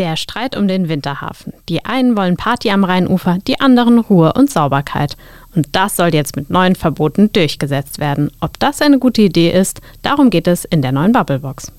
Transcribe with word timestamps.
Der 0.00 0.16
Streit 0.16 0.56
um 0.56 0.66
den 0.66 0.88
Winterhafen. 0.88 1.52
Die 1.68 1.84
einen 1.84 2.16
wollen 2.16 2.38
Party 2.38 2.70
am 2.70 2.84
Rheinufer, 2.84 3.36
die 3.46 3.60
anderen 3.60 3.98
Ruhe 3.98 4.32
und 4.32 4.50
Sauberkeit. 4.50 5.18
Und 5.54 5.68
das 5.72 5.96
soll 5.96 6.14
jetzt 6.14 6.36
mit 6.36 6.48
neuen 6.48 6.74
Verboten 6.74 7.30
durchgesetzt 7.34 7.98
werden. 7.98 8.30
Ob 8.40 8.58
das 8.58 8.80
eine 8.80 8.98
gute 8.98 9.20
Idee 9.20 9.50
ist, 9.50 9.82
darum 10.00 10.30
geht 10.30 10.46
es 10.46 10.64
in 10.64 10.80
der 10.80 10.92
neuen 10.92 11.12
Bubblebox. 11.12 11.70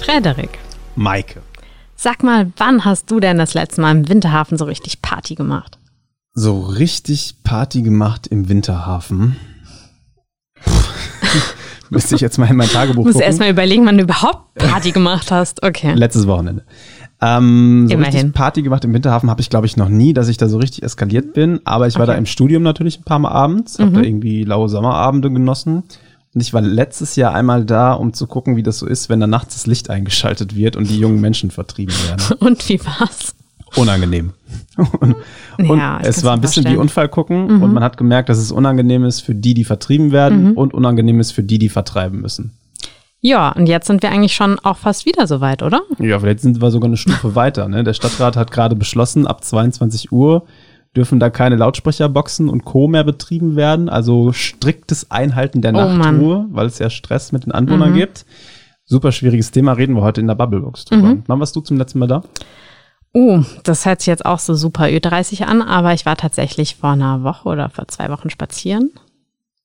Frederik. 0.00 0.58
Maike. 0.96 1.42
Sag 1.96 2.22
mal, 2.22 2.50
wann 2.56 2.86
hast 2.86 3.10
du 3.10 3.20
denn 3.20 3.36
das 3.36 3.52
letzte 3.52 3.82
Mal 3.82 3.90
im 3.90 4.08
Winterhafen 4.08 4.56
so 4.56 4.64
richtig 4.64 5.02
Party 5.02 5.34
gemacht? 5.34 5.76
So 6.32 6.62
richtig 6.62 7.34
Party 7.44 7.82
gemacht 7.82 8.26
im 8.26 8.48
Winterhafen. 8.48 9.36
Müsste 11.90 12.14
ich 12.16 12.20
jetzt 12.20 12.38
mal 12.38 12.46
in 12.50 12.56
mein 12.56 12.68
Tagebuch 12.68 12.96
Du 12.96 13.02
musst 13.04 13.12
gucken. 13.14 13.26
erst 13.26 13.38
mal 13.40 13.48
überlegen, 13.50 13.86
wann 13.86 13.96
du 13.96 14.04
überhaupt 14.04 14.54
Party 14.56 14.90
gemacht 14.92 15.30
hast. 15.30 15.62
Okay. 15.62 15.94
Letztes 15.94 16.26
Wochenende. 16.26 16.64
Ähm, 17.20 17.86
so 17.88 17.94
Immerhin. 17.94 18.14
richtig 18.14 18.32
Party 18.34 18.62
gemacht 18.62 18.84
im 18.84 18.92
Winterhafen 18.94 19.30
habe 19.30 19.40
ich, 19.40 19.48
glaube 19.50 19.66
ich, 19.66 19.76
noch 19.76 19.88
nie, 19.88 20.12
dass 20.12 20.28
ich 20.28 20.36
da 20.36 20.48
so 20.48 20.58
richtig 20.58 20.82
eskaliert 20.82 21.32
bin. 21.32 21.60
Aber 21.64 21.86
ich 21.88 21.94
war 21.94 22.02
Okay. 22.02 22.12
da 22.12 22.18
im 22.18 22.26
Studium 22.26 22.62
natürlich 22.62 23.00
ein 23.00 23.04
paar 23.04 23.18
Mal 23.18 23.30
abends, 23.30 23.78
habe 23.78 23.90
da 23.92 24.00
irgendwie 24.02 24.44
laue 24.44 24.68
Sommerabende 24.68 25.30
genossen. 25.30 25.82
Und 26.34 26.40
ich 26.42 26.52
war 26.52 26.60
letztes 26.60 27.16
Jahr 27.16 27.34
einmal 27.34 27.64
da, 27.64 27.94
um 27.94 28.12
zu 28.12 28.26
gucken, 28.26 28.56
wie 28.56 28.62
das 28.62 28.78
so 28.78 28.86
ist, 28.86 29.08
wenn 29.08 29.18
da 29.18 29.26
nachts 29.26 29.54
das 29.54 29.66
Licht 29.66 29.88
eingeschaltet 29.90 30.54
wird 30.54 30.76
und 30.76 30.88
die 30.90 30.98
jungen 31.00 31.20
Menschen 31.22 31.50
vertrieben 31.50 31.94
werden. 32.06 32.36
Und 32.40 32.68
wie 32.68 32.78
war's? 32.84 33.34
Unangenehm. 33.76 34.34
Und 34.76 35.16
und 35.58 35.78
Ja, 35.78 35.98
ich 36.00 36.06
es 36.06 36.24
war 36.24 36.34
ein 36.34 36.40
bisschen 36.40 36.64
wie. 36.66 36.76
Unfall 36.76 37.08
gucken 37.08 37.62
und 37.62 37.72
man 37.72 37.82
hat 37.82 37.96
gemerkt, 37.96 38.28
dass 38.28 38.38
es 38.38 38.52
unangenehm 38.52 39.04
ist 39.04 39.20
für 39.20 39.34
die, 39.34 39.54
die 39.54 39.64
vertrieben 39.64 40.12
werden 40.12 40.54
und 40.54 40.74
unangenehm 40.74 41.20
ist 41.20 41.32
für 41.32 41.42
die, 41.42 41.58
die 41.58 41.68
vertreiben 41.68 42.20
müssen. 42.20 42.52
Ja, 43.20 43.50
und 43.50 43.66
jetzt 43.66 43.88
sind 43.88 44.02
wir 44.02 44.10
eigentlich 44.10 44.34
schon 44.34 44.58
auch 44.60 44.76
fast 44.76 45.04
wieder 45.04 45.26
so 45.26 45.40
weit, 45.40 45.62
oder? 45.62 45.82
Ja, 45.98 46.20
vielleicht 46.20 46.40
sind 46.40 46.60
wir 46.60 46.70
sogar 46.70 46.86
eine 46.86 46.96
Stufe 46.96 47.34
weiter. 47.34 47.68
Ne? 47.68 47.82
Der 47.82 47.92
Stadtrat 47.94 48.36
hat 48.36 48.52
gerade 48.52 48.76
beschlossen, 48.76 49.26
ab 49.26 49.42
22 49.42 50.12
Uhr 50.12 50.46
dürfen 50.96 51.18
da 51.18 51.28
keine 51.28 51.56
Lautsprecherboxen 51.56 52.48
und 52.48 52.64
Co. 52.64 52.86
mehr 52.86 53.04
betrieben 53.04 53.56
werden. 53.56 53.88
Also 53.88 54.32
striktes 54.32 55.10
Einhalten 55.10 55.62
der 55.62 55.72
Oh 55.72 55.76
Mann. 55.76 55.94
Mhm. 55.94 55.98
Nachtruhe, 55.98 56.46
weil 56.50 56.66
es 56.66 56.78
ja 56.78 56.90
Stress 56.90 57.32
mit 57.32 57.44
den 57.44 57.52
Anwohnern 57.52 57.94
gibt. 57.94 58.24
Super 58.84 59.12
schwieriges 59.12 59.50
Thema, 59.50 59.72
reden 59.72 59.94
wir 59.96 60.02
heute 60.02 60.20
in 60.20 60.28
der 60.28 60.34
Bubblebox 60.34 60.86
drüber. 60.86 61.08
Mhm. 61.08 61.24
Wann 61.26 61.40
warst 61.40 61.54
du 61.56 61.60
zum 61.60 61.76
letzten 61.76 61.98
Mal 61.98 62.06
da? 62.06 62.22
Uh, 63.14 63.42
das 63.64 63.86
hört 63.86 64.00
sich 64.00 64.06
jetzt 64.08 64.24
auch 64.26 64.38
so 64.38 64.54
super 64.54 64.84
Ü30 64.84 65.42
an, 65.44 65.62
aber 65.62 65.94
ich 65.94 66.04
war 66.06 66.16
tatsächlich 66.16 66.76
vor 66.76 66.90
einer 66.90 67.22
Woche 67.24 67.48
oder 67.48 67.68
vor 67.70 67.88
zwei 67.88 68.10
Wochen 68.10 68.30
spazieren. 68.30 68.90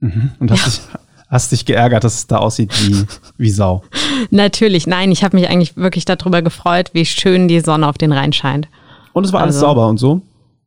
Und 0.01 0.51
hast, 0.51 0.65
dich, 0.65 0.81
hast 1.29 1.51
dich 1.53 1.65
geärgert, 1.65 2.03
dass 2.03 2.15
es 2.15 2.27
da 2.27 2.37
aussieht 2.37 2.71
wie, 2.81 3.05
wie 3.37 3.49
Sau. 3.49 3.83
Natürlich, 4.31 4.85
nein, 4.87 5.11
ich 5.11 5.23
habe 5.23 5.37
mich 5.37 5.47
eigentlich 5.49 5.77
wirklich 5.77 6.03
darüber 6.05 6.41
gefreut, 6.41 6.89
wie 6.93 7.05
schön 7.05 7.47
die 7.47 7.61
Sonne 7.61 7.87
auf 7.87 7.97
den 7.97 8.11
Rhein 8.11 8.33
scheint. 8.33 8.67
Und 9.13 9.25
es 9.25 9.31
war 9.33 9.41
alles 9.41 9.55
Also- 9.55 9.67
sauber 9.67 9.87
und 9.87 9.97
so. 9.97 10.21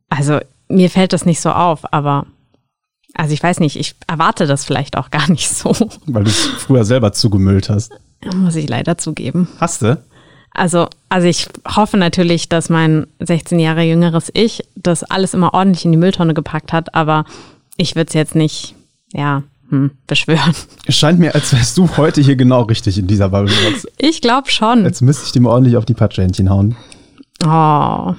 Also 0.09 0.39
mir 0.69 0.89
fällt 0.89 1.13
das 1.13 1.25
nicht 1.25 1.41
so 1.41 1.51
auf, 1.51 1.93
aber 1.93 2.25
also 3.13 3.33
ich 3.33 3.43
weiß 3.43 3.59
nicht, 3.59 3.75
ich 3.77 3.95
erwarte 4.07 4.47
das 4.47 4.63
vielleicht 4.65 4.97
auch 4.97 5.11
gar 5.11 5.29
nicht 5.29 5.49
so, 5.49 5.75
Weil 6.05 6.23
du 6.23 6.29
es 6.29 6.45
früher 6.45 6.85
selber 6.85 7.11
zugemüllt 7.13 7.69
hast. 7.69 7.91
muss 8.35 8.55
ich 8.55 8.69
leider 8.69 8.97
zugeben. 8.97 9.47
Hast 9.59 9.81
du? 9.81 10.01
Also, 10.51 10.87
also 11.09 11.27
ich 11.27 11.47
hoffe 11.75 11.97
natürlich, 11.97 12.49
dass 12.49 12.69
mein 12.69 13.07
16 13.19 13.59
Jahre 13.59 13.83
jüngeres 13.83 14.31
Ich 14.33 14.63
das 14.75 15.03
alles 15.03 15.33
immer 15.33 15.53
ordentlich 15.53 15.85
in 15.85 15.91
die 15.91 15.97
Mülltonne 15.97 16.33
gepackt 16.33 16.73
hat, 16.73 16.95
aber 16.95 17.25
ich 17.77 17.95
würde 17.95 18.07
es 18.07 18.13
jetzt 18.13 18.35
nicht, 18.35 18.73
ja, 19.13 19.43
hm, 19.69 19.91
beschwören. 20.07 20.55
Es 20.85 20.95
scheint 20.95 21.19
mir, 21.19 21.35
als 21.35 21.53
wärst 21.53 21.77
du 21.77 21.89
heute 21.97 22.21
hier 22.21 22.35
genau 22.35 22.63
richtig 22.63 22.97
in 22.97 23.07
dieser 23.07 23.29
Bubblebox. 23.29 23.87
Ich 23.97 24.21
glaube 24.21 24.49
schon. 24.49 24.83
Jetzt 24.83 25.01
müsste 25.01 25.25
ich 25.25 25.31
dir 25.31 25.41
mal 25.41 25.51
ordentlich 25.51 25.77
auf 25.77 25.85
die 25.85 25.93
Patschhändchen 25.93 26.49
hauen. 26.49 26.75
Oh. 27.45 28.15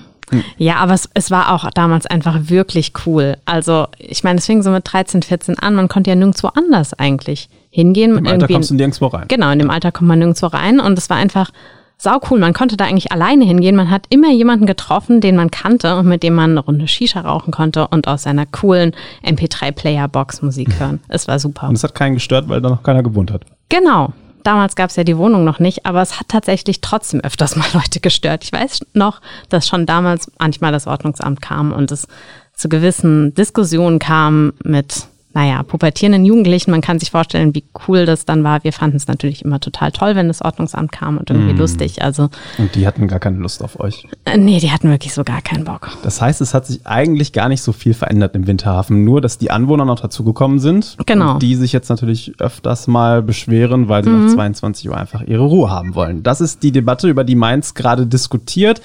Ja, 0.58 0.76
aber 0.76 0.92
es, 0.92 1.08
es 1.14 1.30
war 1.30 1.52
auch 1.52 1.70
damals 1.70 2.06
einfach 2.06 2.50
wirklich 2.50 2.92
cool. 3.06 3.36
Also, 3.46 3.86
ich 3.98 4.24
meine, 4.24 4.38
es 4.38 4.46
fing 4.46 4.62
so 4.62 4.70
mit 4.70 4.90
13, 4.92 5.22
14 5.22 5.58
an. 5.58 5.74
Man 5.74 5.88
konnte 5.88 6.10
ja 6.10 6.16
nirgendwo 6.16 6.48
anders 6.48 6.92
eigentlich 6.92 7.48
hingehen. 7.70 8.18
Im 8.18 8.26
Alter 8.26 8.46
kommst 8.46 8.70
du 8.70 8.74
nirgendwo 8.74 9.06
rein. 9.06 9.24
Genau, 9.28 9.50
in 9.50 9.58
dem 9.58 9.70
Alter 9.70 9.90
kommt 9.90 10.08
man 10.08 10.18
nirgendwo 10.18 10.46
rein 10.46 10.80
und 10.80 10.98
es 10.98 11.08
war 11.08 11.16
einfach 11.16 11.50
sau 11.98 12.20
cool. 12.30 12.38
Man 12.38 12.54
konnte 12.54 12.76
da 12.76 12.84
eigentlich 12.84 13.12
alleine 13.12 13.44
hingehen. 13.44 13.76
Man 13.76 13.90
hat 13.90 14.06
immer 14.08 14.30
jemanden 14.30 14.66
getroffen, 14.66 15.20
den 15.20 15.36
man 15.36 15.50
kannte 15.50 15.96
und 15.96 16.06
mit 16.06 16.22
dem 16.22 16.34
man 16.34 16.52
eine 16.52 16.60
Runde 16.60 16.88
Shisha 16.88 17.20
rauchen 17.20 17.50
konnte 17.50 17.88
und 17.88 18.06
aus 18.08 18.22
seiner 18.22 18.46
coolen 18.46 18.92
MP3-Player-Box 19.24 20.42
Musik 20.42 20.78
hören. 20.78 21.00
Es 21.08 21.26
war 21.26 21.38
super. 21.38 21.68
Und 21.68 21.74
es 21.74 21.82
hat 21.82 21.94
keinen 21.94 22.14
gestört, 22.14 22.48
weil 22.48 22.60
da 22.60 22.68
noch 22.68 22.82
keiner 22.82 23.02
gewohnt 23.02 23.32
hat. 23.32 23.42
Genau. 23.68 24.12
Damals 24.44 24.76
gab 24.76 24.90
es 24.90 24.96
ja 24.96 25.04
die 25.04 25.18
Wohnung 25.18 25.44
noch 25.44 25.58
nicht, 25.58 25.84
aber 25.84 26.00
es 26.00 26.20
hat 26.20 26.28
tatsächlich 26.28 26.80
trotzdem 26.80 27.20
öfters 27.20 27.56
mal 27.56 27.66
Leute 27.72 28.00
gestört. 28.00 28.44
Ich 28.44 28.52
weiß 28.52 28.80
noch, 28.94 29.20
dass 29.48 29.66
schon 29.66 29.84
damals 29.84 30.30
manchmal 30.38 30.72
das 30.72 30.86
Ordnungsamt 30.86 31.42
kam 31.42 31.72
und 31.72 31.90
es 31.90 32.06
zu 32.54 32.68
gewissen 32.68 33.34
Diskussionen 33.34 33.98
kam 33.98 34.52
mit, 34.64 35.06
naja, 35.34 35.62
pubertierenden 35.62 36.24
Jugendlichen. 36.24 36.70
Man 36.70 36.80
kann 36.80 36.98
sich 36.98 37.10
vorstellen, 37.10 37.54
wie 37.54 37.64
cool 37.86 38.06
das 38.06 38.24
dann 38.24 38.44
war. 38.44 38.64
Wir 38.64 38.72
fanden 38.72 38.96
es 38.96 39.06
natürlich 39.06 39.44
immer 39.44 39.60
total 39.60 39.92
toll, 39.92 40.16
wenn 40.16 40.26
das 40.28 40.42
Ordnungsamt 40.42 40.90
kam 40.90 41.18
und 41.18 41.30
irgendwie 41.30 41.52
lustig. 41.52 42.02
Also, 42.02 42.30
Und 42.56 42.74
die 42.74 42.86
hatten 42.86 43.06
gar 43.08 43.20
keine 43.20 43.36
Lust 43.38 43.62
auf 43.62 43.78
euch. 43.78 44.04
äh, 44.24 44.38
nee, 44.38 44.58
die 44.58 44.72
hatten 44.72 44.90
wirklich 44.90 45.12
so 45.12 45.24
gar 45.24 45.42
keinen 45.42 45.64
Bock. 45.64 45.90
Das 46.02 46.20
heißt, 46.22 46.40
es 46.40 46.54
hat 46.54 46.66
sich 46.66 46.86
eigentlich 46.86 47.32
gar 47.32 47.48
nicht 47.48 47.62
so 47.62 47.72
viel 47.72 47.94
verändert 47.94 48.34
im 48.34 48.46
Winterhafen. 48.46 49.04
Nur, 49.04 49.20
dass 49.20 49.38
die 49.38 49.50
Anwohner 49.50 49.84
noch 49.84 50.00
dazugekommen 50.00 50.58
sind. 50.58 50.96
Genau. 51.06 51.34
Und 51.34 51.42
die 51.42 51.54
sich 51.56 51.72
jetzt 51.72 51.90
natürlich 51.90 52.32
öfters 52.38 52.86
mal 52.86 53.22
beschweren, 53.22 53.88
weil 53.88 54.04
sie 54.04 54.10
nach 54.10 54.32
22 54.34 54.88
Uhr 54.88 54.96
einfach 54.96 55.22
ihre 55.22 55.44
Ruhe 55.44 55.70
haben 55.70 55.94
wollen. 55.94 56.22
Das 56.22 56.40
ist 56.40 56.62
die 56.62 56.72
Debatte, 56.72 57.08
über 57.08 57.24
die 57.24 57.34
Mainz 57.36 57.74
gerade 57.74 58.06
diskutiert. 58.06 58.80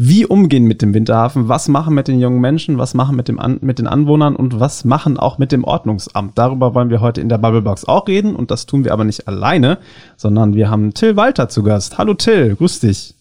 Wie 0.00 0.24
umgehen 0.24 0.62
mit 0.62 0.80
dem 0.80 0.94
Winterhafen? 0.94 1.48
Was 1.48 1.66
machen 1.66 1.92
mit 1.92 2.06
den 2.06 2.20
jungen 2.20 2.40
Menschen? 2.40 2.78
Was 2.78 2.94
machen 2.94 3.16
mit, 3.16 3.26
dem 3.26 3.40
An 3.40 3.58
mit 3.62 3.80
den 3.80 3.88
Anwohnern? 3.88 4.36
Und 4.36 4.60
was 4.60 4.84
machen 4.84 5.16
auch 5.16 5.38
mit 5.38 5.50
dem 5.50 5.64
Ordnungsamt? 5.64 6.38
Darüber 6.38 6.72
wollen 6.72 6.88
wir 6.88 7.00
heute 7.00 7.20
in 7.20 7.28
der 7.28 7.38
Bubblebox 7.38 7.84
auch 7.86 8.06
reden. 8.06 8.36
Und 8.36 8.52
das 8.52 8.66
tun 8.66 8.84
wir 8.84 8.92
aber 8.92 9.02
nicht 9.02 9.26
alleine, 9.26 9.78
sondern 10.16 10.54
wir 10.54 10.70
haben 10.70 10.94
Till 10.94 11.16
Walter 11.16 11.48
zu 11.48 11.64
Gast. 11.64 11.98
Hallo 11.98 12.14
Till, 12.14 12.54
grüß 12.54 12.78
dich. 12.78 13.16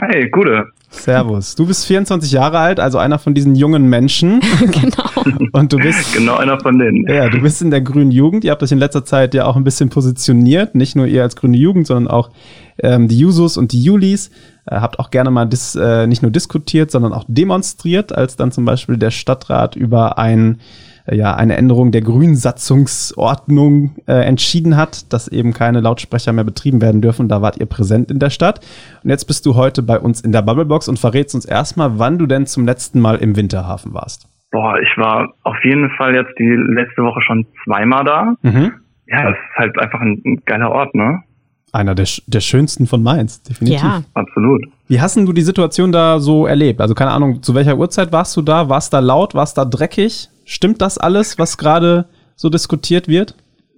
Hey, 0.00 0.30
Gude. 0.30 0.66
Servus. 0.88 1.56
Du 1.56 1.66
bist 1.66 1.84
24 1.86 2.30
Jahre 2.30 2.60
alt, 2.60 2.78
also 2.78 2.98
einer 2.98 3.18
von 3.18 3.34
diesen 3.34 3.56
jungen 3.56 3.88
Menschen. 3.88 4.40
genau. 4.60 5.50
Und 5.52 5.72
du 5.72 5.78
bist, 5.78 6.14
Genau 6.16 6.36
einer 6.36 6.60
von 6.60 6.78
denen. 6.78 7.08
ja, 7.08 7.28
du 7.28 7.40
bist 7.40 7.60
in 7.60 7.72
der 7.72 7.80
grünen 7.80 8.12
Jugend. 8.12 8.44
Ihr 8.44 8.52
habt 8.52 8.62
euch 8.62 8.70
in 8.70 8.78
letzter 8.78 9.04
Zeit 9.04 9.34
ja 9.34 9.46
auch 9.46 9.56
ein 9.56 9.64
bisschen 9.64 9.88
positioniert. 9.88 10.76
Nicht 10.76 10.94
nur 10.94 11.06
ihr 11.06 11.22
als 11.22 11.34
grüne 11.34 11.56
Jugend, 11.56 11.88
sondern 11.88 12.06
auch 12.06 12.30
ähm, 12.78 13.08
die 13.08 13.18
Jusos 13.18 13.56
und 13.56 13.72
die 13.72 13.82
Julis. 13.82 14.30
Äh, 14.66 14.76
habt 14.76 14.98
auch 14.98 15.10
gerne 15.10 15.30
mal 15.30 15.46
dis, 15.46 15.74
äh, 15.74 16.06
nicht 16.06 16.22
nur 16.22 16.30
diskutiert, 16.30 16.90
sondern 16.90 17.12
auch 17.12 17.24
demonstriert, 17.28 18.16
als 18.16 18.36
dann 18.36 18.52
zum 18.52 18.64
Beispiel 18.64 18.96
der 18.96 19.10
Stadtrat 19.10 19.76
über 19.76 20.18
ein 20.18 20.60
äh, 21.06 21.16
ja, 21.16 21.34
eine 21.34 21.56
Änderung 21.56 21.90
der 21.92 22.02
Grünsatzungsordnung 22.02 23.96
äh, 24.06 24.24
entschieden 24.24 24.76
hat, 24.76 25.12
dass 25.12 25.28
eben 25.28 25.52
keine 25.52 25.80
Lautsprecher 25.80 26.32
mehr 26.32 26.44
betrieben 26.44 26.80
werden 26.80 27.00
dürfen. 27.00 27.28
Da 27.28 27.42
wart 27.42 27.58
ihr 27.58 27.66
präsent 27.66 28.10
in 28.10 28.18
der 28.18 28.30
Stadt. 28.30 28.60
Und 29.02 29.10
jetzt 29.10 29.26
bist 29.26 29.44
du 29.46 29.54
heute 29.56 29.82
bei 29.82 29.98
uns 29.98 30.20
in 30.20 30.32
der 30.32 30.42
Bubblebox 30.42 30.88
und 30.88 30.98
verrätst 30.98 31.34
uns 31.34 31.44
erstmal, 31.44 31.98
wann 31.98 32.18
du 32.18 32.26
denn 32.26 32.46
zum 32.46 32.64
letzten 32.66 33.00
Mal 33.00 33.16
im 33.16 33.36
Winterhafen 33.36 33.94
warst. 33.94 34.28
Boah, 34.50 34.78
ich 34.80 34.96
war 34.98 35.32
auf 35.44 35.56
jeden 35.64 35.90
Fall 35.96 36.14
jetzt 36.14 36.38
die 36.38 36.54
letzte 36.74 37.02
Woche 37.02 37.22
schon 37.22 37.46
zweimal 37.64 38.04
da. 38.04 38.34
Mhm. 38.42 38.72
Ja, 39.06 39.30
es 39.30 39.36
ist 39.36 39.56
halt 39.56 39.78
einfach 39.78 40.00
ein, 40.00 40.22
ein 40.24 40.42
geiler 40.44 40.70
Ort, 40.70 40.94
ne? 40.94 41.22
Einer 41.72 41.94
der, 41.94 42.06
sch- 42.06 42.22
der 42.26 42.40
schönsten 42.40 42.86
von 42.86 43.02
Mainz, 43.02 43.42
definitiv. 43.42 43.82
Ja. 43.82 44.02
Absolut. 44.14 44.62
Wie 44.88 45.00
hast 45.00 45.16
denn 45.16 45.24
du 45.24 45.32
die 45.32 45.40
Situation 45.42 45.90
da 45.90 46.18
so 46.20 46.46
erlebt? 46.46 46.80
Also 46.82 46.94
keine 46.94 47.12
Ahnung, 47.12 47.42
zu 47.42 47.54
welcher 47.54 47.78
Uhrzeit 47.78 48.12
warst 48.12 48.36
du 48.36 48.42
da? 48.42 48.68
War 48.68 48.76
es 48.78 48.90
da 48.90 48.98
laut? 48.98 49.34
War 49.34 49.44
es 49.44 49.54
da 49.54 49.64
dreckig? 49.64 50.28
Stimmt 50.44 50.82
das 50.82 50.98
alles, 50.98 51.38
was 51.38 51.56
gerade 51.56 52.04
so 52.36 52.50
diskutiert 52.50 53.08
wird? 53.08 53.34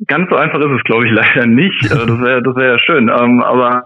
Ganz 0.09 0.29
so 0.29 0.35
einfach 0.37 0.59
ist 0.59 0.73
es, 0.77 0.83
glaube 0.85 1.07
ich, 1.07 1.13
leider 1.15 1.47
nicht. 1.47 1.85
Äh, 1.85 1.89
Das 2.07 2.21
wäre 2.21 2.43
das 2.43 2.57
wär 2.57 2.67
ja 2.73 2.79
schön. 2.81 3.09
Ähm, 3.09 3.43
aber 3.43 3.85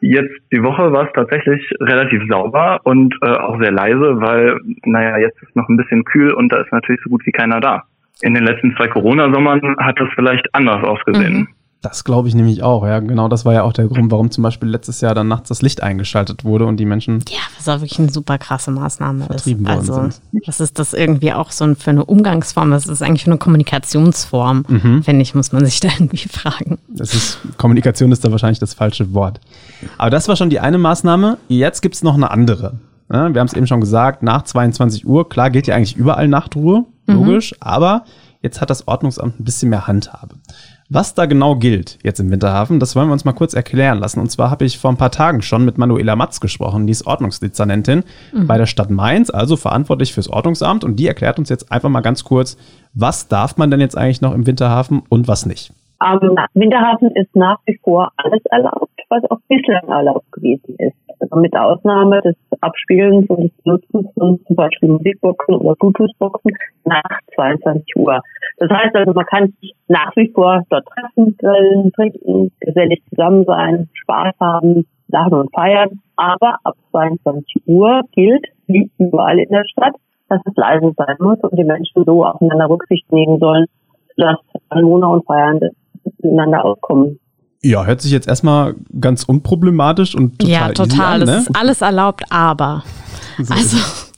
jetzt 0.00 0.32
die 0.52 0.62
Woche 0.62 0.90
war 0.92 1.04
es 1.06 1.12
tatsächlich 1.14 1.60
relativ 1.80 2.22
sauber 2.30 2.80
und 2.84 3.14
äh, 3.22 3.28
auch 3.36 3.58
sehr 3.60 3.72
leise, 3.72 4.18
weil, 4.20 4.58
naja, 4.84 5.18
jetzt 5.18 5.42
ist 5.42 5.54
noch 5.56 5.68
ein 5.68 5.76
bisschen 5.76 6.04
kühl 6.04 6.32
und 6.32 6.50
da 6.52 6.60
ist 6.62 6.72
natürlich 6.72 7.00
so 7.04 7.10
gut 7.10 7.20
wie 7.26 7.32
keiner 7.32 7.60
da. 7.60 7.82
In 8.22 8.32
den 8.32 8.44
letzten 8.44 8.74
zwei 8.76 8.88
Corona-Sommern 8.88 9.60
hat 9.78 10.00
das 10.00 10.08
vielleicht 10.14 10.46
anders 10.54 10.82
ausgesehen. 10.84 11.34
Mhm. 11.40 11.48
Das 11.88 12.02
glaube 12.02 12.26
ich 12.26 12.34
nämlich 12.34 12.64
auch, 12.64 12.84
ja. 12.84 12.98
Genau 12.98 13.28
das 13.28 13.44
war 13.44 13.52
ja 13.52 13.62
auch 13.62 13.72
der 13.72 13.86
Grund, 13.86 14.10
warum 14.10 14.32
zum 14.32 14.42
Beispiel 14.42 14.68
letztes 14.68 15.00
Jahr 15.00 15.14
dann 15.14 15.28
nachts 15.28 15.48
das 15.48 15.62
Licht 15.62 15.84
eingeschaltet 15.84 16.44
wurde 16.44 16.66
und 16.66 16.78
die 16.78 16.84
Menschen. 16.84 17.20
Ja, 17.28 17.38
was 17.56 17.68
auch 17.68 17.80
wirklich 17.80 18.00
eine 18.00 18.10
super 18.10 18.38
krasse 18.38 18.72
Maßnahme 18.72 19.26
ist. 19.32 19.48
Also, 19.64 19.94
sind. 19.94 20.20
das 20.46 20.58
ist 20.58 20.80
das 20.80 20.94
irgendwie 20.94 21.32
auch 21.32 21.52
so 21.52 21.72
für 21.76 21.90
eine 21.90 22.04
Umgangsform, 22.04 22.72
das 22.72 22.86
ist 22.86 23.02
eigentlich 23.02 23.22
für 23.24 23.30
eine 23.30 23.38
Kommunikationsform, 23.38 24.64
Mhm. 24.68 25.02
finde 25.04 25.22
ich, 25.22 25.34
muss 25.34 25.52
man 25.52 25.64
sich 25.64 25.78
da 25.78 25.88
irgendwie 25.98 26.28
fragen. 26.28 26.78
Das 26.88 27.14
ist, 27.14 27.38
Kommunikation 27.56 28.10
ist 28.10 28.24
da 28.24 28.32
wahrscheinlich 28.32 28.58
das 28.58 28.74
falsche 28.74 29.14
Wort. 29.14 29.40
Aber 29.96 30.10
das 30.10 30.26
war 30.26 30.34
schon 30.34 30.50
die 30.50 30.58
eine 30.58 30.78
Maßnahme. 30.78 31.38
Jetzt 31.48 31.82
gibt 31.82 31.94
es 31.94 32.02
noch 32.02 32.14
eine 32.14 32.30
andere. 32.32 32.80
Ja, 33.12 33.32
wir 33.32 33.40
haben 33.40 33.46
es 33.46 33.54
eben 33.54 33.68
schon 33.68 33.80
gesagt, 33.80 34.24
nach 34.24 34.42
22 34.42 35.06
Uhr, 35.06 35.28
klar 35.28 35.50
geht 35.50 35.68
ja 35.68 35.76
eigentlich 35.76 35.96
überall 35.96 36.26
Nachtruhe, 36.26 36.84
logisch, 37.06 37.54
aber 37.60 38.04
Jetzt 38.42 38.60
hat 38.60 38.70
das 38.70 38.86
Ordnungsamt 38.86 39.40
ein 39.40 39.44
bisschen 39.44 39.70
mehr 39.70 39.88
Handhabe. 39.88 40.36
Was 40.88 41.14
da 41.14 41.26
genau 41.26 41.56
gilt 41.56 41.98
jetzt 42.04 42.20
im 42.20 42.30
Winterhafen, 42.30 42.78
das 42.78 42.94
wollen 42.94 43.08
wir 43.08 43.12
uns 43.12 43.24
mal 43.24 43.32
kurz 43.32 43.54
erklären 43.54 43.98
lassen. 43.98 44.20
Und 44.20 44.30
zwar 44.30 44.52
habe 44.52 44.64
ich 44.64 44.78
vor 44.78 44.90
ein 44.90 44.96
paar 44.96 45.10
Tagen 45.10 45.42
schon 45.42 45.64
mit 45.64 45.78
Manuela 45.78 46.14
Matz 46.14 46.40
gesprochen, 46.40 46.86
die 46.86 46.92
ist 46.92 47.08
Ordnungsdezernentin 47.08 48.04
mhm. 48.32 48.46
bei 48.46 48.56
der 48.56 48.66
Stadt 48.66 48.88
Mainz, 48.88 49.30
also 49.30 49.56
verantwortlich 49.56 50.14
fürs 50.14 50.28
Ordnungsamt. 50.28 50.84
Und 50.84 51.00
die 51.00 51.08
erklärt 51.08 51.40
uns 51.40 51.48
jetzt 51.48 51.72
einfach 51.72 51.88
mal 51.88 52.02
ganz 52.02 52.22
kurz, 52.22 52.56
was 52.94 53.26
darf 53.26 53.56
man 53.56 53.70
denn 53.72 53.80
jetzt 53.80 53.98
eigentlich 53.98 54.20
noch 54.20 54.32
im 54.32 54.46
Winterhafen 54.46 55.02
und 55.08 55.26
was 55.26 55.44
nicht. 55.44 55.72
Am 55.98 56.20
Winterhafen 56.54 57.10
ist 57.16 57.34
nach 57.34 57.58
wie 57.64 57.80
vor 57.82 58.12
alles 58.16 58.44
erlaubt, 58.50 59.00
was 59.08 59.24
auch 59.30 59.40
bislang 59.48 59.88
erlaubt 59.88 60.30
gewesen 60.30 60.76
ist. 60.78 60.94
Also 61.18 61.36
mit 61.36 61.56
Ausnahme 61.56 62.20
des 62.22 62.36
Abspielens 62.60 63.28
und 63.28 63.44
des 63.44 63.64
Nutzens 63.64 64.06
von 64.14 64.38
zum 64.46 64.56
Beispiel 64.56 64.90
Musikboxen 64.90 65.54
oder 65.54 65.74
Bluetooth-Boxen 65.76 66.52
nach 66.84 67.18
22 67.34 67.96
Uhr. 67.96 68.20
Das 68.58 68.70
heißt 68.70 68.94
also, 68.94 69.12
man 69.12 69.26
kann 69.26 69.52
sich 69.60 69.74
nach 69.88 70.14
wie 70.16 70.30
vor 70.34 70.62
dort 70.70 70.86
treffen, 70.86 71.36
grillen, 71.36 71.92
trinken, 71.92 72.52
gesellig 72.60 73.02
zusammen 73.10 73.44
sein, 73.44 73.88
Spaß 73.92 74.34
haben, 74.40 74.86
lachen 75.08 75.34
und 75.34 75.54
feiern. 75.54 76.00
Aber 76.16 76.58
ab 76.64 76.74
22 76.90 77.62
Uhr 77.66 78.00
gilt, 78.12 78.46
wie 78.66 78.90
überall 78.98 79.38
in 79.38 79.50
der 79.50 79.64
Stadt, 79.70 79.94
dass 80.28 80.40
es 80.44 80.56
leise 80.56 80.92
sein 80.96 81.16
muss 81.20 81.38
und 81.40 81.56
die 81.56 81.64
Menschen 81.64 82.04
so 82.04 82.24
aufeinander 82.24 82.70
Rücksicht 82.70 83.10
nehmen 83.12 83.38
sollen, 83.38 83.66
dass 84.16 84.38
Anwohner 84.70 85.10
und 85.10 85.26
Feiernde 85.26 85.70
miteinander 86.04 86.64
auskommen. 86.64 87.20
Ja, 87.62 87.84
hört 87.84 88.00
sich 88.00 88.12
jetzt 88.12 88.28
erstmal 88.28 88.74
ganz 89.00 89.24
unproblematisch 89.24 90.14
und 90.14 90.38
total 90.38 90.52
Ja, 90.52 90.68
total. 90.72 91.14
An, 91.14 91.20
ne? 91.20 91.26
Das 91.26 91.48
ist 91.48 91.56
alles 91.56 91.82
erlaubt, 91.82 92.24
aber. 92.30 92.82
So 93.38 93.52
also. 93.52 93.76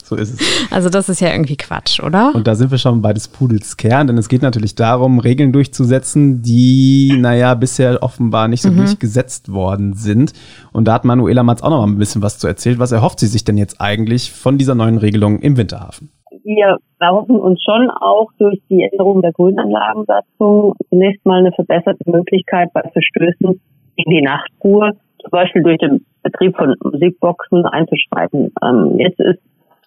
So 0.08 0.16
ist 0.16 0.40
es. 0.40 0.70
Also 0.70 0.88
das 0.88 1.10
ist 1.10 1.20
ja 1.20 1.31
irgendwie 1.31 1.56
Quatsch, 1.56 2.00
oder? 2.00 2.32
Und 2.34 2.46
da 2.46 2.55
sind 2.55 2.70
wir 2.70 2.78
schon 2.78 3.02
bei 3.02 3.12
des 3.12 3.28
Pudels 3.28 3.76
Kern, 3.76 4.06
denn 4.06 4.16
es 4.16 4.31
geht 4.31 4.40
natürlich 4.40 4.75
darum, 4.75 5.19
Regeln 5.19 5.52
durchzusetzen, 5.52 6.40
die, 6.40 7.14
naja, 7.19 7.55
bisher 7.55 8.02
offenbar 8.02 8.49
nicht 8.49 8.62
so 8.62 8.70
mhm. 8.70 8.78
durchgesetzt 8.78 9.52
worden 9.52 9.93
sind. 9.93 10.32
Und 10.72 10.88
da 10.88 10.94
hat 10.94 11.05
Manuela 11.05 11.43
Matz 11.43 11.62
auch 11.62 11.69
noch 11.69 11.84
mal 11.84 11.93
ein 11.93 11.99
bisschen 11.99 12.22
was 12.22 12.38
zu 12.38 12.46
erzählt. 12.46 12.78
Was 12.78 12.93
erhofft 12.93 13.20
sie 13.20 13.26
sich 13.26 13.44
denn 13.44 13.58
jetzt 13.58 13.82
eigentlich 13.82 14.32
von 14.32 14.56
dieser 14.56 14.75
neuen 14.75 14.96
Regelung 14.96 15.40
im 15.40 15.58
Winterhafen? 15.58 16.10
wir 16.44 16.78
erhoffen 16.99 17.38
uns 17.38 17.62
schon 17.62 17.90
auch 17.90 18.31
durch 18.38 18.58
die 18.70 18.82
Änderung 18.90 19.20
der 19.20 19.32
Grünanlagensatzung 19.32 20.75
zunächst 20.88 21.25
mal 21.26 21.40
eine 21.40 21.52
verbesserte 21.52 22.10
Möglichkeit 22.10 22.70
bei 22.72 22.81
Verstößen 22.81 23.60
in 23.96 24.10
die 24.10 24.22
Nachtruhe, 24.22 24.93
zum 25.20 25.31
Beispiel 25.31 25.62
durch 25.62 25.78
den 25.78 26.06
Betrieb 26.22 26.56
von 26.56 26.75
Musikboxen 26.82 27.66
einzuschreiben. 27.66 28.52
Ähm, 28.62 28.99
jetzt 28.99 29.20
ist 29.20 29.40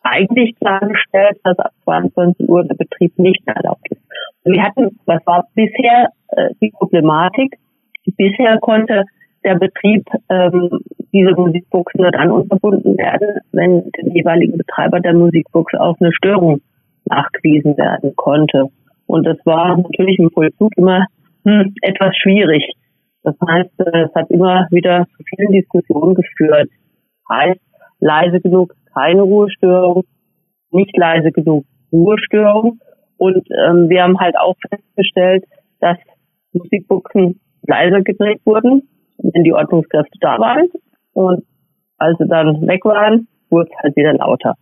eigentlich 0.04 0.56
klargestellt, 0.60 1.38
dass 1.44 1.58
ab 1.60 1.72
22 1.84 2.50
Uhr 2.50 2.64
der 2.64 2.76
Betrieb 2.76 3.18
nicht 3.18 3.42
erlaubt 3.46 3.88
ist. 3.90 4.02
wir 4.44 4.64
hatten, 4.64 5.00
was 5.06 5.26
war 5.26 5.48
bisher 5.54 6.10
äh, 6.30 6.50
die 6.62 6.72
Problematik? 6.72 7.56
Bisher 8.18 8.58
konnte 8.60 9.04
der 9.44 9.56
Betrieb 9.56 10.06
ähm, 10.30 10.70
diese 11.14 11.32
Musikbox 11.34 11.94
nur 11.96 12.12
dann 12.12 12.32
unterbunden 12.32 12.98
werden, 12.98 13.40
wenn 13.52 13.92
dem 13.92 14.16
jeweiligen 14.16 14.58
Betreiber 14.58 15.00
der 15.00 15.14
Musikbox 15.14 15.74
auch 15.76 15.96
eine 16.00 16.14
Störung 16.14 16.62
nachgewiesen 17.06 17.78
werden 17.78 18.16
konnte. 18.16 18.68
Und 19.08 19.26
das 19.26 19.38
war 19.46 19.78
natürlich 19.78 20.20
im 20.20 20.30
Vollzug 20.32 20.72
immer 20.78 21.06
hm, 21.44 21.74
etwas 21.82 22.16
schwierig. 22.18 22.64
Das 23.24 23.36
heißt, 23.48 23.80
äh, 23.80 24.04
es 24.04 24.16
hat 24.16 24.30
immer 24.30 24.68
wieder 24.72 25.06
zu 25.18 25.24
vielen 25.24 25.52
Diskussionen 25.52 26.16
geführt. 26.16 26.70
Heißt, 27.30 27.60
leise 28.02 28.42
genug, 28.42 28.74
keine 28.94 29.22
Ruhestörung, 29.22 30.04
nicht 30.72 30.98
leise 30.98 31.32
genug, 31.32 31.66
Ruhestörung. 31.92 32.80
Und 33.18 33.48
ähm, 33.66 33.88
wir 33.90 34.04
haben 34.04 34.20
halt 34.20 34.36
auch 34.38 34.56
festgestellt, 34.70 35.46
dass 35.80 35.98
Musikboxen 36.54 37.40
leiser 37.68 38.02
gedreht 38.02 38.42
wurden, 38.46 38.84
wenn 39.18 39.44
die 39.44 39.54
Ordnungskräfte 39.54 40.18
da 40.20 40.40
waren. 40.40 40.70
Und 41.14 41.44
als 41.98 42.18
sie 42.18 42.28
dann 42.28 42.68
weg 42.68 42.84
waren, 42.84 43.28
wurde 43.50 43.70
es 43.72 43.84
halt 43.84 43.96
wieder 43.96 44.14
lauter. 44.14 44.56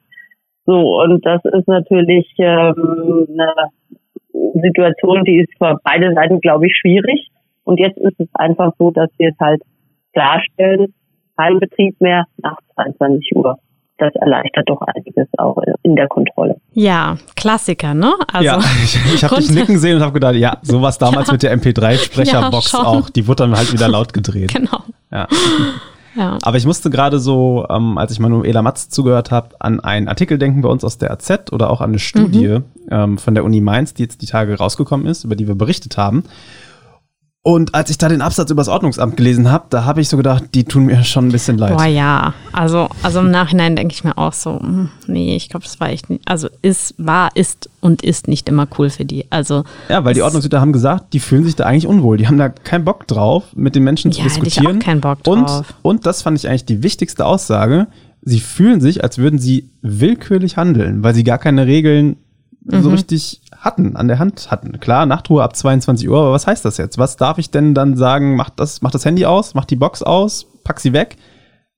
So, 0.65 1.01
und 1.01 1.25
das 1.25 1.43
ist 1.45 1.67
natürlich 1.67 2.31
ähm, 2.37 3.27
eine 3.31 3.69
Situation, 4.61 5.23
die 5.23 5.39
ist 5.39 5.57
für 5.57 5.79
beide 5.83 6.13
Seiten, 6.13 6.39
glaube 6.41 6.67
ich, 6.67 6.77
schwierig. 6.77 7.29
Und 7.63 7.79
jetzt 7.79 7.97
ist 7.97 8.19
es 8.19 8.27
einfach 8.33 8.73
so, 8.77 8.91
dass 8.91 9.09
wir 9.17 9.29
es 9.29 9.39
halt 9.39 9.61
klarstellen, 10.13 10.93
kein 11.37 11.59
Betrieb 11.59 11.99
mehr 12.01 12.25
nach 12.37 12.57
22 12.83 13.35
Uhr 13.35 13.57
das 13.99 14.15
erleichtert 14.15 14.67
doch 14.67 14.81
einiges 14.81 15.27
auch 15.37 15.57
in 15.83 15.95
der 15.95 16.07
Kontrolle. 16.07 16.55
Ja, 16.73 17.17
Klassiker, 17.35 17.93
ne? 17.93 18.13
Also 18.31 18.45
ja, 18.45 18.59
ich, 18.83 18.97
ich 19.13 19.23
habe 19.23 19.35
dich 19.41 19.51
nicken 19.51 19.77
sehen 19.77 19.97
und 19.97 20.01
habe 20.01 20.13
gedacht, 20.13 20.35
ja, 20.35 20.57
sowas 20.61 20.97
damals 20.97 21.27
ja. 21.27 21.33
mit 21.33 21.43
der 21.43 21.57
MP3-Sprecherbox 21.57 22.73
ja, 22.73 22.83
auch. 22.83 23.09
Die 23.09 23.27
wurde 23.27 23.43
dann 23.43 23.55
halt 23.55 23.71
wieder 23.73 23.87
laut 23.89 24.13
gedreht. 24.13 24.53
Genau. 24.53 24.79
Ja. 25.11 25.27
Ja. 26.15 26.37
Aber 26.41 26.57
ich 26.57 26.65
musste 26.65 26.89
gerade 26.89 27.19
so, 27.19 27.65
ähm, 27.69 27.97
als 27.97 28.11
ich 28.11 28.19
Manuela 28.19 28.61
Matz 28.61 28.89
zugehört 28.89 29.31
habe, 29.31 29.49
an 29.59 29.79
einen 29.79 30.07
Artikel 30.07 30.37
denken 30.37 30.61
bei 30.61 30.69
uns 30.69 30.83
aus 30.83 30.97
der 30.97 31.11
AZ 31.11 31.51
oder 31.51 31.69
auch 31.69 31.81
an 31.81 31.91
eine 31.91 31.99
Studie 31.99 32.47
mhm. 32.47 32.63
ähm, 32.89 33.17
von 33.17 33.35
der 33.35 33.43
Uni 33.43 33.61
Mainz, 33.61 33.93
die 33.93 34.03
jetzt 34.03 34.21
die 34.21 34.25
Tage 34.25 34.57
rausgekommen 34.57 35.05
ist, 35.05 35.23
über 35.23 35.35
die 35.35 35.47
wir 35.47 35.55
berichtet 35.55 35.97
haben. 35.97 36.23
Und 37.49 37.73
als 37.73 37.89
ich 37.89 37.97
da 37.97 38.09
den 38.09 38.21
Absatz 38.21 38.51
über 38.51 38.61
das 38.61 38.67
Ordnungsamt 38.67 39.17
gelesen 39.17 39.51
habe, 39.51 39.65
da 39.71 39.83
habe 39.83 40.01
ich 40.01 40.07
so 40.07 40.17
gedacht, 40.17 40.43
die 40.53 40.65
tun 40.65 40.85
mir 40.85 41.03
schon 41.03 41.29
ein 41.29 41.31
bisschen 41.31 41.57
leid. 41.57 41.75
Boah, 41.75 41.85
ja. 41.85 42.35
Also, 42.51 42.89
also 43.01 43.21
im 43.21 43.31
Nachhinein 43.31 43.75
denke 43.75 43.91
ich 43.91 44.03
mir 44.03 44.19
auch 44.19 44.33
so, 44.33 44.59
hm, 44.59 44.89
nee, 45.07 45.35
ich 45.35 45.49
glaube, 45.49 45.65
das 45.65 45.79
war 45.79 45.89
echt 45.89 46.11
nicht, 46.11 46.21
also 46.27 46.47
ist, 46.61 46.93
war, 46.99 47.35
ist 47.35 47.67
und 47.79 48.03
ist 48.03 48.27
nicht 48.27 48.47
immer 48.49 48.67
cool 48.77 48.91
für 48.91 49.03
die. 49.03 49.25
Also. 49.31 49.63
Ja, 49.89 50.05
weil 50.05 50.13
die 50.13 50.21
Ordnungshüter 50.21 50.61
haben 50.61 50.73
gesagt, 50.73 51.11
die 51.13 51.19
fühlen 51.19 51.43
sich 51.43 51.55
da 51.55 51.63
eigentlich 51.63 51.87
unwohl. 51.87 52.17
Die 52.17 52.27
haben 52.27 52.37
da 52.37 52.49
keinen 52.49 52.85
Bock 52.85 53.07
drauf, 53.07 53.45
mit 53.55 53.73
den 53.73 53.83
Menschen 53.83 54.11
zu 54.11 54.19
ja, 54.19 54.25
diskutieren. 54.25 54.65
Hätte 54.67 54.77
ich 54.77 54.83
auch 54.83 54.85
keinen 54.85 55.01
Bock 55.01 55.23
drauf. 55.23 55.73
Und, 55.81 55.95
und 55.95 56.05
das 56.05 56.21
fand 56.21 56.37
ich 56.37 56.47
eigentlich 56.47 56.65
die 56.65 56.83
wichtigste 56.83 57.25
Aussage. 57.25 57.87
Sie 58.21 58.41
fühlen 58.41 58.79
sich, 58.79 59.03
als 59.03 59.17
würden 59.17 59.39
sie 59.39 59.71
willkürlich 59.81 60.55
handeln, 60.55 61.01
weil 61.01 61.15
sie 61.15 61.23
gar 61.23 61.39
keine 61.39 61.65
Regeln 61.65 62.17
mhm. 62.65 62.83
so 62.83 62.89
richtig 62.91 63.41
hatten, 63.59 63.95
an 63.95 64.07
der 64.07 64.19
Hand 64.19 64.51
hatten. 64.51 64.79
Klar, 64.79 65.05
Nachtruhe 65.05 65.43
ab 65.43 65.55
22 65.55 66.09
Uhr, 66.09 66.17
aber 66.17 66.31
was 66.31 66.47
heißt 66.47 66.63
das 66.63 66.77
jetzt? 66.77 66.97
Was 66.97 67.17
darf 67.17 67.37
ich 67.37 67.51
denn 67.51 67.73
dann 67.73 67.95
sagen, 67.95 68.35
mach 68.35 68.49
das, 68.49 68.81
mach 68.81 68.91
das 68.91 69.05
Handy 69.05 69.25
aus, 69.25 69.53
mach 69.55 69.65
die 69.65 69.75
Box 69.75 70.01
aus, 70.03 70.45
pack 70.63 70.79
sie 70.79 70.93
weg? 70.93 71.15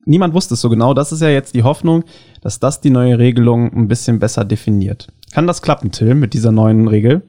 Niemand 0.05 0.33
wusste 0.33 0.55
es 0.55 0.61
so 0.61 0.69
genau. 0.69 0.93
Das 0.93 1.11
ist 1.11 1.21
ja 1.21 1.29
jetzt 1.29 1.55
die 1.55 1.63
Hoffnung, 1.63 2.03
dass 2.41 2.59
das 2.59 2.81
die 2.81 2.89
neue 2.89 3.19
Regelung 3.19 3.71
ein 3.73 3.87
bisschen 3.87 4.19
besser 4.19 4.45
definiert. 4.45 5.07
Kann 5.33 5.47
das 5.47 5.61
klappen, 5.61 5.91
Till, 5.91 6.15
mit 6.15 6.33
dieser 6.33 6.51
neuen 6.51 6.87
Regel? 6.87 7.21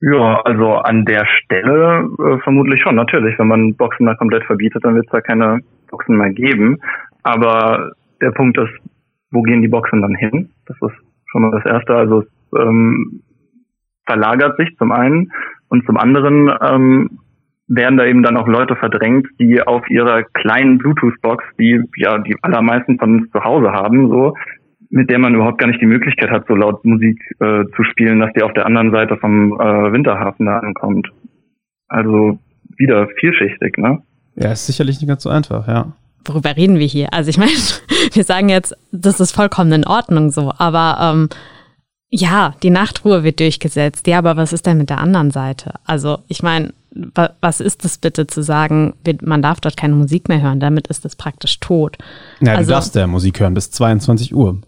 Ja, 0.00 0.40
also 0.42 0.74
an 0.74 1.04
der 1.06 1.24
Stelle 1.26 2.08
äh, 2.18 2.38
vermutlich 2.42 2.82
schon, 2.82 2.94
natürlich. 2.94 3.38
Wenn 3.38 3.48
man 3.48 3.74
Boxen 3.74 4.06
da 4.06 4.14
komplett 4.14 4.44
verbietet, 4.44 4.84
dann 4.84 4.94
wird 4.94 5.06
es 5.06 5.12
da 5.12 5.20
keine 5.20 5.60
Boxen 5.90 6.16
mehr 6.16 6.30
geben. 6.30 6.78
Aber 7.22 7.92
der 8.20 8.30
Punkt 8.32 8.58
ist, 8.58 8.72
wo 9.30 9.42
gehen 9.42 9.62
die 9.62 9.68
Boxen 9.68 10.02
dann 10.02 10.14
hin? 10.14 10.50
Das 10.66 10.76
ist 10.76 10.96
schon 11.30 11.42
mal 11.42 11.52
das 11.52 11.64
Erste. 11.64 11.94
Also 11.94 12.24
ähm, 12.56 13.22
verlagert 14.06 14.56
sich 14.56 14.76
zum 14.78 14.92
einen 14.92 15.32
und 15.68 15.84
zum 15.86 15.96
anderen 15.96 16.52
ähm, 16.60 17.18
werden 17.66 17.96
da 17.96 18.04
eben 18.04 18.22
dann 18.22 18.36
auch 18.36 18.46
Leute 18.46 18.76
verdrängt, 18.76 19.26
die 19.38 19.62
auf 19.62 19.88
ihrer 19.88 20.22
kleinen 20.22 20.78
Bluetooth-Box, 20.78 21.44
die 21.58 21.82
ja 21.96 22.18
die 22.18 22.36
allermeisten 22.42 22.98
von 22.98 23.20
uns 23.20 23.30
zu 23.32 23.42
Hause 23.42 23.72
haben, 23.72 24.08
so 24.08 24.34
mit 24.90 25.10
der 25.10 25.18
man 25.18 25.34
überhaupt 25.34 25.58
gar 25.58 25.66
nicht 25.66 25.80
die 25.80 25.86
Möglichkeit 25.86 26.30
hat, 26.30 26.46
so 26.46 26.54
laut 26.54 26.84
Musik 26.84 27.20
äh, 27.40 27.64
zu 27.74 27.82
spielen, 27.90 28.20
dass 28.20 28.32
die 28.36 28.42
auf 28.42 28.52
der 28.52 28.66
anderen 28.66 28.92
Seite 28.92 29.16
vom 29.16 29.52
äh, 29.54 29.92
Winterhafen 29.92 30.46
da 30.46 30.58
ankommt. 30.58 31.08
Also 31.88 32.38
wieder 32.76 33.08
vielschichtig, 33.18 33.76
ne? 33.76 34.02
Ja, 34.36 34.52
ist 34.52 34.66
sicherlich 34.66 35.00
nicht 35.00 35.08
ganz 35.08 35.24
so 35.24 35.30
einfach, 35.30 35.66
ja. 35.66 35.92
Worüber 36.24 36.56
reden 36.56 36.78
wir 36.78 36.86
hier? 36.86 37.08
Also 37.12 37.30
ich 37.30 37.38
meine, 37.38 37.50
wir 38.12 38.24
sagen 38.24 38.48
jetzt, 38.48 38.76
das 38.92 39.20
ist 39.20 39.32
vollkommen 39.32 39.72
in 39.72 39.86
Ordnung 39.86 40.30
so, 40.30 40.52
aber 40.56 40.96
ähm, 41.00 41.28
ja, 42.16 42.54
die 42.62 42.70
Nachtruhe 42.70 43.24
wird 43.24 43.40
durchgesetzt. 43.40 44.06
Ja, 44.06 44.18
aber 44.18 44.36
was 44.36 44.52
ist 44.52 44.66
denn 44.66 44.78
mit 44.78 44.88
der 44.88 44.98
anderen 44.98 45.32
Seite? 45.32 45.74
Also, 45.84 46.18
ich 46.28 46.44
meine, 46.44 46.72
was 47.40 47.58
ist 47.58 47.84
das 47.84 47.98
bitte 47.98 48.28
zu 48.28 48.40
sagen, 48.40 48.94
man 49.20 49.42
darf 49.42 49.60
dort 49.60 49.76
keine 49.76 49.96
Musik 49.96 50.28
mehr 50.28 50.40
hören? 50.40 50.60
Damit 50.60 50.86
ist 50.86 51.04
es 51.04 51.16
praktisch 51.16 51.58
tot. 51.58 51.98
Ja, 52.38 52.52
also, 52.52 52.68
du 52.68 52.74
darfst 52.74 52.94
ja 52.94 53.08
Musik 53.08 53.40
hören 53.40 53.54
bis 53.54 53.72
22 53.72 54.32
Uhr. 54.32 54.58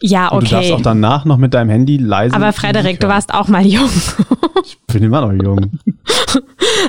Ja, 0.00 0.26
okay. 0.26 0.36
Und 0.36 0.46
du 0.46 0.50
darfst 0.54 0.72
auch 0.72 0.80
danach 0.80 1.24
noch 1.24 1.38
mit 1.38 1.52
deinem 1.52 1.70
Handy 1.70 1.96
leise. 1.96 2.36
Aber 2.36 2.52
Frederik, 2.52 3.00
du 3.00 3.08
warst 3.08 3.34
auch 3.34 3.48
mal 3.48 3.66
jung. 3.66 3.90
ich 4.64 4.78
bin 4.86 5.02
immer 5.02 5.20
noch 5.20 5.32
jung. 5.32 5.80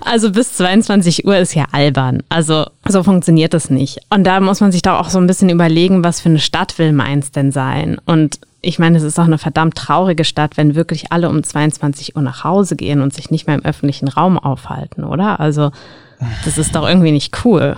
Also 0.06 0.32
bis 0.32 0.54
22 0.54 1.26
Uhr 1.26 1.38
ist 1.38 1.56
ja 1.56 1.66
albern. 1.72 2.22
Also 2.30 2.68
so 2.88 3.02
funktioniert 3.02 3.56
das 3.56 3.72
nicht. 3.72 3.98
Und 4.12 4.26
da 4.26 4.40
muss 4.40 4.62
man 4.62 4.72
sich 4.72 4.84
doch 4.84 5.00
auch 5.00 5.10
so 5.10 5.18
ein 5.18 5.26
bisschen 5.26 5.50
überlegen, 5.50 6.04
was 6.04 6.22
für 6.22 6.30
eine 6.30 6.38
Stadt 6.38 6.78
will 6.78 6.94
Mainz 6.94 7.32
denn 7.32 7.52
sein? 7.52 8.00
Und 8.06 8.40
ich 8.62 8.80
meine, 8.80 8.98
es 8.98 9.04
ist 9.04 9.20
auch 9.20 9.26
eine 9.26 9.38
verdammt 9.38 9.76
traurige 9.76 10.24
Stadt, 10.24 10.58
wenn 10.58 10.76
wirklich 10.76 11.12
alle 11.12 11.30
um 11.30 11.44
22 11.44 12.16
Uhr 12.16 12.22
nach 12.22 12.44
Hause 12.44 12.76
gehen 12.76 13.02
und 13.02 13.14
sich 13.14 13.32
nicht 13.32 13.48
mehr 13.48 13.56
im 13.56 13.66
öffentlichen 13.66 14.08
Raum 14.08 14.38
aufhalten, 14.38 15.04
oder? 15.04 15.40
Also, 15.40 15.72
das 16.44 16.58
ist 16.58 16.76
doch 16.76 16.88
irgendwie 16.88 17.12
nicht 17.12 17.46
cool. 17.46 17.78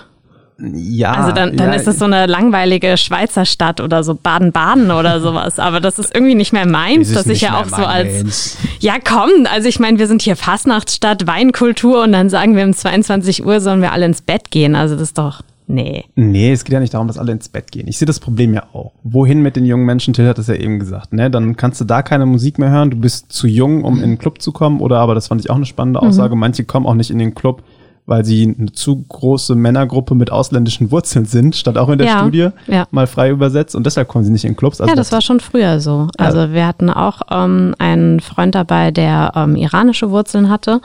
Ja. 0.63 1.13
Also 1.13 1.31
dann, 1.31 1.57
dann 1.57 1.69
ja, 1.69 1.75
ist 1.75 1.88
es 1.88 1.97
so 1.97 2.05
eine 2.05 2.27
langweilige 2.27 2.95
Schweizer 2.97 3.45
Stadt 3.45 3.81
oder 3.81 4.03
so 4.03 4.13
Baden-Baden 4.13 4.91
oder 4.91 5.19
sowas. 5.19 5.57
Aber 5.57 5.79
das 5.79 5.97
ist 5.97 6.13
irgendwie 6.13 6.35
nicht 6.35 6.53
mehr 6.53 6.67
meins, 6.67 7.13
dass 7.13 7.25
ich 7.25 7.41
ja 7.41 7.59
auch 7.59 7.67
so 7.67 7.83
als. 7.83 8.57
Ja, 8.79 8.95
komm, 9.03 9.47
also 9.51 9.67
ich 9.67 9.79
meine, 9.79 9.97
wir 9.97 10.07
sind 10.07 10.21
hier 10.21 10.35
Fastnachtsstadt, 10.35 11.25
Weinkultur 11.25 12.03
und 12.03 12.11
dann 12.11 12.29
sagen 12.29 12.55
wir 12.55 12.63
um 12.63 12.73
22 12.73 13.45
Uhr 13.45 13.59
sollen 13.59 13.81
wir 13.81 13.91
alle 13.91 14.05
ins 14.05 14.21
Bett 14.21 14.51
gehen. 14.51 14.75
Also 14.75 14.95
das 14.95 15.03
ist 15.03 15.17
doch. 15.17 15.41
Nee. 15.67 16.05
Nee, 16.15 16.51
es 16.51 16.63
geht 16.65 16.73
ja 16.73 16.79
nicht 16.79 16.93
darum, 16.93 17.07
dass 17.07 17.17
alle 17.17 17.31
ins 17.31 17.49
Bett 17.49 17.71
gehen. 17.71 17.87
Ich 17.87 17.97
sehe 17.97 18.05
das 18.05 18.19
Problem 18.19 18.53
ja 18.53 18.63
auch. 18.73 18.91
Wohin 19.03 19.41
mit 19.41 19.55
den 19.55 19.65
jungen 19.65 19.85
Menschen? 19.85 20.13
Till 20.13 20.27
hat 20.27 20.37
es 20.37 20.47
ja 20.47 20.55
eben 20.55 20.79
gesagt. 20.79 21.13
Ne? 21.13 21.31
Dann 21.31 21.55
kannst 21.55 21.79
du 21.79 21.85
da 21.85 22.01
keine 22.01 22.25
Musik 22.25 22.59
mehr 22.59 22.69
hören. 22.69 22.89
Du 22.89 22.97
bist 22.97 23.31
zu 23.31 23.47
jung, 23.47 23.83
um 23.83 24.03
in 24.03 24.11
den 24.11 24.17
Club 24.17 24.41
zu 24.41 24.51
kommen. 24.51 24.81
Oder 24.81 24.99
aber, 24.99 25.15
das 25.15 25.27
fand 25.27 25.41
ich 25.41 25.49
auch 25.49 25.55
eine 25.55 25.65
spannende 25.65 26.01
Aussage, 26.01 26.35
mhm. 26.35 26.41
manche 26.41 26.65
kommen 26.65 26.85
auch 26.85 26.93
nicht 26.93 27.09
in 27.09 27.19
den 27.19 27.35
Club, 27.35 27.63
weil 28.05 28.25
sie 28.25 28.55
eine 28.57 28.71
zu 28.73 29.05
große 29.07 29.55
Männergruppe 29.55 30.15
mit 30.15 30.31
ausländischen 30.31 30.91
Wurzeln 30.91 31.25
sind, 31.25 31.55
statt 31.55 31.77
auch 31.77 31.87
in 31.89 31.99
der 31.99 32.07
Ja, 32.07 32.19
Studie 32.19 32.49
ja. 32.67 32.87
mal 32.91 33.07
frei 33.07 33.29
übersetzt. 33.29 33.75
Und 33.75 33.85
deshalb 33.85 34.07
kommen 34.09 34.25
sie 34.25 34.31
nicht 34.31 34.43
in 34.45 34.55
Clubs. 34.55 34.81
Also 34.81 34.89
ja, 34.89 34.95
das 34.95 35.11
war 35.11 35.21
schon 35.21 35.39
früher 35.39 35.79
so. 35.79 36.09
Also 36.17 36.51
wir 36.51 36.67
hatten 36.67 36.89
auch 36.89 37.21
ähm, 37.31 37.75
einen 37.77 38.19
Freund 38.19 38.55
dabei, 38.55 38.91
der 38.91 39.31
ähm, 39.35 39.55
iranische 39.55 40.09
Wurzeln 40.09 40.49
hatte 40.49 40.81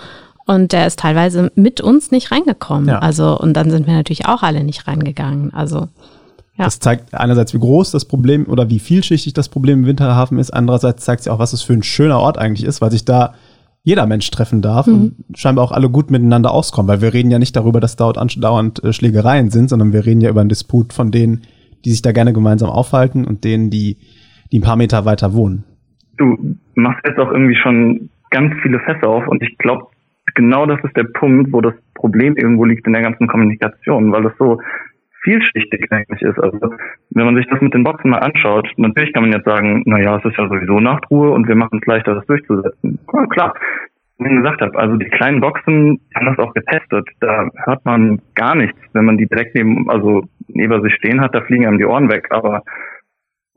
und 0.47 0.73
der 0.73 0.87
ist 0.87 1.01
teilweise 1.01 1.53
mit 1.55 1.81
uns 1.81 2.11
nicht 2.11 2.33
reingekommen. 2.33 2.89
Ja. 2.89 2.99
Also 3.01 3.39
und 3.39 3.55
dann 3.55 3.71
sind 3.71 3.87
wir 3.87 3.95
natürlich 3.95 4.27
auch 4.27 4.43
alle 4.43 4.65
nicht 4.65 4.87
reingegangen. 4.87 5.53
Also 5.53 5.89
ja. 6.57 6.65
Das 6.65 6.79
zeigt 6.79 7.15
einerseits, 7.15 7.53
wie 7.53 7.59
groß 7.59 7.91
das 7.91 8.07
Problem 8.07 8.47
oder 8.47 8.71
wie 8.71 8.79
vielschichtig 8.79 9.35
das 9.35 9.51
Problem 9.51 9.81
im 9.81 9.87
Winterhafen 9.87 10.39
ist. 10.39 10.51
Andererseits 10.51 11.05
zeigt 11.05 11.21
es 11.21 11.27
ja 11.27 11.33
auch, 11.33 11.39
was 11.39 11.53
es 11.53 11.63
für 11.63 11.75
ein 11.75 11.83
schöner 11.83 12.19
Ort 12.19 12.39
eigentlich 12.39 12.67
ist, 12.67 12.81
weil 12.81 12.91
sich 12.91 13.05
da 13.05 13.35
jeder 13.83 14.07
Mensch 14.07 14.29
treffen 14.31 14.63
darf 14.63 14.89
und 14.89 15.15
scheinbar 15.35 15.65
auch 15.65 15.71
alle 15.71 15.89
gut 15.89 16.11
miteinander 16.11 16.51
auskommen. 16.51 16.89
Weil 16.89 17.03
wir 17.03 17.13
reden 17.13 17.31
ja 17.31 17.39
nicht 17.39 17.55
darüber, 17.55 17.79
dass 17.79 17.95
dort 17.95 18.19
andauernd 18.19 18.83
äh, 18.83 18.93
Schlägereien 18.93 19.51
sind, 19.51 19.69
sondern 19.69 19.93
wir 19.93 20.07
reden 20.07 20.21
ja 20.21 20.31
über 20.31 20.41
einen 20.41 20.49
Disput 20.49 20.93
von 20.93 21.13
denen, 21.13 21.43
die 21.85 21.91
sich 21.91 22.03
da 22.03 22.13
gerne 22.13 22.33
gemeinsam 22.33 22.71
aufhalten 22.71 23.25
und 23.25 23.45
denen, 23.45 23.71
die, 23.71 23.99
die 24.51 24.59
ein 24.59 24.63
paar 24.63 24.77
Meter 24.77 25.05
weiter 25.05 25.35
wohnen. 25.35 25.65
du 26.17 26.57
machst 26.75 27.05
jetzt 27.07 27.19
auch 27.19 27.31
irgendwie 27.31 27.57
schon 27.57 28.11
ganz 28.31 28.55
viele 28.63 28.81
Fässer 28.81 29.09
auf 29.09 29.29
und 29.29 29.43
ich 29.43 29.57
glaube, 29.59 29.87
genau 30.35 30.67
das 30.67 30.83
ist 30.85 30.97
der 30.97 31.05
Punkt, 31.05 31.53
wo 31.53 31.61
das 31.61 31.75
Problem 31.95 32.37
irgendwo 32.37 32.65
liegt 32.65 32.87
in 32.87 32.93
der 32.93 33.03
ganzen 33.03 33.27
Kommunikation, 33.27 34.13
weil 34.13 34.23
das 34.23 34.37
so 34.39 34.61
vielschichtig 35.23 35.87
eigentlich 35.91 36.23
ist. 36.23 36.39
Also 36.39 36.59
wenn 37.11 37.25
man 37.25 37.37
sich 37.37 37.47
das 37.49 37.61
mit 37.61 37.75
den 37.75 37.85
Boxen 37.85 38.11
mal 38.11 38.19
anschaut, 38.19 38.71
natürlich 38.77 39.13
kann 39.13 39.25
man 39.25 39.33
jetzt 39.33 39.45
sagen, 39.45 39.83
na 39.85 40.01
ja, 40.01 40.17
es 40.19 40.25
ist 40.25 40.39
ja 40.39 40.49
sowieso 40.49 40.81
Nachtruhe 40.81 41.31
und 41.31 41.49
wir 41.49 41.57
machen 41.57 41.81
es 41.83 41.87
leichter, 41.87 42.15
das 42.15 42.27
durchzusetzen. 42.27 42.99
Ja, 43.13 43.27
klar. 43.27 43.55
Wie 44.19 44.29
ich 44.29 44.37
gesagt 44.37 44.63
habe, 44.63 44.79
also 44.79 44.97
die 44.97 45.11
kleinen 45.11 45.41
Boxen 45.43 46.01
haben 46.15 46.27
das 46.27 46.39
auch 46.39 46.55
getestet. 46.55 47.07
Da 47.21 47.51
hört 47.65 47.85
man 47.85 48.23
gar 48.35 48.55
nichts, 48.55 48.79
wenn 48.95 49.05
man 49.05 49.19
die 49.19 49.27
direkt 49.27 49.55
neben, 49.55 49.91
also 49.91 50.25
neben 50.49 50.83
sich 50.83 50.95
stehen 50.95 51.21
hat, 51.21 51.35
da 51.35 51.43
fliegen 51.43 51.67
einem 51.67 51.79
die 51.79 51.85
Ohren 51.85 52.09
weg. 52.09 52.29
Aber 52.31 52.63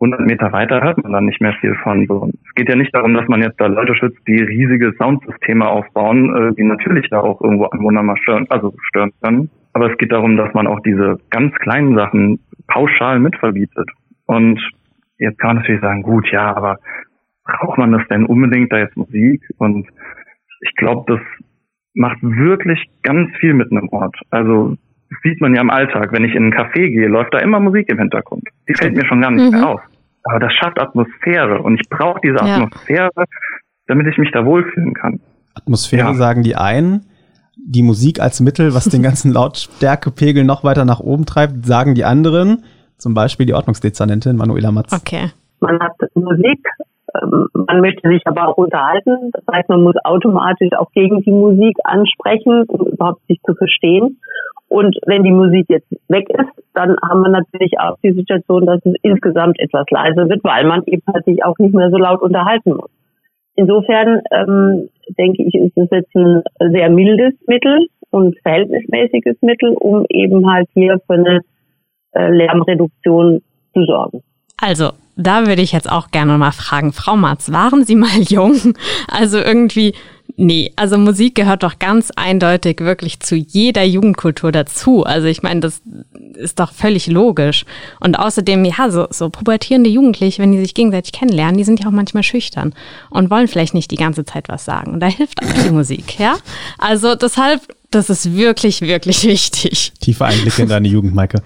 100 0.01 0.22
Meter 0.22 0.51
weiter 0.51 0.82
hört 0.82 1.03
man 1.03 1.12
dann 1.12 1.25
nicht 1.25 1.41
mehr 1.41 1.53
viel 1.60 1.75
von. 1.84 2.06
So. 2.08 2.29
Es 2.48 2.56
geht 2.56 2.70
ja 2.70 2.75
nicht 2.75 2.96
darum, 2.96 3.13
dass 3.13 3.27
man 3.27 3.41
jetzt 3.41 3.60
da 3.60 3.68
Leute 3.68 3.96
schützt, 3.96 4.20
die 4.27 4.41
riesige 4.41 4.94
Soundsysteme 4.98 5.68
aufbauen, 5.68 6.36
äh, 6.36 6.56
die 6.56 6.63
natürlich 6.63 7.10
da 7.10 7.20
auch 7.20 7.41
irgendwo 7.41 7.65
Anwohner 7.65 8.01
mal 8.01 8.18
stören, 8.18 8.46
also 8.50 8.74
stören 8.88 9.12
können. 9.22 9.50
Aber 9.74 9.91
es 9.91 9.98
geht 9.98 10.12
darum, 10.12 10.38
dass 10.38 10.53
man 10.53 10.68
auch 10.68 10.79
diese 10.82 11.18
ganz 11.29 11.53
kleinen 11.56 11.96
Sachen 11.96 12.39
pauschal 12.68 13.20
mitverbietet. 13.20 13.89
Und 14.25 14.60
jetzt 15.18 15.38
kann 15.39 15.50
man 15.50 15.58
natürlich 15.58 15.82
sagen, 15.82 16.01
gut, 16.01 16.27
ja, 16.32 16.56
aber 16.56 16.77
braucht 17.44 17.77
man 17.77 17.91
das 17.91 18.08
denn 18.10 18.25
unbedingt 18.25 18.72
da 18.72 18.77
jetzt 18.77 18.96
Musik? 18.96 19.41
Und 19.58 19.88
ich 20.62 20.75
glaube, 20.75 21.13
das 21.13 21.22
macht 21.94 22.20
wirklich 22.22 22.86
ganz 23.03 23.36
viel 23.38 23.53
mit 23.53 23.72
einem 23.72 23.89
Ort. 23.89 24.15
Also 24.29 24.77
das 25.10 25.20
sieht 25.24 25.41
man 25.41 25.56
ja 25.56 25.62
im 25.62 25.70
Alltag. 25.70 26.12
Wenn 26.12 26.24
ich 26.24 26.36
in 26.36 26.44
einen 26.44 26.53
Café 26.53 26.89
gehe, 26.89 27.08
läuft 27.08 27.34
da 27.34 27.39
immer 27.39 27.60
Musik 27.60 27.89
im 27.89 27.98
Hintergrund. 27.98 28.44
Die 28.68 28.75
fällt 28.75 28.96
mir 28.96 29.06
schon 29.06 29.22
gar 29.22 29.32
nicht 29.32 29.51
mehr 29.51 29.68
auf. 29.68 29.82
Aber 30.23 30.39
das 30.39 30.53
schafft 30.53 30.79
Atmosphäre 30.81 31.61
und 31.61 31.79
ich 31.81 31.89
brauche 31.89 32.19
diese 32.23 32.35
Ja. 32.45 32.63
Atmosphäre, 32.65 33.09
damit 33.88 34.07
ich 34.07 34.17
mich 34.17 34.31
da 34.31 34.45
wohlfühlen 34.45 34.93
kann. 34.93 35.19
Atmosphäre 35.55 36.09
Ja. 36.09 36.13
sagen 36.13 36.43
die 36.43 36.55
einen, 36.55 37.05
die 37.57 37.83
Musik 37.83 38.19
als 38.19 38.39
Mittel, 38.39 38.73
was 38.73 38.85
den 38.85 39.03
ganzen 39.03 39.31
Lautstärkepegel 39.33 40.43
noch 40.43 40.63
weiter 40.63 40.85
nach 40.85 40.99
oben 40.99 41.25
treibt, 41.25 41.65
sagen 41.65 41.95
die 41.95 42.05
anderen, 42.05 42.63
zum 42.97 43.13
Beispiel 43.13 43.45
die 43.45 43.53
Ordnungsdezernentin 43.53 44.35
Manuela 44.38 44.71
Matz. 44.71 44.93
okay. 44.93 45.31
Man 45.61 45.77
hat 45.79 45.91
Musik, 46.15 46.65
ähm, 47.21 47.47
man 47.53 47.81
möchte 47.81 48.07
sich 48.07 48.21
aber 48.25 48.47
auch 48.47 48.57
unterhalten. 48.57 49.31
Das 49.33 49.43
heißt, 49.51 49.67
man 49.69 49.83
muss 49.83 49.95
automatisch 50.05 50.69
auch 50.77 50.89
gegen 50.93 51.21
die 51.21 51.31
Musik 51.31 51.75
ansprechen, 51.83 52.63
um 52.67 52.88
überhaupt 52.88 53.25
sich 53.27 53.39
zu 53.45 53.53
verstehen. 53.55 54.19
Und 54.69 54.95
wenn 55.05 55.23
die 55.23 55.31
Musik 55.31 55.65
jetzt 55.67 55.89
weg 56.07 56.29
ist, 56.29 56.63
dann 56.75 56.95
haben 57.01 57.21
wir 57.21 57.29
natürlich 57.29 57.79
auch 57.79 57.97
die 58.03 58.13
Situation, 58.13 58.65
dass 58.67 58.79
es 58.85 58.93
insgesamt 59.01 59.59
etwas 59.59 59.85
leiser 59.89 60.29
wird, 60.29 60.43
weil 60.43 60.65
man 60.65 60.83
eben 60.85 61.01
halt 61.11 61.25
sich 61.25 61.43
auch 61.43 61.57
nicht 61.57 61.73
mehr 61.73 61.89
so 61.89 61.97
laut 61.97 62.21
unterhalten 62.21 62.75
muss. 62.75 62.91
Insofern 63.55 64.21
ähm, 64.31 64.89
denke 65.17 65.43
ich, 65.43 65.53
ist 65.55 65.75
es 65.75 65.89
jetzt 65.91 66.15
ein 66.15 66.43
sehr 66.71 66.89
mildes 66.89 67.33
Mittel 67.47 67.88
und 68.11 68.38
verhältnismäßiges 68.43 69.38
Mittel, 69.41 69.73
um 69.73 70.05
eben 70.09 70.49
halt 70.49 70.69
hier 70.73 71.01
für 71.05 71.15
eine 71.15 71.41
äh, 72.11 72.29
Lärmreduktion 72.29 73.41
zu 73.73 73.83
sorgen. 73.85 74.21
Also, 74.61 74.91
da 75.15 75.47
würde 75.47 75.61
ich 75.61 75.71
jetzt 75.71 75.91
auch 75.91 76.11
gerne 76.11 76.38
mal 76.38 76.51
fragen, 76.51 76.93
Frau 76.93 77.15
Matz, 77.15 77.51
waren 77.51 77.83
Sie 77.83 77.95
mal 77.95 78.07
jung? 78.29 78.55
Also 79.07 79.39
irgendwie, 79.39 79.93
nee, 80.36 80.71
also 80.75 80.98
Musik 80.98 81.36
gehört 81.36 81.63
doch 81.63 81.79
ganz 81.79 82.12
eindeutig 82.15 82.79
wirklich 82.79 83.19
zu 83.19 83.36
jeder 83.36 83.83
Jugendkultur 83.83 84.51
dazu. 84.51 85.03
Also 85.03 85.27
ich 85.27 85.43
meine, 85.43 85.59
das 85.59 85.81
ist 86.36 86.59
doch 86.59 86.71
völlig 86.71 87.07
logisch. 87.07 87.65
Und 88.00 88.17
außerdem, 88.17 88.65
ja, 88.65 88.89
so, 88.89 89.07
so 89.09 89.29
pubertierende 89.29 89.89
Jugendliche, 89.89 90.41
wenn 90.41 90.51
die 90.51 90.59
sich 90.59 90.74
gegenseitig 90.74 91.12
kennenlernen, 91.12 91.57
die 91.57 91.63
sind 91.63 91.79
ja 91.79 91.88
auch 91.88 91.91
manchmal 91.91 92.24
schüchtern 92.24 92.74
und 93.09 93.29
wollen 93.29 93.48
vielleicht 93.48 93.74
nicht 93.74 93.91
die 93.91 93.98
ganze 93.98 94.25
Zeit 94.25 94.50
was 94.50 94.65
sagen. 94.65 94.93
Und 94.93 95.00
da 95.00 95.07
hilft 95.07 95.43
auch 95.43 95.63
die 95.63 95.71
Musik, 95.71 96.19
ja? 96.19 96.38
Also 96.77 97.15
deshalb, 97.15 97.62
das 97.91 98.09
ist 98.09 98.36
wirklich, 98.36 98.81
wirklich 98.81 99.24
wichtig. 99.25 99.93
Tiefe 100.00 100.25
Einblicke 100.25 100.62
in 100.62 100.69
deine 100.69 100.88
Jugend, 100.88 101.15
Maike. 101.15 101.41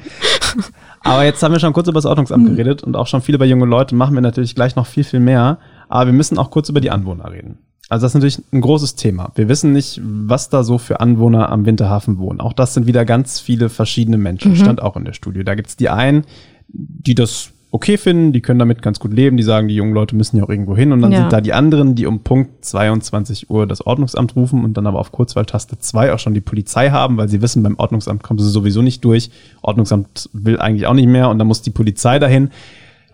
Aber 1.02 1.26
jetzt 1.26 1.44
haben 1.44 1.52
wir 1.52 1.60
schon 1.60 1.74
kurz 1.74 1.88
über 1.88 1.98
das 1.98 2.06
Ordnungsamt 2.06 2.48
geredet 2.48 2.82
und 2.82 2.96
auch 2.96 3.08
schon 3.08 3.22
viel 3.22 3.36
über 3.36 3.46
junge 3.46 3.66
Leute, 3.66 3.94
machen 3.94 4.14
wir 4.14 4.22
natürlich 4.22 4.56
gleich 4.56 4.76
noch 4.76 4.88
viel, 4.88 5.04
viel 5.04 5.20
mehr. 5.20 5.60
Aber 5.90 6.06
wir 6.08 6.14
müssen 6.14 6.38
auch 6.38 6.50
kurz 6.50 6.70
über 6.70 6.80
die 6.80 6.92
Anwohner 6.92 7.30
reden. 7.30 7.58
Also 7.90 8.06
das 8.06 8.12
ist 8.12 8.16
natürlich 8.16 8.42
ein 8.52 8.62
großes 8.62 8.96
Thema. 8.96 9.32
Wir 9.36 9.50
wissen 9.50 9.74
nicht, 9.74 10.00
was 10.04 10.50
da 10.50 10.64
so 10.64 10.78
für 10.78 11.00
Anwohner 11.00 11.50
am 11.50 11.66
Winterhafen 11.66 12.18
wohnen. 12.18 12.40
Auch 12.40 12.54
das 12.54 12.74
sind 12.74 12.88
wieder 12.88 13.06
ganz 13.06 13.40
viele 13.40 13.70
verschiedene 13.70 14.18
Menschen. 14.18 14.56
Stand 14.56 14.82
auch 14.82 14.96
in 14.96 15.06
der 15.06 15.14
Studie. 15.14 15.44
Da 15.44 15.54
gibt's 15.56 15.76
die 15.76 15.90
einen, 15.90 16.24
die 16.70 17.14
das 17.14 17.50
okay 17.72 17.98
finden, 17.98 18.34
die 18.34 18.42
können 18.42 18.60
damit 18.60 18.84
ganz 18.84 19.00
gut 19.00 19.12
leben, 19.14 19.36
die 19.36 19.42
sagen, 19.44 19.68
die 19.68 19.76
jungen 19.76 19.94
Leute 19.94 20.16
müssen 20.16 20.38
ja 20.38 20.44
auch 20.44 20.50
irgendwo 20.50 20.78
hin. 20.78 20.92
Und 20.92 21.02
dann 21.02 21.12
Ja. 21.12 21.22
sind 21.22 21.34
da 21.34 21.42
die 21.42 21.54
anderen, 21.54 21.96
die 21.96 22.06
um 22.06 22.20
Punkt 22.22 22.64
22 22.64 23.50
Uhr 23.50 23.66
das 23.68 23.86
Ordnungsamt 23.86 24.36
rufen 24.36 24.64
und 24.64 24.76
dann 24.78 24.86
aber 24.88 25.00
auf 25.00 25.12
Kurzwahltaste 25.12 25.80
2 25.80 26.14
auch 26.14 26.20
schon 26.20 26.36
die 26.36 26.42
Polizei 26.42 26.92
haben, 26.92 27.18
weil 27.18 27.30
sie 27.30 27.42
wissen, 27.42 27.64
beim 27.64 27.78
Ordnungsamt 27.80 28.22
kommen 28.24 28.40
sie 28.40 28.50
sowieso 28.50 28.82
nicht 28.84 29.04
durch. 29.04 29.32
Ordnungsamt 29.64 30.30
will 30.34 30.60
eigentlich 30.60 30.86
auch 30.88 30.94
nicht 30.94 31.08
mehr 31.08 31.30
und 31.30 31.40
dann 31.40 31.48
muss 31.48 31.64
die 31.64 31.72
Polizei 31.72 32.20
dahin, 32.20 32.52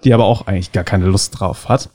die 0.04 0.14
aber 0.14 0.26
auch 0.26 0.46
eigentlich 0.48 0.74
gar 0.74 0.84
keine 0.84 1.06
Lust 1.06 1.40
drauf 1.40 1.70
hat. 1.70 1.90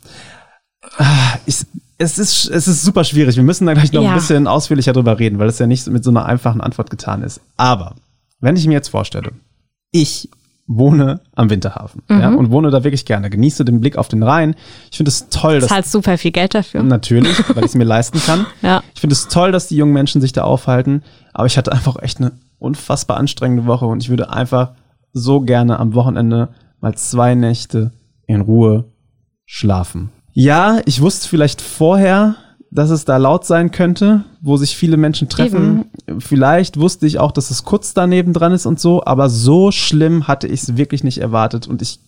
Ah, 0.99 1.37
Ich, 1.47 1.65
es, 1.99 2.19
ist, 2.19 2.49
es 2.51 2.69
ist 2.69 2.83
super 2.85 3.05
schwierig. 3.05 3.37
Wir 3.37 3.43
müssen 3.43 3.67
da 3.67 3.75
gleich 3.75 3.93
noch 3.93 4.03
Ja. 4.03 4.11
ein 4.11 4.15
bisschen 4.17 4.47
ausführlicher 4.47 4.93
drüber 4.93 5.19
reden, 5.19 5.39
weil 5.39 5.49
es 5.49 5.59
ja 5.59 5.67
nicht 5.67 5.87
mit 5.89 6.05
so 6.05 6.11
einer 6.11 6.27
einfachen 6.27 6.61
Antwort 6.61 6.91
getan 6.91 7.23
ist. 7.23 7.41
Aber 7.57 7.95
wenn 8.41 8.57
ich 8.57 8.67
mir 8.67 8.75
jetzt 8.75 8.89
vorstelle, 8.89 9.33
ich 9.91 10.29
wohne 10.67 11.21
am 11.35 11.51
Winterhafen 11.51 12.03
ja, 12.09 12.31
und 12.31 12.51
wohne 12.51 12.71
da 12.71 12.85
wirklich 12.85 13.05
gerne, 13.05 13.29
genieße 13.29 13.67
den 13.67 13.81
Blick 13.81 13.97
auf 13.99 14.09
den 14.09 14.23
Rhein. 14.23 14.55
Ich 14.91 14.97
finde 14.97 15.11
es 15.11 15.29
toll, 15.29 15.61
dass 15.61 15.69
Zahlst 15.69 15.93
super 15.93 16.17
viel 16.17 16.31
Geld 16.33 16.55
dafür. 16.55 16.83
Natürlich, 16.83 17.39
weil 17.55 17.65
ich 17.65 17.71
es 17.71 17.75
mir 17.75 17.85
leisten 17.85 18.19
kann. 18.21 18.47
Ja. 18.63 18.83
Ich 18.95 19.01
finde 19.01 19.13
es 19.13 19.29
toll, 19.29 19.53
dass 19.53 19.69
die 19.69 19.77
jungen 19.77 19.93
Menschen 19.93 20.21
sich 20.23 20.33
da 20.33 20.43
aufhalten, 20.45 21.03
aber 21.35 21.47
ich 21.47 21.59
hatte 21.59 21.71
einfach 21.71 21.97
echt 22.03 22.19
eine 22.19 22.33
unfassbar 22.59 23.19
anstrengende 23.19 23.67
Woche 23.67 23.85
und 23.85 24.03
ich 24.03 24.09
würde 24.09 24.31
einfach 24.31 24.73
so 25.13 25.43
gerne 25.43 25.79
am 25.79 25.95
Wochenende 25.95 26.49
mal 26.81 26.95
zwei 26.97 27.35
Nächte 27.35 27.93
in 28.27 28.41
Ruhe 28.41 28.87
schlafen. 29.45 30.11
Ja, 30.35 30.81
ich 30.85 31.01
wusste 31.01 31.29
vielleicht 31.29 31.61
vorher, 31.61 32.35
dass 32.71 32.91
es 32.91 33.05
da 33.05 33.17
laut 33.17 33.47
sein 33.47 33.71
könnte, 33.71 34.25
wo 34.41 34.57
sich 34.57 34.77
viele 34.77 34.97
Menschen 34.97 35.29
treffen. 35.29 35.85
Vielleicht 36.19 36.79
wusste 36.79 37.07
ich 37.07 37.21
auch, 37.21 37.31
dass 37.31 37.51
es 37.53 37.65
kurz 37.65 37.95
daneben 37.95 38.33
dran 38.33 38.53
ist 38.53 38.67
und 38.67 38.81
so, 38.81 39.05
aber 39.05 39.31
so 39.31 39.71
schlimm 39.71 40.27
hatte 40.27 40.49
ich 40.49 40.63
es 40.63 40.77
wirklich 40.77 41.05
nicht 41.05 41.19
erwartet 41.19 41.69
und 41.69 41.83
ich 41.83 42.01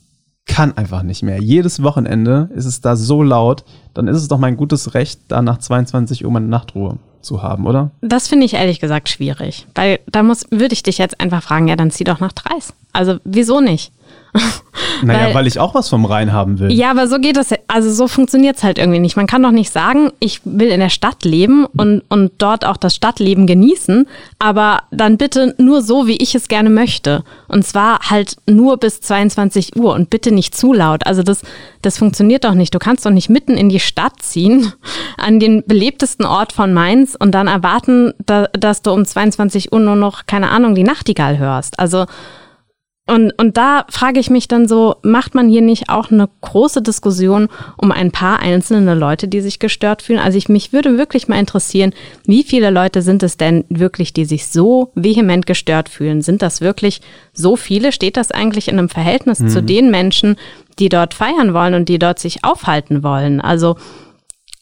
kann 0.44 0.76
einfach 0.76 1.04
nicht 1.04 1.22
mehr. 1.22 1.40
Jedes 1.40 1.82
Wochenende 1.82 2.50
ist 2.54 2.66
es 2.66 2.80
da 2.80 2.96
so 2.96 3.22
laut, 3.22 3.64
dann 3.94 4.08
ist 4.08 4.16
es 4.16 4.28
doch 4.28 4.38
mein 4.38 4.56
gutes 4.56 4.94
Recht, 4.94 5.20
da 5.28 5.40
nach 5.40 5.58
22 5.58 6.24
Uhr 6.24 6.30
meine 6.32 6.46
Nachtruhe 6.46 6.98
zu 7.20 7.42
haben, 7.42 7.66
oder? 7.66 7.92
Das 8.00 8.28
finde 8.28 8.46
ich 8.46 8.54
ehrlich 8.54 8.80
gesagt 8.80 9.08
schwierig, 9.08 9.66
weil 9.74 10.00
da 10.10 10.24
muss, 10.24 10.46
würde 10.50 10.72
ich 10.72 10.82
dich 10.82 10.98
jetzt 10.98 11.20
einfach 11.20 11.42
fragen, 11.42 11.68
ja, 11.68 11.76
dann 11.76 11.90
zieh 11.92 12.04
doch 12.04 12.20
nach 12.20 12.32
Dreis. 12.32 12.72
Also 12.92 13.18
wieso 13.24 13.60
nicht? 13.60 13.92
Naja, 15.02 15.26
weil, 15.26 15.34
weil 15.34 15.46
ich 15.46 15.58
auch 15.58 15.74
was 15.74 15.88
vom 15.88 16.04
Rhein 16.04 16.32
haben 16.32 16.58
will. 16.58 16.72
Ja, 16.72 16.90
aber 16.90 17.08
so 17.08 17.18
geht 17.18 17.36
das, 17.36 17.50
also 17.68 17.92
so 17.92 18.08
funktioniert 18.08 18.56
es 18.56 18.62
halt 18.62 18.78
irgendwie 18.78 18.98
nicht. 18.98 19.16
Man 19.16 19.26
kann 19.26 19.42
doch 19.42 19.50
nicht 19.50 19.70
sagen, 19.70 20.10
ich 20.20 20.40
will 20.44 20.68
in 20.68 20.80
der 20.80 20.88
Stadt 20.88 21.24
leben 21.24 21.66
und, 21.66 22.02
und 22.08 22.32
dort 22.38 22.64
auch 22.64 22.76
das 22.76 22.94
Stadtleben 22.94 23.46
genießen, 23.46 24.06
aber 24.38 24.82
dann 24.90 25.16
bitte 25.16 25.54
nur 25.58 25.82
so, 25.82 26.06
wie 26.06 26.16
ich 26.16 26.34
es 26.34 26.48
gerne 26.48 26.70
möchte. 26.70 27.24
Und 27.48 27.64
zwar 27.64 27.98
halt 28.10 28.36
nur 28.46 28.76
bis 28.78 29.00
22 29.00 29.76
Uhr 29.76 29.94
und 29.94 30.10
bitte 30.10 30.32
nicht 30.32 30.54
zu 30.54 30.72
laut. 30.72 31.06
Also 31.06 31.22
das, 31.22 31.42
das 31.82 31.98
funktioniert 31.98 32.44
doch 32.44 32.54
nicht. 32.54 32.74
Du 32.74 32.78
kannst 32.78 33.04
doch 33.06 33.10
nicht 33.10 33.28
mitten 33.28 33.56
in 33.56 33.68
die 33.68 33.80
Stadt 33.80 34.22
ziehen, 34.22 34.72
an 35.16 35.40
den 35.40 35.64
belebtesten 35.66 36.24
Ort 36.24 36.52
von 36.52 36.72
Mainz 36.72 37.16
und 37.18 37.32
dann 37.32 37.48
erwarten, 37.48 38.14
da, 38.24 38.46
dass 38.52 38.82
du 38.82 38.92
um 38.92 39.04
22 39.04 39.72
Uhr 39.72 39.80
nur 39.80 39.96
noch, 39.96 40.26
keine 40.26 40.50
Ahnung, 40.50 40.74
die 40.74 40.82
Nachtigall 40.82 41.38
hörst. 41.38 41.78
Also 41.78 42.06
und, 43.08 43.32
und 43.38 43.56
da 43.56 43.84
frage 43.88 44.18
ich 44.18 44.30
mich 44.30 44.48
dann 44.48 44.66
so, 44.66 44.96
macht 45.02 45.36
man 45.36 45.48
hier 45.48 45.62
nicht 45.62 45.88
auch 45.88 46.10
eine 46.10 46.28
große 46.40 46.82
Diskussion 46.82 47.48
um 47.76 47.92
ein 47.92 48.10
paar 48.10 48.40
einzelne 48.40 48.94
Leute, 48.94 49.28
die 49.28 49.40
sich 49.40 49.60
gestört 49.60 50.02
fühlen? 50.02 50.18
Also 50.18 50.36
ich 50.38 50.48
mich 50.48 50.72
würde 50.72 50.98
wirklich 50.98 51.28
mal 51.28 51.38
interessieren, 51.38 51.92
wie 52.24 52.42
viele 52.42 52.70
Leute 52.70 53.02
sind 53.02 53.22
es 53.22 53.36
denn 53.36 53.64
wirklich, 53.68 54.12
die 54.12 54.24
sich 54.24 54.48
so 54.48 54.90
vehement 54.96 55.46
gestört 55.46 55.88
fühlen? 55.88 56.20
Sind 56.20 56.42
das 56.42 56.60
wirklich 56.60 57.00
so 57.32 57.54
viele? 57.54 57.92
Steht 57.92 58.16
das 58.16 58.32
eigentlich 58.32 58.66
in 58.66 58.76
einem 58.76 58.88
Verhältnis 58.88 59.38
mhm. 59.38 59.48
zu 59.50 59.62
den 59.62 59.92
Menschen, 59.92 60.36
die 60.80 60.88
dort 60.88 61.14
feiern 61.14 61.54
wollen 61.54 61.74
und 61.74 61.88
die 61.88 62.00
dort 62.00 62.18
sich 62.18 62.42
aufhalten 62.42 63.04
wollen? 63.04 63.40
Also 63.40 63.76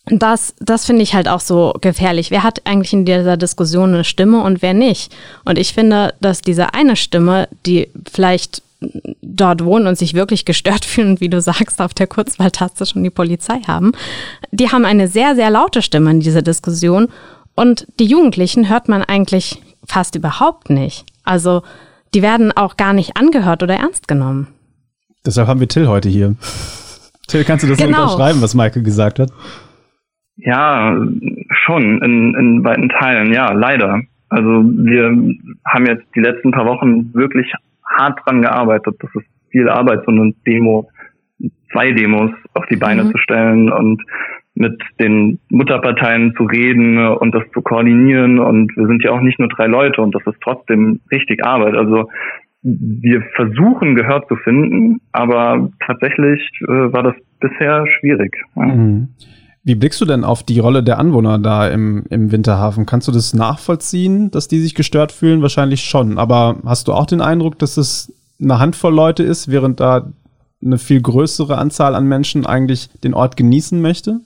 das, 0.07 0.55
das 0.61 0.85
finde 0.85 1.03
ich 1.03 1.15
halt 1.15 1.29
auch 1.29 1.41
so 1.41 1.75
gefährlich. 1.81 2.31
Wer 2.31 2.43
hat 2.43 2.67
eigentlich 2.67 2.93
in 2.93 3.07
dieser 3.07 3.37
Diskussion 3.37 3.95
eine 3.95 4.05
Stimme 4.05 4.43
und 4.43 4.61
wer 4.61 4.75
nicht? 4.75 5.15
Und 5.45 5.59
ich 5.59 5.73
finde, 5.73 6.15
dass 6.21 6.43
diese 6.43 6.75
eine 6.75 6.97
Stimme, 6.97 7.49
die 7.65 7.89
vielleicht 8.13 8.63
dort 9.23 9.65
wohnen 9.65 9.87
und 9.87 9.97
sich 9.97 10.13
wirklich 10.13 10.45
gestört 10.45 10.85
fühlen 10.85 11.11
und 11.11 11.21
wie 11.21 11.31
du 11.31 11.41
sagst, 11.41 11.81
auf 11.81 11.95
der 11.95 12.07
Kurzwahltaste 12.07 12.85
schon 12.85 13.03
die 13.03 13.11
Polizei 13.11 13.61
haben, 13.67 13.93
die 14.53 14.71
haben 14.71 14.85
eine 14.85 15.09
sehr, 15.09 15.35
sehr 15.35 15.51
laute 15.51 15.81
Stimme 15.81 16.11
in 16.11 16.21
dieser 16.21 16.43
Diskussion. 16.43 17.09
Und 17.55 17.87
die 17.99 18.07
Jugendlichen 18.07 18.69
hört 18.69 18.89
man 18.89 19.03
eigentlich 19.03 19.63
fast 19.87 20.17
überhaupt 20.17 20.71
nicht. 20.71 21.05
Also 21.23 21.63
die 22.13 22.21
werden 22.21 22.53
auch 22.53 22.77
gar 22.77 22.93
nicht 22.93 23.17
angehört 23.17 23.63
oder 23.63 23.75
ernst 23.75 24.07
genommen. 24.07 24.49
Deshalb 25.25 25.49
haben 25.49 25.61
wir 25.61 25.69
Till 25.69 25.89
heute 25.89 26.09
hier. 26.09 26.37
Till, 27.27 27.45
kannst 27.45 27.65
du 27.65 27.69
das 27.69 27.79
genau. 27.79 28.03
unterschreiben, 28.03 28.43
was 28.43 28.55
Michael 28.55 28.83
gesagt 28.83 29.19
hat? 29.19 29.31
Ja, 30.37 30.97
schon, 31.51 32.03
in, 32.03 32.35
in 32.35 32.65
weiten 32.65 32.89
Teilen, 32.89 33.33
ja, 33.33 33.53
leider. 33.53 34.03
Also 34.29 34.65
wir 34.65 35.05
haben 35.65 35.87
jetzt 35.87 36.07
die 36.17 36.21
letzten 36.21 36.51
paar 36.51 36.67
Wochen 36.67 37.15
wirklich 37.15 37.53
hart 37.97 38.19
dran 38.25 38.43
gearbeitet. 38.43 38.97
Das 38.99 39.11
ist 39.15 39.27
viel 39.51 39.69
Arbeit, 39.69 40.03
so 40.05 40.11
eine 40.11 40.33
Demo, 40.47 40.89
zwei 41.71 41.93
Demos 41.93 42.33
auf 42.55 42.67
die 42.67 42.77
Beine 42.77 43.05
mhm. 43.05 43.11
zu 43.13 43.19
stellen 43.19 43.71
und 43.71 44.03
mit 44.55 44.81
den 45.01 45.41
Mutterparteien 45.51 46.35
zu 46.37 46.45
reden 46.45 46.99
und 46.99 47.35
das 47.35 47.43
zu 47.53 47.61
koordinieren. 47.61 48.39
Und 48.39 48.77
wir 48.77 48.87
sind 48.87 49.03
ja 49.05 49.13
auch 49.13 49.21
nicht 49.21 49.39
nur 49.39 49.49
drei 49.49 49.67
Leute 49.67 50.01
und 50.01 50.15
das 50.15 50.23
ist 50.27 50.41
trotzdem 50.43 51.01
richtig 51.11 51.45
Arbeit. 51.45 51.75
Also 51.75 52.09
wir 52.63 53.23
versuchen 53.37 53.95
Gehör 53.95 54.27
zu 54.27 54.37
finden, 54.37 55.01
aber 55.13 55.71
tatsächlich 55.87 56.51
äh, 56.63 56.93
war 56.93 57.03
das 57.03 57.15
bisher 57.41 57.87
schwierig. 57.99 58.35
Ja. 58.57 58.67
Mhm. 58.67 59.09
Wie 59.67 59.75
blickst 59.75 60.01
du 60.03 60.05
denn 60.05 60.25
auf 60.25 60.43
die 60.43 60.59
Rolle 60.59 60.83
der 60.83 60.99
Anwohner 60.99 61.39
da 61.39 61.69
im, 61.69 62.05
im 62.11 62.31
Winterhafen? 62.31 62.85
Kannst 62.85 63.09
du 63.09 63.13
das 63.13 63.33
nachvollziehen, 63.33 64.31
dass 64.31 64.47
die 64.47 64.59
sich 64.59 64.75
gestört 64.75 65.11
fühlen? 65.11 65.41
Wahrscheinlich 65.41 65.81
schon. 65.81 66.19
Aber 66.19 66.57
hast 66.67 66.87
du 66.87 66.93
auch 66.93 67.07
den 67.07 67.23
Eindruck, 67.23 67.59
dass 67.59 67.79
es 67.79 68.13
eine 68.43 68.59
Handvoll 68.59 68.95
Leute 68.95 69.23
ist, 69.23 69.51
während 69.51 69.81
da 69.81 70.07
eine 70.63 70.77
viel 70.77 71.01
größere 71.01 71.57
Anzahl 71.57 71.95
an 71.95 72.07
Menschen 72.07 72.45
eigentlich 72.45 72.91
den 73.03 73.15
Ort 73.15 73.39
genießen 73.39 73.81
möchte? 73.81 74.21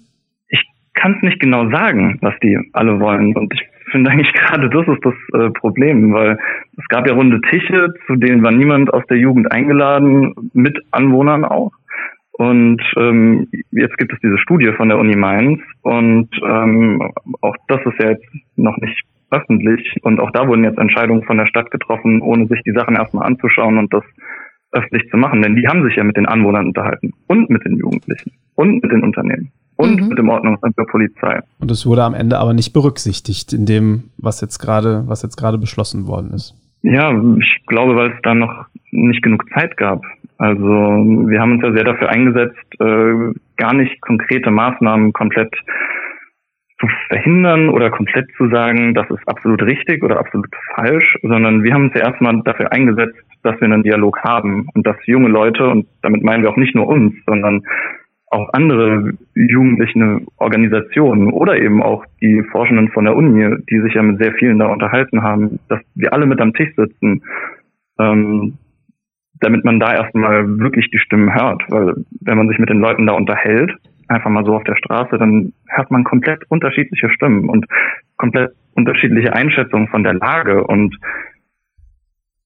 Ich 0.49 0.61
kann 0.95 1.14
es 1.16 1.23
nicht 1.23 1.38
genau 1.38 1.71
sagen, 1.71 2.18
was 2.21 2.35
die 2.42 2.59
alle 2.73 2.99
wollen. 2.99 3.37
Und 3.37 3.54
ich 3.54 3.62
finde 3.92 4.11
eigentlich 4.11 4.33
gerade 4.33 4.68
das 4.68 4.88
ist 4.88 5.04
das 5.04 5.40
äh, 5.40 5.50
Problem, 5.50 6.12
weil 6.12 6.37
es 6.76 6.88
gab 6.88 7.07
ja 7.07 7.14
runde 7.14 7.40
Tische, 7.49 7.95
zu 8.09 8.16
denen 8.16 8.42
war 8.42 8.50
niemand 8.50 8.92
aus 8.92 9.04
der 9.09 9.18
Jugend 9.18 9.52
eingeladen, 9.52 10.35
mit 10.52 10.76
Anwohnern 10.90 11.45
auch. 11.45 11.71
Und 12.38 12.80
ähm, 12.97 13.49
jetzt 13.73 13.99
gibt 13.99 14.12
es 14.12 14.21
diese 14.21 14.38
Studie 14.38 14.73
von 14.76 14.88
der 14.88 14.99
Uni 14.99 15.16
Mainz 15.16 15.61
und 15.83 16.28
ähm, 16.47 17.02
auch 17.40 17.57
das 17.66 17.80
ist 17.85 18.00
ja 18.00 18.11
jetzt 18.11 18.28
noch 18.54 18.76
nicht 18.76 19.02
öffentlich 19.33 19.97
und 20.02 20.21
auch 20.21 20.30
da 20.30 20.47
wurden 20.47 20.62
jetzt 20.62 20.78
Entscheidungen 20.78 21.25
von 21.25 21.37
der 21.37 21.47
Stadt 21.47 21.71
getroffen, 21.73 22.23
ohne 22.23 22.47
sich 22.47 22.62
die 22.64 22.73
Sachen 22.73 22.95
erstmal 22.95 23.26
anzuschauen 23.26 23.76
und 23.76 23.92
das 23.92 24.05
öffentlich 24.70 25.11
zu 25.11 25.16
machen, 25.16 25.42
denn 25.42 25.57
die 25.57 25.66
haben 25.66 25.83
sich 25.83 25.96
ja 25.96 26.05
mit 26.05 26.16
den 26.16 26.27
Anwohnern 26.27 26.66
unterhalten 26.66 27.12
und 27.27 27.51
mit 27.51 27.64
den 27.64 27.77
Jugendlichen 27.77 28.31
und 28.55 28.85
mit 28.85 28.92
den 28.92 29.03
Unternehmen 29.03 29.51
und 29.74 30.01
mhm. 30.01 30.09
mit 30.09 30.18
dem 30.18 30.29
Ordnungsamt 30.29 30.79
der 30.79 30.85
Polizei. 30.85 31.40
Und 31.59 31.72
es 31.72 31.87
wurde 31.87 32.05
am 32.05 32.14
Ende 32.14 32.38
aber 32.38 32.55
nicht 32.55 32.72
berücksichtigt 32.72 33.53
in 33.53 33.66
dem, 33.66 34.11
was 34.16 34.40
jetzt 34.40 34.61
gerade, 34.61 35.03
was 35.09 35.22
jetzt 35.22 35.37
gerade 35.37 35.59
beschlossen 35.59 36.07
worden 36.07 36.31
ist. 36.33 36.55
Ja, 36.83 37.11
ich 37.11 37.66
glaube, 37.66 37.96
weil 37.96 38.11
es 38.12 38.22
da 38.22 38.35
noch 38.35 38.66
nicht 38.92 39.22
genug 39.22 39.44
Zeit 39.51 39.77
gab. 39.77 40.03
Also 40.38 40.64
wir 40.64 41.40
haben 41.40 41.53
uns 41.53 41.62
ja 41.64 41.72
sehr 41.72 41.85
dafür 41.85 42.11
eingesetzt, 42.11 42.81
äh, 42.81 43.35
gar 43.57 43.74
nicht 43.74 44.01
konkrete 44.01 44.51
Maßnahmen 44.53 45.12
komplett 45.12 45.53
zu 46.81 46.87
verhindern 47.09 47.70
oder 47.70 47.90
komplett 47.90 48.29
zu 48.37 48.48
sagen, 48.48 48.94
das 48.94 49.11
ist 49.11 49.27
absolut 49.27 49.62
richtig 49.62 50.05
oder 50.05 50.20
absolut 50.20 50.46
falsch, 50.77 51.16
sondern 51.22 51.64
wir 51.64 51.74
haben 51.74 51.87
uns 51.87 51.94
ja 51.94 52.07
erstmal 52.07 52.40
dafür 52.44 52.70
eingesetzt, 52.72 53.18
dass 53.42 53.61
wir 53.61 53.64
einen 53.64 53.83
Dialog 53.83 54.22
haben 54.22 54.68
und 54.74 54.87
dass 54.87 54.96
junge 55.07 55.29
Leute, 55.29 55.66
und 55.68 55.88
damit 56.03 56.22
meinen 56.22 56.44
wir 56.44 56.51
auch 56.51 56.57
nicht 56.57 56.77
nur 56.77 56.87
uns, 56.87 57.14
sondern 57.27 57.64
auch 58.31 58.48
andere 58.53 59.14
jugendliche 59.35 60.20
Organisationen 60.37 61.33
oder 61.33 61.57
eben 61.57 61.83
auch 61.83 62.05
die 62.20 62.44
Forschenden 62.53 62.90
von 62.90 63.05
der 63.07 63.16
Uni, 63.16 63.57
die 63.70 63.81
sich 63.81 63.94
ja 63.94 64.03
mit 64.03 64.22
sehr 64.22 64.35
vielen 64.35 64.59
da 64.59 64.66
unterhalten 64.66 65.22
haben, 65.22 65.59
dass 65.68 65.81
wir 65.94 66.12
alle 66.12 66.27
mit 66.27 66.40
am 66.40 66.53
Tisch 66.53 66.70
sitzen, 66.77 67.22
ähm, 67.98 68.59
damit 69.40 69.64
man 69.64 69.81
da 69.81 69.94
erstmal 69.94 70.59
wirklich 70.59 70.90
die 70.90 70.98
Stimmen 70.98 71.35
hört. 71.35 71.62
Weil 71.68 71.94
wenn 72.20 72.38
man 72.38 72.48
sich 72.48 72.59
mit 72.59 72.68
den 72.68 72.81
Leuten 72.81 73.07
da 73.07 73.12
unterhält, 73.12 73.72
einfach 74.09 74.31
mal 74.31 74.44
so 74.44 74.55
auf 74.55 74.64
der 74.64 74.77
Straße, 74.77 75.18
dann 75.18 75.53
hört 75.68 75.90
man 75.90 76.05
komplett 76.05 76.42
unterschiedliche 76.51 77.11
Stimmen 77.11 77.48
und 77.48 77.66
komplett 78.16 78.53
unterschiedliche 78.74 79.33
Einschätzungen 79.33 79.88
von 79.88 80.03
der 80.03 80.14
Lage. 80.14 80.64
Und 80.64 80.96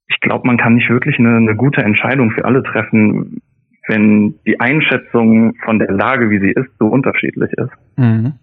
ich 0.08 0.20
glaube, 0.20 0.46
man 0.46 0.56
kann 0.56 0.74
nicht 0.74 0.90
wirklich 0.90 1.18
eine, 1.18 1.36
eine 1.36 1.56
gute 1.56 1.82
Entscheidung 1.82 2.30
für 2.32 2.44
alle 2.44 2.62
treffen, 2.62 3.40
wenn 3.88 4.34
die 4.46 4.60
Einschätzung 4.60 5.54
von 5.64 5.78
der 5.78 5.90
Lage, 5.90 6.30
wie 6.30 6.38
sie 6.38 6.50
ist, 6.50 6.70
so 6.78 6.86
unterschiedlich 6.86 7.52
ist. 7.52 7.72
Mhm. 7.96 8.34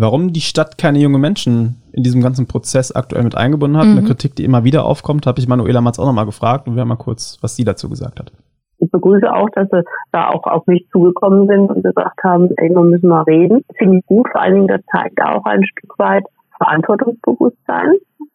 Warum 0.00 0.32
die 0.32 0.40
Stadt 0.40 0.78
keine 0.78 1.00
jungen 1.00 1.20
Menschen 1.20 1.82
in 1.90 2.04
diesem 2.04 2.22
ganzen 2.22 2.46
Prozess 2.46 2.94
aktuell 2.94 3.24
mit 3.24 3.36
eingebunden 3.36 3.76
hat, 3.76 3.86
mhm. 3.86 3.98
eine 3.98 4.06
Kritik, 4.06 4.36
die 4.36 4.44
immer 4.44 4.62
wieder 4.62 4.84
aufkommt, 4.84 5.26
habe 5.26 5.40
ich 5.40 5.48
Manuela 5.48 5.80
Matz 5.80 5.98
auch 5.98 6.06
nochmal 6.06 6.24
gefragt 6.24 6.68
und 6.68 6.76
wir 6.76 6.82
haben 6.82 6.88
mal 6.88 6.94
kurz, 6.94 7.36
was 7.42 7.56
sie 7.56 7.64
dazu 7.64 7.88
gesagt 7.88 8.20
hat. 8.20 8.30
Ich 8.78 8.88
begrüße 8.92 9.26
auch, 9.28 9.48
dass 9.56 9.68
sie 9.70 9.82
da 10.12 10.28
auch 10.28 10.44
auf 10.44 10.68
mich 10.68 10.86
zugekommen 10.92 11.48
sind 11.48 11.68
und 11.68 11.82
gesagt 11.82 12.22
haben, 12.22 12.48
ey, 12.58 12.70
wir 12.70 12.82
müssen 12.84 13.08
mal 13.08 13.22
reden. 13.22 13.64
Finde 13.76 13.98
ich 13.98 14.06
gut, 14.06 14.28
vor 14.30 14.40
allen 14.40 14.54
Dingen, 14.54 14.68
das 14.68 14.82
zeigt 14.92 15.20
auch 15.20 15.44
ein 15.46 15.64
Stück 15.64 15.98
weit 15.98 16.24
Verantwortungsbewusstsein, 16.58 17.94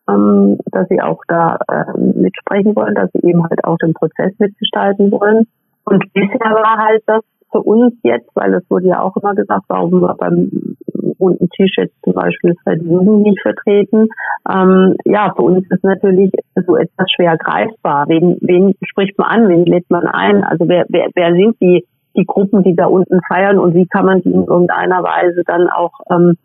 ähm, 0.10 0.58
dass 0.65 0.89
sie 0.89 1.02
auch 1.02 1.21
da 1.30 1.60
äh, 1.69 1.97
mitsprechen 1.97 2.76
wollen, 2.76 2.95
dass 2.95 3.10
sie 3.13 3.26
eben 3.26 3.41
halt 3.41 3.63
auch 3.63 3.78
den 3.78 3.93
Prozess 3.93 4.34
mitgestalten 4.38 5.12
wollen. 5.12 5.47
Und 5.86 6.12
bisher 6.13 6.52
war 6.52 6.78
halt 6.78 7.04
das 7.06 7.21
für 7.54 7.62
uns 7.62 7.93
jetzt, 8.04 8.30
weil 8.34 8.54
es 8.54 8.69
wurde 8.69 8.88
ja 8.88 9.02
auch 9.02 9.15
immer 9.15 9.34
gesagt, 9.34 9.63
warum 9.69 10.02
wir 10.02 10.13
beim 10.15 10.76
runden 11.24 11.50
Tisch 11.50 11.72
jetzt 11.78 11.96
zum 12.04 12.14
Beispiel 12.14 12.56
die 12.68 12.86
Jugend 12.86 13.24
nicht 13.24 13.42
vertreten. 13.42 14.10
Ähm, 14.50 14.96
ja, 15.06 15.34
für 15.36 15.44
uns 15.44 15.66
ist 15.70 15.84
natürlich 15.84 16.32
so 16.56 16.76
etwas 16.76 17.08
schwer 17.16 17.38
greifbar. 17.38 18.08
Wen, 18.08 18.38
wen 18.42 18.76
spricht 18.84 19.18
man 19.18 19.28
an? 19.28 19.50
Wen 19.50 19.66
lädt 19.66 19.90
man 19.90 20.08
ein? 20.08 20.44
Also 20.44 20.68
wer, 20.68 20.86
wer, 20.90 21.08
wer 21.16 21.34
sind 21.34 21.56
die, 21.62 21.86
die 22.16 22.26
Gruppen, 22.26 22.64
die 22.64 22.76
da 22.76 22.86
unten 22.86 23.20
feiern 23.28 23.58
und 23.58 23.74
wie 23.74 23.88
kann 23.88 24.06
man 24.06 24.22
die 24.22 24.32
in 24.32 24.46
irgendeiner 24.46 25.02
Weise 25.04 25.44
dann 25.46 25.70
auch 25.70 25.94
ähm, 26.12 26.38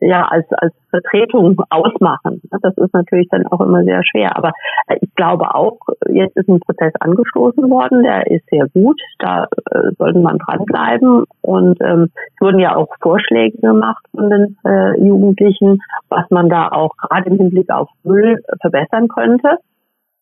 ja 0.00 0.26
als 0.28 0.46
als 0.52 0.74
Vertretung 0.90 1.60
ausmachen. 1.70 2.40
Das 2.50 2.76
ist 2.76 2.94
natürlich 2.94 3.28
dann 3.30 3.46
auch 3.46 3.60
immer 3.60 3.82
sehr 3.84 4.02
schwer. 4.04 4.36
Aber 4.36 4.52
äh, 4.86 4.96
ich 5.00 5.14
glaube 5.14 5.54
auch, 5.54 5.78
jetzt 6.08 6.36
ist 6.36 6.48
ein 6.48 6.60
Prozess 6.60 6.92
angestoßen 7.00 7.68
worden, 7.70 8.02
der 8.02 8.26
ist 8.30 8.46
sehr 8.50 8.66
gut. 8.68 9.00
Da 9.18 9.44
äh, 9.44 9.92
sollte 9.98 10.20
man 10.20 10.38
dranbleiben. 10.38 11.24
Und 11.42 11.80
ähm, 11.80 12.08
es 12.34 12.40
wurden 12.40 12.60
ja 12.60 12.76
auch 12.76 12.88
Vorschläge 13.00 13.58
gemacht 13.58 14.04
von 14.14 14.30
den 14.30 14.56
äh, 14.64 15.00
Jugendlichen, 15.00 15.80
was 16.08 16.28
man 16.30 16.48
da 16.48 16.68
auch 16.68 16.96
gerade 16.96 17.30
im 17.30 17.36
Hinblick 17.36 17.70
auf 17.70 17.88
Müll 18.04 18.42
verbessern 18.60 19.08
könnte. 19.08 19.58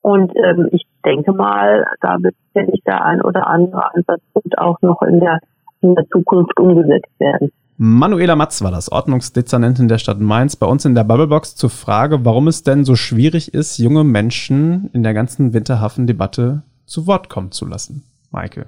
Und 0.02 0.32
ähm, 0.36 0.68
ich 0.70 0.86
denke 1.04 1.32
mal, 1.32 1.84
da 2.00 2.18
wird 2.20 2.36
sicherlich 2.54 2.80
der 2.86 3.04
ein 3.04 3.22
oder 3.22 3.48
andere 3.48 3.92
Ansatzpunkt 3.92 4.56
auch 4.58 4.80
noch 4.80 5.02
in 5.02 5.20
der, 5.20 5.40
in 5.80 5.94
der 5.94 6.06
Zukunft 6.06 6.58
umgesetzt 6.60 7.10
werden. 7.18 7.50
Manuela 7.78 8.36
Matz 8.36 8.62
war 8.62 8.70
das, 8.70 8.90
Ordnungsdezernentin 8.90 9.88
der 9.88 9.98
Stadt 9.98 10.20
Mainz, 10.20 10.56
bei 10.56 10.66
uns 10.66 10.84
in 10.84 10.94
der 10.94 11.04
Bubblebox 11.04 11.56
zur 11.56 11.70
Frage, 11.70 12.24
warum 12.24 12.48
es 12.48 12.62
denn 12.62 12.84
so 12.84 12.96
schwierig 12.96 13.52
ist, 13.52 13.78
junge 13.78 14.02
Menschen 14.02 14.88
in 14.92 15.02
der 15.02 15.12
ganzen 15.12 15.52
Winterhafen-Debatte 15.52 16.62
zu 16.86 17.06
Wort 17.06 17.28
kommen 17.28 17.52
zu 17.52 17.66
lassen. 17.66 18.04
Maike. 18.30 18.66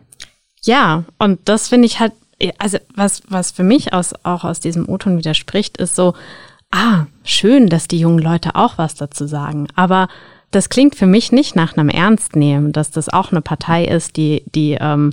Ja, 0.62 1.04
und 1.18 1.40
das 1.48 1.68
finde 1.68 1.86
ich 1.86 2.00
halt, 2.00 2.12
also 2.58 2.78
was, 2.94 3.22
was 3.28 3.50
für 3.50 3.62
mich 3.62 3.92
aus, 3.94 4.14
auch 4.24 4.44
aus 4.44 4.60
diesem 4.60 4.88
O-Ton 4.88 5.16
widerspricht, 5.16 5.78
ist 5.78 5.96
so, 5.96 6.14
ah, 6.70 7.06
schön, 7.24 7.68
dass 7.68 7.88
die 7.88 8.00
jungen 8.00 8.18
Leute 8.18 8.56
auch 8.56 8.76
was 8.76 8.94
dazu 8.94 9.26
sagen. 9.26 9.68
Aber 9.74 10.08
das 10.50 10.68
klingt 10.68 10.96
für 10.96 11.06
mich 11.06 11.32
nicht 11.32 11.56
nach 11.56 11.76
einem 11.76 11.88
Ernstnehmen, 11.88 12.72
dass 12.72 12.90
das 12.90 13.08
auch 13.08 13.32
eine 13.32 13.40
Partei 13.40 13.84
ist, 13.84 14.16
die, 14.16 14.44
die, 14.54 14.76
ähm, 14.78 15.12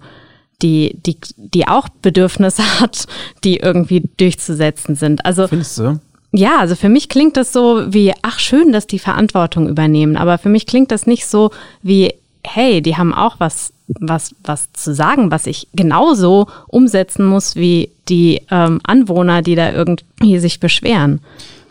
die, 0.61 0.97
die, 1.05 1.17
die 1.37 1.67
auch 1.67 1.89
Bedürfnisse 2.01 2.63
hat, 2.79 3.07
die 3.43 3.57
irgendwie 3.57 4.03
durchzusetzen 4.17 4.95
sind. 4.95 5.25
Also 5.25 5.47
Findest 5.47 5.77
du? 5.77 5.99
Ja, 6.31 6.59
also 6.59 6.75
für 6.75 6.89
mich 6.89 7.07
klingt 7.07 7.37
das 7.37 7.53
so 7.53 7.93
wie, 7.93 8.13
ach 8.21 8.39
schön, 8.39 8.73
dass 8.73 8.87
die 8.87 8.99
Verantwortung 8.99 9.69
übernehmen, 9.69 10.17
aber 10.17 10.37
für 10.37 10.49
mich 10.49 10.65
klingt 10.65 10.91
das 10.91 11.07
nicht 11.07 11.27
so 11.27 11.51
wie, 11.81 12.13
hey, 12.43 12.81
die 12.81 12.97
haben 12.97 13.13
auch 13.13 13.35
was, 13.39 13.71
was, 13.87 14.35
was 14.43 14.71
zu 14.73 14.93
sagen, 14.93 15.31
was 15.31 15.47
ich 15.47 15.67
genauso 15.73 16.47
umsetzen 16.67 17.25
muss 17.25 17.55
wie 17.55 17.89
die 18.09 18.41
ähm, 18.51 18.81
Anwohner, 18.83 19.41
die 19.43 19.55
da 19.55 19.71
irgendwie 19.71 20.39
sich 20.39 20.59
beschweren. 20.59 21.21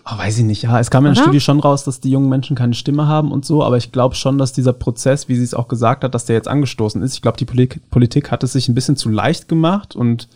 Oh, 0.06 0.18
weiß 0.18 0.38
ich 0.38 0.44
nicht, 0.44 0.62
ja. 0.62 0.78
Es 0.78 0.90
kam 0.90 1.06
in 1.06 1.14
der 1.14 1.20
Studie 1.20 1.40
schon 1.40 1.60
raus, 1.60 1.84
dass 1.84 2.00
die 2.00 2.10
jungen 2.10 2.28
Menschen 2.28 2.56
keine 2.56 2.74
Stimme 2.74 3.06
haben 3.06 3.32
und 3.32 3.46
so, 3.46 3.64
aber 3.64 3.78
ich 3.78 3.90
glaube 3.90 4.14
schon, 4.14 4.36
dass 4.36 4.52
dieser 4.52 4.74
Prozess, 4.74 5.28
wie 5.28 5.36
sie 5.36 5.44
es 5.44 5.54
auch 5.54 5.66
gesagt 5.66 6.04
hat, 6.04 6.14
dass 6.14 6.26
der 6.26 6.36
jetzt 6.36 6.48
angestoßen 6.48 7.02
ist. 7.02 7.14
Ich 7.14 7.22
glaube, 7.22 7.38
die 7.38 7.46
Politik, 7.46 7.80
Politik 7.90 8.30
hat 8.30 8.42
es 8.42 8.52
sich 8.52 8.68
ein 8.68 8.74
bisschen 8.74 8.96
zu 8.96 9.08
leicht 9.08 9.48
gemacht 9.48 9.96
und 9.96 10.28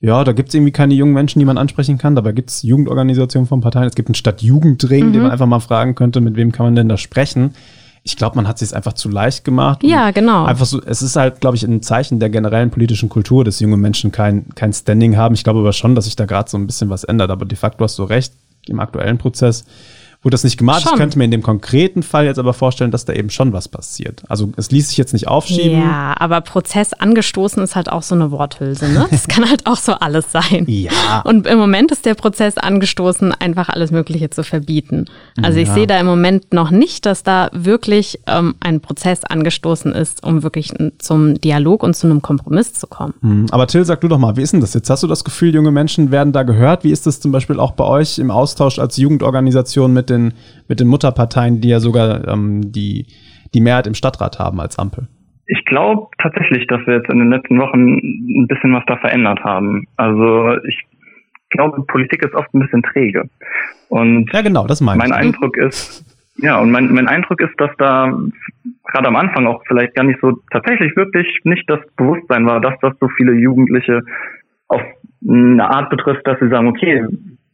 ja, 0.00 0.22
da 0.24 0.32
gibt 0.32 0.50
es 0.50 0.54
irgendwie 0.54 0.72
keine 0.72 0.94
jungen 0.94 1.14
Menschen, 1.14 1.38
die 1.38 1.44
man 1.44 1.58
ansprechen 1.58 1.98
kann. 1.98 2.14
Dabei 2.14 2.32
gibt 2.32 2.50
es 2.50 2.62
Jugendorganisationen 2.62 3.48
von 3.48 3.62
Parteien. 3.62 3.86
Es 3.86 3.94
gibt 3.94 4.08
einen 4.08 4.14
Stadtjugendring, 4.14 5.08
mhm. 5.08 5.12
den 5.12 5.22
man 5.22 5.30
einfach 5.30 5.46
mal 5.46 5.60
fragen 5.60 5.94
könnte, 5.94 6.20
mit 6.20 6.36
wem 6.36 6.52
kann 6.52 6.66
man 6.66 6.76
denn 6.76 6.88
da 6.88 6.98
sprechen. 6.98 7.54
Ich 8.02 8.16
glaube, 8.16 8.36
man 8.36 8.46
hat 8.46 8.58
sich 8.58 8.76
einfach 8.76 8.92
zu 8.92 9.08
leicht 9.08 9.44
gemacht. 9.44 9.82
Ja, 9.82 10.12
genau. 10.12 10.44
Einfach 10.44 10.66
so, 10.66 10.80
es 10.80 11.02
ist 11.02 11.16
halt, 11.16 11.40
glaube 11.40 11.56
ich, 11.56 11.64
ein 11.64 11.82
Zeichen 11.82 12.20
der 12.20 12.30
generellen 12.30 12.70
politischen 12.70 13.08
Kultur, 13.08 13.42
dass 13.42 13.58
junge 13.58 13.78
Menschen 13.78 14.12
kein, 14.12 14.50
kein 14.54 14.72
Standing 14.72 15.16
haben. 15.16 15.34
Ich 15.34 15.42
glaube 15.42 15.60
aber 15.60 15.72
schon, 15.72 15.96
dass 15.96 16.04
sich 16.04 16.14
da 16.14 16.26
gerade 16.26 16.48
so 16.48 16.56
ein 16.56 16.66
bisschen 16.66 16.88
was 16.88 17.02
ändert. 17.02 17.30
Aber 17.30 17.44
de 17.46 17.56
facto 17.56 17.82
hast 17.82 17.98
du 17.98 18.04
recht, 18.04 18.34
im 18.68 18.80
aktuellen 18.80 19.18
Prozess 19.18 19.64
wurde 20.26 20.34
das 20.34 20.42
nicht 20.42 20.56
gemacht. 20.56 20.82
Schon. 20.82 20.94
Ich 20.94 20.98
könnte 20.98 21.18
mir 21.18 21.24
in 21.24 21.30
dem 21.30 21.42
konkreten 21.42 22.02
Fall 22.02 22.24
jetzt 22.24 22.40
aber 22.40 22.52
vorstellen, 22.52 22.90
dass 22.90 23.04
da 23.04 23.12
eben 23.12 23.30
schon 23.30 23.52
was 23.52 23.68
passiert. 23.68 24.24
Also 24.28 24.50
es 24.56 24.72
ließ 24.72 24.88
sich 24.88 24.98
jetzt 24.98 25.12
nicht 25.12 25.28
aufschieben. 25.28 25.80
Ja, 25.80 26.16
aber 26.18 26.40
Prozess 26.40 26.92
angestoßen 26.92 27.62
ist 27.62 27.76
halt 27.76 27.92
auch 27.92 28.02
so 28.02 28.16
eine 28.16 28.32
Worthülse, 28.32 28.88
ne? 28.88 29.06
Das 29.08 29.28
kann 29.28 29.48
halt 29.48 29.66
auch 29.68 29.76
so 29.76 29.92
alles 29.92 30.32
sein. 30.32 30.66
Ja. 30.76 31.22
Und 31.24 31.46
im 31.46 31.58
Moment 31.58 31.90
ist 31.92 32.04
der 32.06 32.14
Prozess 32.14 32.58
angestoßen, 32.58 33.32
einfach 33.32 33.68
alles 33.68 33.92
Mögliche 33.92 34.30
zu 34.30 34.42
verbieten. 34.42 35.06
Also 35.40 35.58
ich 35.58 35.70
sehe 35.70 35.86
da 35.86 35.98
im 35.98 36.06
Moment 36.06 36.52
noch 36.52 36.70
nicht, 36.70 37.06
dass 37.06 37.22
da 37.22 37.48
wirklich 37.52 38.20
ähm, 38.26 38.56
ein 38.60 38.80
Prozess 38.80 39.24
angestoßen 39.24 39.92
ist, 39.92 40.22
um 40.24 40.42
wirklich 40.42 40.72
zum 40.98 41.40
Dialog 41.40 41.82
und 41.82 41.94
zu 41.94 42.08
einem 42.08 42.20
Kompromiss 42.20 42.74
zu 42.74 42.86
kommen. 42.88 43.14
Mhm. 43.20 43.46
Aber 43.50 43.66
Till, 43.68 43.84
sag 43.84 44.00
du 44.00 44.08
doch 44.08 44.18
mal, 44.18 44.36
wie 44.36 44.42
ist 44.42 44.52
denn 44.52 44.60
das 44.60 44.74
jetzt? 44.74 44.90
Hast 44.90 45.02
du 45.02 45.06
das 45.06 45.24
Gefühl, 45.24 45.54
junge 45.54 45.70
Menschen 45.70 46.10
werden 46.10 46.32
da 46.32 46.42
gehört? 46.42 46.84
Wie 46.84 46.90
ist 46.90 47.06
das 47.06 47.20
zum 47.20 47.32
Beispiel 47.32 47.58
auch 47.58 47.72
bei 47.72 47.84
euch 47.84 48.18
im 48.18 48.30
Austausch 48.30 48.78
als 48.78 48.96
Jugendorganisation 48.96 49.92
mit 49.92 50.10
den 50.10 50.15
den, 50.16 50.34
mit 50.68 50.80
den 50.80 50.88
Mutterparteien, 50.88 51.60
die 51.60 51.68
ja 51.68 51.80
sogar 51.80 52.26
ähm, 52.28 52.72
die, 52.72 53.06
die 53.54 53.60
Mehrheit 53.60 53.86
im 53.86 53.94
Stadtrat 53.94 54.38
haben 54.38 54.60
als 54.60 54.78
Ampel? 54.78 55.08
Ich 55.46 55.64
glaube 55.64 56.08
tatsächlich, 56.20 56.66
dass 56.66 56.84
wir 56.86 56.94
jetzt 56.96 57.08
in 57.08 57.18
den 57.18 57.30
letzten 57.30 57.58
Wochen 57.60 57.98
ein 57.98 58.46
bisschen 58.48 58.72
was 58.72 58.82
da 58.86 58.96
verändert 58.96 59.40
haben. 59.44 59.86
Also 59.96 60.56
ich 60.66 60.82
glaube, 61.50 61.82
Politik 61.86 62.24
ist 62.24 62.34
oft 62.34 62.52
ein 62.52 62.60
bisschen 62.60 62.82
träge. 62.82 63.28
Und 63.88 64.28
ja, 64.32 64.42
genau, 64.42 64.66
das 64.66 64.80
meine 64.80 64.98
mein 64.98 65.12
Eindruck 65.12 65.56
ist, 65.56 66.04
ja, 66.38 66.58
und 66.58 66.70
mein, 66.70 66.92
mein 66.92 67.08
Eindruck 67.08 67.40
ist, 67.40 67.58
dass 67.58 67.70
da 67.78 68.12
gerade 68.84 69.08
am 69.08 69.16
Anfang 69.16 69.46
auch 69.46 69.62
vielleicht 69.66 69.94
gar 69.94 70.04
nicht 70.04 70.20
so 70.20 70.32
tatsächlich 70.50 70.94
wirklich 70.96 71.26
nicht 71.44 71.68
das 71.68 71.80
Bewusstsein 71.96 72.46
war, 72.46 72.60
dass 72.60 72.74
das 72.80 72.92
so 73.00 73.08
viele 73.16 73.32
Jugendliche 73.32 74.02
auf 74.68 74.82
eine 75.26 75.70
Art 75.70 75.90
betrifft, 75.90 76.26
dass 76.26 76.38
sie 76.40 76.48
sagen, 76.48 76.68
okay, 76.68 77.04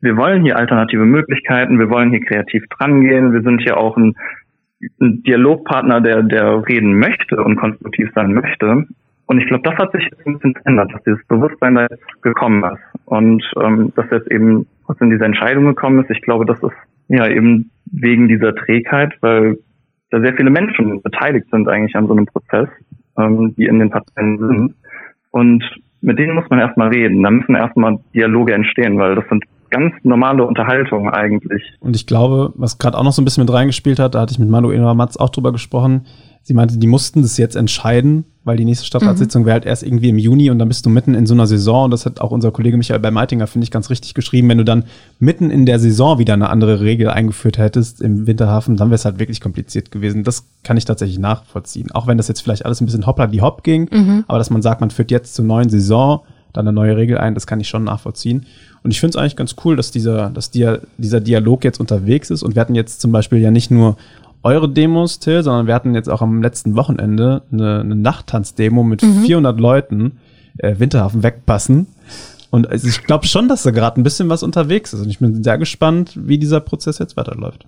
wir 0.03 0.17
wollen 0.17 0.43
hier 0.43 0.57
alternative 0.57 1.05
Möglichkeiten, 1.05 1.79
wir 1.79 1.89
wollen 1.89 2.11
hier 2.11 2.21
kreativ 2.21 2.65
drangehen, 2.77 3.33
wir 3.33 3.43
sind 3.43 3.63
hier 3.63 3.79
auch 3.79 3.97
ein, 3.97 4.15
ein 5.01 5.23
Dialogpartner, 5.23 6.01
der, 6.01 6.25
der 6.25 6.67
reden 6.69 6.99
möchte 6.99 7.43
und 7.43 7.57
konstruktiv 7.57 8.11
sein 8.15 8.35
möchte. 8.35 8.85
Und 9.27 9.39
ich 9.41 9.47
glaube, 9.47 9.63
das 9.63 9.79
hat 9.79 9.93
sich 9.93 10.05
jetzt 10.05 10.27
ein 10.27 10.35
bisschen 10.35 10.55
verändert, 10.55 10.93
dass 10.93 11.03
dieses 11.05 11.25
Bewusstsein 11.29 11.77
da 11.77 11.83
jetzt 11.83 12.23
gekommen 12.23 12.65
ist. 12.65 13.07
Und 13.07 13.45
ähm, 13.63 13.93
dass 13.95 14.11
jetzt 14.11 14.31
eben 14.31 14.67
trotzdem 14.85 15.11
diese 15.11 15.25
Entscheidung 15.25 15.67
gekommen 15.67 16.03
ist, 16.03 16.11
ich 16.11 16.21
glaube, 16.21 16.45
das 16.47 16.61
ist 16.63 16.77
ja 17.09 17.29
eben 17.29 17.71
wegen 17.87 18.27
dieser 18.27 18.55
Trägheit, 18.55 19.15
weil 19.21 19.59
da 20.11 20.21
sehr 20.21 20.35
viele 20.35 20.51
Menschen 20.51 21.01
beteiligt 21.01 21.47
sind 21.51 21.69
eigentlich 21.69 21.95
an 21.95 22.09
so 22.09 22.13
einem 22.13 22.27
Prozess, 22.27 22.69
ähm, 23.17 23.55
die 23.57 23.67
in 23.67 23.79
den 23.79 23.91
Parteien 23.91 24.39
sind. 24.39 24.75
Und 25.31 25.65
mit 26.01 26.19
denen 26.19 26.35
muss 26.35 26.51
man 26.51 26.59
erstmal 26.59 26.89
reden. 26.89 27.23
Da 27.23 27.31
müssen 27.31 27.55
erstmal 27.55 27.99
Dialoge 28.15 28.53
entstehen, 28.53 28.99
weil 28.99 29.15
das 29.15 29.29
sind 29.29 29.45
ganz 29.73 29.95
normale 30.05 30.45
Unterhaltung 30.45 31.11
eigentlich. 31.11 31.63
Und 31.81 31.97
ich 31.97 32.07
glaube, 32.07 32.53
was 32.55 32.79
gerade 32.79 32.97
auch 32.97 33.03
noch 33.03 33.13
so 33.13 33.23
ein 33.23 33.25
bisschen 33.25 33.45
mit 33.45 33.53
reingespielt 33.53 33.99
hat, 33.99 34.15
da 34.15 34.21
hatte 34.21 34.33
ich 34.33 34.39
mit 34.39 34.49
Manuela 34.49 34.95
Matz 34.95 35.17
auch 35.17 35.31
drüber 35.31 35.51
gesprochen. 35.51 36.07
Sie 36.45 36.55
meinte, 36.55 36.77
die 36.77 36.89
mussten 36.89 37.23
das 37.23 37.39
jetzt 37.39 37.55
entscheiden, 37.55 38.25
weil 38.45 38.57
die 38.57 38.65
nächste 38.65 38.85
Stadtratssitzung 38.85 39.43
mhm. 39.43 39.47
wäre 39.47 39.55
halt 39.55 39.65
erst 39.65 39.85
irgendwie 39.85 40.09
im 40.09 40.19
Juni 40.19 40.51
und 40.51 40.59
dann 40.59 40.67
bist 40.67 40.85
du 40.85 40.91
mitten 40.91 41.15
in 41.15 41.25
so 41.25 41.35
einer 41.35 41.47
Saison. 41.47 41.85
Und 41.85 41.93
das 41.93 42.05
hat 42.05 42.21
auch 42.21 42.33
unser 42.33 42.51
Kollege 42.51 42.77
Michael 42.77 42.99
bei 42.99 43.13
Meitinger, 43.13 43.47
finde 43.47 43.65
ich, 43.65 43.71
ganz 43.71 43.91
richtig 43.91 44.15
geschrieben. 44.15 44.49
Wenn 44.49 44.59
du 44.59 44.65
dann 44.65 44.85
mitten 45.21 45.51
in 45.51 45.65
der 45.65 45.79
Saison 45.79 46.19
wieder 46.19 46.35
eine 46.35 46.51
andere 46.51 46.81
Regel 46.81 47.09
eingeführt 47.09 47.59
hättest 47.59 48.03
im 48.03 48.27
Winterhafen, 48.27 48.77
dann 48.77 48.89
wäre 48.89 48.97
es 48.97 49.05
halt 49.05 49.21
wirklich 49.21 49.41
kompliziert 49.41 49.93
gewesen. 49.93 50.25
Das 50.25 50.49
kann 50.65 50.77
ich 50.77 50.85
tatsächlich 50.85 51.21
nachvollziehen. 51.21 51.93
Auch 51.93 52.09
wenn 52.09 52.19
das 52.19 52.29
jetzt 52.29 52.43
vielleicht 52.43 52.67
alles 52.67 52.81
ein 52.81 52.87
bisschen 52.87 53.07
hoppla 53.07 53.29
die 53.29 53.41
hopp 53.41 53.63
ging, 53.63 53.89
mhm. 53.93 54.25
aber 54.27 54.39
dass 54.39 54.51
man 54.51 54.63
sagt, 54.63 54.81
man 54.81 54.91
führt 54.91 55.13
jetzt 55.13 55.35
zur 55.35 55.45
neuen 55.45 55.69
Saison 55.69 56.23
dann 56.53 56.67
eine 56.67 56.75
neue 56.75 56.97
Regel 56.97 57.19
ein, 57.19 57.35
das 57.35 57.47
kann 57.47 57.61
ich 57.61 57.69
schon 57.69 57.85
nachvollziehen. 57.85 58.47
Und 58.83 58.91
ich 58.91 59.01
finde 59.01 59.11
es 59.11 59.17
eigentlich 59.17 59.37
ganz 59.37 59.57
cool, 59.65 59.77
dass 59.77 59.91
dieser, 59.91 60.31
dass 60.31 60.51
Dia 60.51 60.79
dieser 60.99 61.21
Dialog 61.21 61.65
jetzt 61.65 61.81
unterwegs 61.81 62.31
ist. 62.31 62.43
Und 62.43 62.55
wir 62.55 62.61
hatten 62.61 62.75
jetzt 62.75 63.01
zum 63.01 63.13
Beispiel 63.13 63.39
ja 63.39 63.51
nicht 63.51 63.71
nur 63.71 63.97
eure 64.43 64.69
Demos, 64.69 65.19
Till, 65.21 65.43
sondern 65.43 65.67
wir 65.67 65.75
hatten 65.75 65.95
jetzt 65.95 66.09
auch 66.09 66.21
am 66.21 66.43
letzten 66.43 66.75
Wochenende 66.75 67.43
eine, 67.53 67.81
eine 67.81 67.95
Nachttanz-Demo 67.95 68.83
mit 68.83 69.03
mhm. 69.03 69.23
400 69.23 69.61
Leuten, 69.61 70.19
äh, 70.59 70.79
Winterhafen 70.79 71.23
wegpassen. 71.23 71.87
Und 72.51 72.69
also 72.69 72.89
ich 72.89 73.05
glaube 73.05 73.27
schon, 73.27 73.49
dass 73.49 73.63
da 73.63 73.71
gerade 73.71 74.01
ein 74.01 74.05
bisschen 74.05 74.29
was 74.29 74.43
unterwegs 74.43 74.93
ist. 74.93 75.01
Und 75.01 75.09
ich 75.09 75.21
bin 75.21 75.43
sehr 75.43 75.59
gespannt, 75.59 76.13
wie 76.17 76.39
dieser 76.39 76.61
Prozess 76.61 76.99
jetzt 76.99 77.17
weiterläuft. 77.17 77.67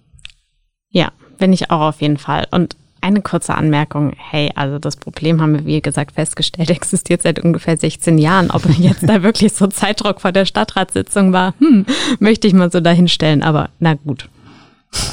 Ja, 0.90 1.12
bin 1.38 1.52
ich 1.52 1.70
auch 1.70 1.80
auf 1.80 2.00
jeden 2.00 2.18
Fall. 2.18 2.46
Und 2.50 2.76
eine 3.04 3.20
kurze 3.20 3.54
Anmerkung. 3.54 4.12
Hey, 4.16 4.50
also 4.54 4.78
das 4.78 4.96
Problem 4.96 5.40
haben 5.40 5.54
wir, 5.54 5.66
wie 5.66 5.82
gesagt, 5.82 6.12
festgestellt, 6.12 6.70
existiert 6.70 7.22
seit 7.22 7.38
ungefähr 7.38 7.76
16 7.76 8.18
Jahren. 8.18 8.50
Ob 8.50 8.66
jetzt 8.78 9.08
da 9.08 9.22
wirklich 9.22 9.52
so 9.52 9.66
Zeitdruck 9.66 10.20
vor 10.20 10.32
der 10.32 10.46
Stadtratssitzung 10.46 11.32
war, 11.32 11.54
hm, 11.58 11.84
möchte 12.18 12.48
ich 12.48 12.54
mal 12.54 12.72
so 12.72 12.80
dahinstellen. 12.80 13.42
Aber 13.42 13.68
na 13.78 13.94
gut. 13.94 14.28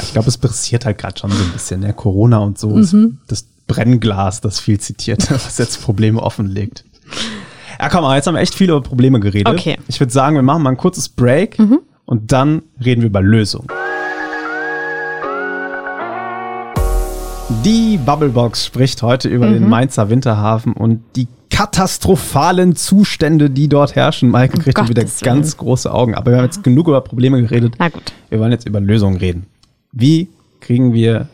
Ich 0.04 0.13
glaube, 0.13 0.30
es 0.30 0.38
pressiert 0.38 0.86
halt 0.86 0.99
gerade 0.99 1.19
schon 1.19 1.32
so 1.32 1.43
ein 1.43 1.51
bisschen. 1.51 1.82
Ne? 1.82 1.93
Corona 1.93 2.38
und 2.38 2.58
so 2.58 2.69
mhm. 2.69 3.17
das 3.27 3.45
Brennglas, 3.67 4.41
das 4.41 4.60
viel 4.60 4.80
zitiert, 4.80 5.30
was 5.32 5.58
jetzt 5.58 5.84
Probleme 5.84 6.21
offenlegt. 6.21 6.86
Ja, 7.80 7.89
komm 7.89 8.04
mal, 8.04 8.15
jetzt 8.15 8.27
haben 8.27 8.36
wir 8.36 8.41
echt 8.41 8.56
viele 8.56 8.73
über 8.73 8.82
Probleme 8.82 9.19
geredet. 9.19 9.51
Okay. 9.51 9.77
Ich 9.88 9.99
würde 9.99 10.13
sagen, 10.13 10.36
wir 10.36 10.43
machen 10.43 10.63
mal 10.63 10.69
ein 10.69 10.77
kurzes 10.77 11.10
Break 11.10 11.58
mhm. 11.60 11.80
und 12.06 12.32
dann 12.32 12.62
reden 12.84 13.01
wir 13.01 13.08
über 13.08 13.21
Lösungen. 13.21 13.67
Die 17.63 17.97
Bubblebox 17.97 18.65
spricht 18.65 19.01
heute 19.01 19.29
über 19.29 19.47
mhm. 19.47 19.53
den 19.53 19.69
Mainzer 19.69 20.09
Winterhafen 20.09 20.73
und 20.73 21.03
die 21.15 21.27
katastrophalen 21.49 22.75
Zustände, 22.75 23.49
die 23.49 23.67
dort 23.67 23.95
herrschen. 23.95 24.29
Maike 24.29 24.57
kriegt 24.57 24.79
oh 24.79 24.89
wieder 24.89 25.05
ganz 25.21 25.57
große 25.57 25.93
Augen. 25.93 26.15
Aber 26.15 26.31
wir 26.31 26.37
haben 26.37 26.45
jetzt 26.45 26.63
genug 26.63 26.87
über 26.87 27.01
Probleme 27.01 27.41
geredet. 27.41 27.75
Na 27.77 27.89
gut. 27.89 28.13
Wir 28.29 28.39
wollen 28.39 28.51
jetzt 28.51 28.67
über 28.67 28.79
Lösungen 28.79 29.17
reden. 29.17 29.45
Wie 29.91 30.29
kriegen 30.59 30.93
wir 30.93 31.27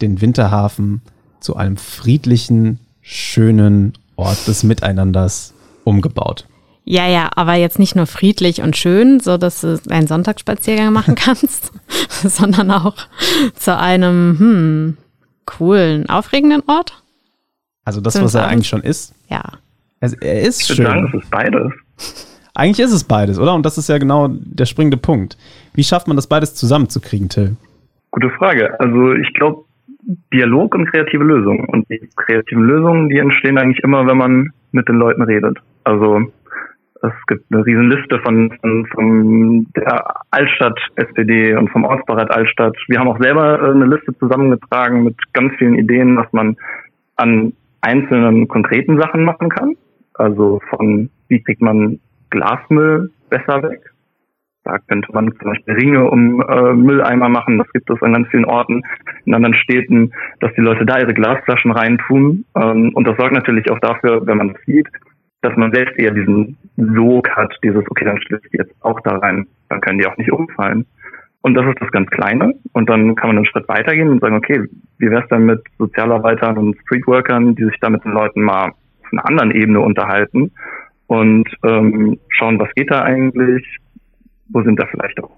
den 0.00 0.20
Winterhafen 0.20 1.02
zu 1.40 1.56
einem 1.56 1.76
friedlichen, 1.76 2.80
schönen 3.02 3.92
Ort 4.16 4.48
des 4.48 4.64
Miteinanders 4.64 5.54
umgebaut? 5.84 6.46
Ja, 6.84 7.06
ja, 7.06 7.28
aber 7.36 7.54
jetzt 7.54 7.78
nicht 7.78 7.94
nur 7.96 8.06
friedlich 8.06 8.62
und 8.62 8.74
schön, 8.76 9.20
so 9.20 9.36
dass 9.36 9.60
du 9.60 9.78
einen 9.90 10.06
Sonntagsspaziergang 10.06 10.92
machen 10.92 11.14
kannst, 11.16 11.70
sondern 12.24 12.70
auch 12.70 12.96
zu 13.54 13.76
einem, 13.76 14.38
hm, 14.38 14.96
coolen, 15.48 16.08
aufregenden 16.08 16.62
Ort? 16.66 17.02
Also 17.84 18.00
das, 18.00 18.22
was 18.22 18.34
er 18.34 18.46
eigentlich 18.46 18.68
schon 18.68 18.82
ist? 18.82 19.14
Ja. 19.28 19.42
Also 20.00 20.16
er 20.20 20.42
ist 20.42 20.60
ich 20.60 20.76
schön. 20.76 20.86
Ich 20.86 20.92
würde 20.92 21.00
sagen, 21.00 21.12
es 21.14 21.22
ist 21.24 21.30
beides. 21.30 21.72
Eigentlich 22.54 22.84
ist 22.84 22.92
es 22.92 23.04
beides, 23.04 23.38
oder? 23.38 23.54
Und 23.54 23.64
das 23.64 23.78
ist 23.78 23.88
ja 23.88 23.98
genau 23.98 24.28
der 24.30 24.66
springende 24.66 24.96
Punkt. 24.96 25.38
Wie 25.74 25.84
schafft 25.84 26.08
man 26.08 26.16
das 26.16 26.26
beides 26.26 26.54
zusammenzukriegen, 26.54 27.28
Till? 27.28 27.56
Gute 28.10 28.30
Frage. 28.30 28.78
Also 28.80 29.12
ich 29.14 29.32
glaube, 29.34 29.64
Dialog 30.32 30.74
und 30.74 30.86
kreative 30.86 31.22
Lösungen. 31.22 31.66
Und 31.66 31.88
die 31.88 32.00
kreativen 32.16 32.64
Lösungen, 32.64 33.08
die 33.08 33.18
entstehen 33.18 33.58
eigentlich 33.58 33.82
immer, 33.84 34.06
wenn 34.06 34.16
man 34.16 34.52
mit 34.72 34.88
den 34.88 34.96
Leuten 34.96 35.22
redet. 35.22 35.58
Also 35.84 36.32
es 37.02 37.12
gibt 37.26 37.44
eine 37.52 37.64
riesen 37.64 37.90
Liste 37.90 38.18
von, 38.20 38.52
von, 38.60 38.86
von 38.86 39.66
der 39.76 40.14
Altstadt 40.30 40.78
SPD 40.96 41.54
und 41.54 41.70
vom 41.70 41.84
Ortsberat 41.84 42.30
Altstadt. 42.30 42.76
Wir 42.88 42.98
haben 42.98 43.08
auch 43.08 43.20
selber 43.20 43.60
äh, 43.60 43.70
eine 43.70 43.86
Liste 43.86 44.16
zusammengetragen 44.18 45.04
mit 45.04 45.16
ganz 45.32 45.52
vielen 45.58 45.74
Ideen, 45.74 46.16
was 46.16 46.32
man 46.32 46.56
an 47.16 47.52
einzelnen 47.80 48.48
konkreten 48.48 49.00
Sachen 49.00 49.24
machen 49.24 49.48
kann. 49.48 49.76
Also 50.14 50.60
von 50.70 51.10
wie 51.28 51.42
kriegt 51.42 51.62
man 51.62 52.00
Glasmüll 52.30 53.10
besser 53.30 53.62
weg? 53.62 53.80
Da 54.64 54.78
könnte 54.86 55.08
man 55.12 55.32
zum 55.38 55.50
Beispiel 55.52 55.74
Ringe 55.74 56.10
um 56.10 56.42
äh, 56.42 56.72
Mülleimer 56.74 57.28
machen. 57.28 57.58
Das 57.58 57.70
gibt 57.72 57.88
es 57.88 58.02
an 58.02 58.12
ganz 58.12 58.28
vielen 58.28 58.44
Orten 58.44 58.82
in 59.24 59.34
anderen 59.34 59.54
Städten, 59.54 60.12
dass 60.40 60.52
die 60.54 60.60
Leute 60.60 60.84
da 60.84 60.98
ihre 60.98 61.14
Glasflaschen 61.14 61.70
reintun. 61.70 62.44
Ähm, 62.54 62.90
und 62.94 63.06
das 63.06 63.16
sorgt 63.16 63.32
natürlich 63.32 63.70
auch 63.70 63.78
dafür, 63.78 64.26
wenn 64.26 64.36
man 64.36 64.52
das 64.52 64.62
sieht, 64.66 64.88
dass 65.40 65.56
man 65.56 65.72
selbst 65.72 65.98
eher 65.98 66.12
diesen 66.12 66.56
Sog 66.76 67.28
hat, 67.30 67.54
dieses, 67.62 67.84
okay, 67.90 68.04
dann 68.04 68.16
ich 68.16 68.52
jetzt 68.52 68.74
auch 68.80 69.00
da 69.00 69.18
rein. 69.18 69.46
Dann 69.68 69.80
können 69.80 69.98
die 69.98 70.06
auch 70.06 70.16
nicht 70.16 70.32
umfallen. 70.32 70.86
Und 71.42 71.54
das 71.54 71.66
ist 71.66 71.80
das 71.80 71.90
ganz 71.92 72.10
Kleine. 72.10 72.54
Und 72.72 72.90
dann 72.90 73.14
kann 73.14 73.28
man 73.28 73.36
einen 73.36 73.46
Schritt 73.46 73.68
weitergehen 73.68 74.08
und 74.08 74.20
sagen, 74.20 74.36
okay, 74.36 74.64
wie 74.98 75.10
wäre 75.10 75.22
es 75.22 75.28
dann 75.28 75.46
mit 75.46 75.62
Sozialarbeitern 75.78 76.58
und 76.58 76.76
Streetworkern, 76.80 77.54
die 77.54 77.64
sich 77.64 77.78
da 77.80 77.90
mit 77.90 78.04
den 78.04 78.12
Leuten 78.12 78.42
mal 78.42 78.70
auf 78.70 79.12
einer 79.12 79.26
anderen 79.26 79.50
Ebene 79.52 79.80
unterhalten 79.80 80.50
und 81.06 81.48
ähm, 81.64 82.18
schauen, 82.28 82.58
was 82.58 82.72
geht 82.74 82.90
da 82.90 83.02
eigentlich, 83.02 83.64
wo 84.50 84.62
sind 84.62 84.78
da 84.78 84.86
vielleicht 84.86 85.22
auch 85.22 85.30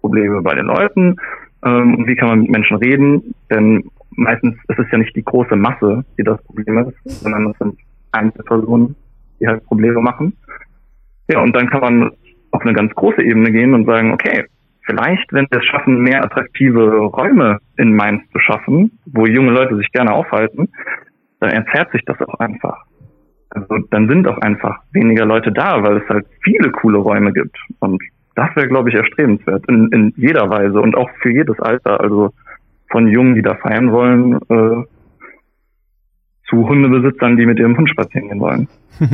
Probleme 0.00 0.42
bei 0.42 0.54
den 0.54 0.66
Leuten 0.66 1.16
ähm, 1.64 1.94
und 1.94 2.06
wie 2.06 2.16
kann 2.16 2.28
man 2.28 2.40
mit 2.40 2.50
Menschen 2.50 2.76
reden, 2.78 3.34
denn 3.50 3.84
meistens 4.10 4.56
ist 4.68 4.78
es 4.78 4.86
ja 4.90 4.98
nicht 4.98 5.14
die 5.14 5.24
große 5.24 5.56
Masse, 5.56 6.04
die 6.18 6.22
das 6.22 6.42
Problem 6.44 6.78
ist, 6.78 7.22
sondern 7.22 7.50
es 7.50 7.58
sind 7.58 7.78
Einzelpersonen, 8.12 8.96
die 9.44 9.48
halt 9.48 9.64
Probleme 9.64 10.00
machen. 10.00 10.36
Ja, 11.28 11.40
und 11.40 11.54
dann 11.54 11.68
kann 11.68 11.80
man 11.80 12.10
auf 12.50 12.62
eine 12.62 12.72
ganz 12.72 12.94
große 12.94 13.22
Ebene 13.22 13.50
gehen 13.50 13.74
und 13.74 13.86
sagen, 13.86 14.12
okay, 14.12 14.44
vielleicht, 14.82 15.32
wenn 15.32 15.46
wir 15.50 15.58
es 15.58 15.64
schaffen, 15.66 16.02
mehr 16.02 16.24
attraktive 16.24 16.96
Räume 16.98 17.58
in 17.76 17.94
Mainz 17.94 18.22
zu 18.32 18.38
schaffen, 18.38 18.98
wo 19.06 19.26
junge 19.26 19.52
Leute 19.52 19.76
sich 19.76 19.90
gerne 19.92 20.12
aufhalten, 20.12 20.68
dann 21.40 21.50
entzerrt 21.50 21.90
sich 21.92 22.04
das 22.04 22.20
auch 22.20 22.38
einfach. 22.38 22.84
Also 23.50 23.78
dann 23.90 24.08
sind 24.08 24.26
auch 24.28 24.38
einfach 24.38 24.78
weniger 24.92 25.26
Leute 25.26 25.52
da, 25.52 25.82
weil 25.82 25.98
es 25.98 26.08
halt 26.08 26.26
viele 26.42 26.70
coole 26.70 26.98
Räume 26.98 27.32
gibt. 27.32 27.56
Und 27.80 28.02
das 28.34 28.54
wäre, 28.56 28.68
glaube 28.68 28.90
ich, 28.90 28.96
erstrebenswert 28.96 29.64
in, 29.68 29.88
in 29.92 30.12
jeder 30.16 30.48
Weise 30.50 30.80
und 30.80 30.96
auch 30.96 31.08
für 31.22 31.30
jedes 31.30 31.58
Alter. 31.60 32.00
Also 32.00 32.30
von 32.90 33.08
Jungen, 33.08 33.34
die 33.34 33.42
da 33.42 33.54
feiern 33.54 33.92
wollen, 33.92 34.34
äh, 34.48 34.84
zu 36.54 36.68
Hundebesitzern, 36.68 37.36
die 37.36 37.46
mit 37.46 37.58
ihrem 37.58 37.76
Hund 37.76 37.88
spazieren 37.88 38.28
gehen 38.28 38.40
wollen. 38.40 38.68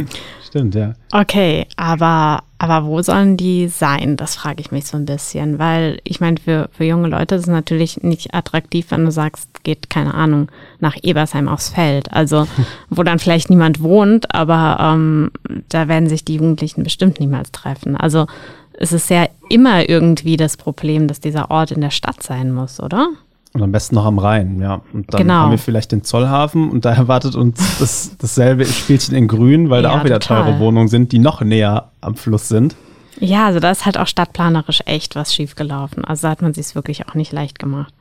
Stimmt, 0.46 0.74
ja. 0.74 0.94
Okay, 1.12 1.66
aber, 1.76 2.42
aber 2.58 2.84
wo 2.84 3.00
sollen 3.02 3.36
die 3.36 3.68
sein? 3.68 4.16
Das 4.16 4.34
frage 4.34 4.60
ich 4.60 4.72
mich 4.72 4.84
so 4.84 4.96
ein 4.96 5.06
bisschen, 5.06 5.58
weil 5.58 5.98
ich 6.04 6.20
meine, 6.20 6.38
für, 6.38 6.68
für 6.72 6.84
junge 6.84 7.08
Leute 7.08 7.36
ist 7.36 7.42
es 7.42 7.48
natürlich 7.48 8.02
nicht 8.02 8.34
attraktiv, 8.34 8.90
wenn 8.90 9.04
du 9.04 9.10
sagst, 9.10 9.64
geht, 9.64 9.88
keine 9.88 10.12
Ahnung, 10.12 10.50
nach 10.80 10.96
Ebersheim 11.02 11.48
aufs 11.48 11.70
Feld. 11.70 12.12
Also, 12.12 12.46
wo 12.90 13.02
dann 13.02 13.18
vielleicht 13.18 13.48
niemand 13.48 13.80
wohnt, 13.80 14.34
aber 14.34 14.78
ähm, 14.80 15.30
da 15.68 15.88
werden 15.88 16.08
sich 16.08 16.24
die 16.24 16.34
Jugendlichen 16.34 16.82
bestimmt 16.82 17.20
niemals 17.20 17.52
treffen. 17.52 17.96
Also, 17.96 18.26
es 18.72 18.92
ist 18.92 19.10
ja 19.10 19.26
immer 19.48 19.88
irgendwie 19.88 20.36
das 20.36 20.56
Problem, 20.56 21.06
dass 21.06 21.20
dieser 21.20 21.50
Ort 21.50 21.70
in 21.70 21.80
der 21.80 21.90
Stadt 21.90 22.22
sein 22.22 22.52
muss, 22.52 22.80
oder? 22.80 23.08
Und 23.52 23.62
am 23.62 23.72
besten 23.72 23.96
noch 23.96 24.04
am 24.06 24.18
Rhein, 24.18 24.60
ja. 24.60 24.80
Und 24.92 25.12
dann 25.12 25.22
Genau. 25.22 25.34
haben 25.34 25.50
wir 25.50 25.58
vielleicht 25.58 25.90
den 25.90 26.04
Zollhafen 26.04 26.70
und 26.70 26.84
da 26.84 26.92
erwartet 26.94 27.34
uns 27.34 27.58
das, 27.80 28.16
dasselbe 28.18 28.64
Spielchen 28.64 29.14
in 29.14 29.26
Grün, 29.26 29.70
weil 29.70 29.82
da 29.82 29.92
Ja, 29.92 30.00
auch 30.00 30.04
wieder 30.04 30.20
total. 30.20 30.44
teure 30.44 30.58
Wohnungen 30.60 30.86
sind, 30.88 31.10
die 31.12 31.18
noch 31.18 31.40
näher 31.40 31.90
am 32.00 32.14
Fluss 32.14 32.48
sind. 32.48 32.76
Ja, 33.18 33.46
also 33.46 33.58
da 33.60 33.70
ist 33.70 33.84
halt 33.86 33.98
auch 33.98 34.06
stadtplanerisch 34.06 34.82
echt 34.86 35.16
was 35.16 35.34
schiefgelaufen. 35.34 36.04
Also 36.04 36.22
da 36.22 36.30
hat 36.30 36.42
man 36.42 36.54
sich 36.54 36.74
wirklich 36.74 37.08
auch 37.08 37.14
nicht 37.14 37.32
leicht 37.32 37.58
gemacht. 37.58 37.92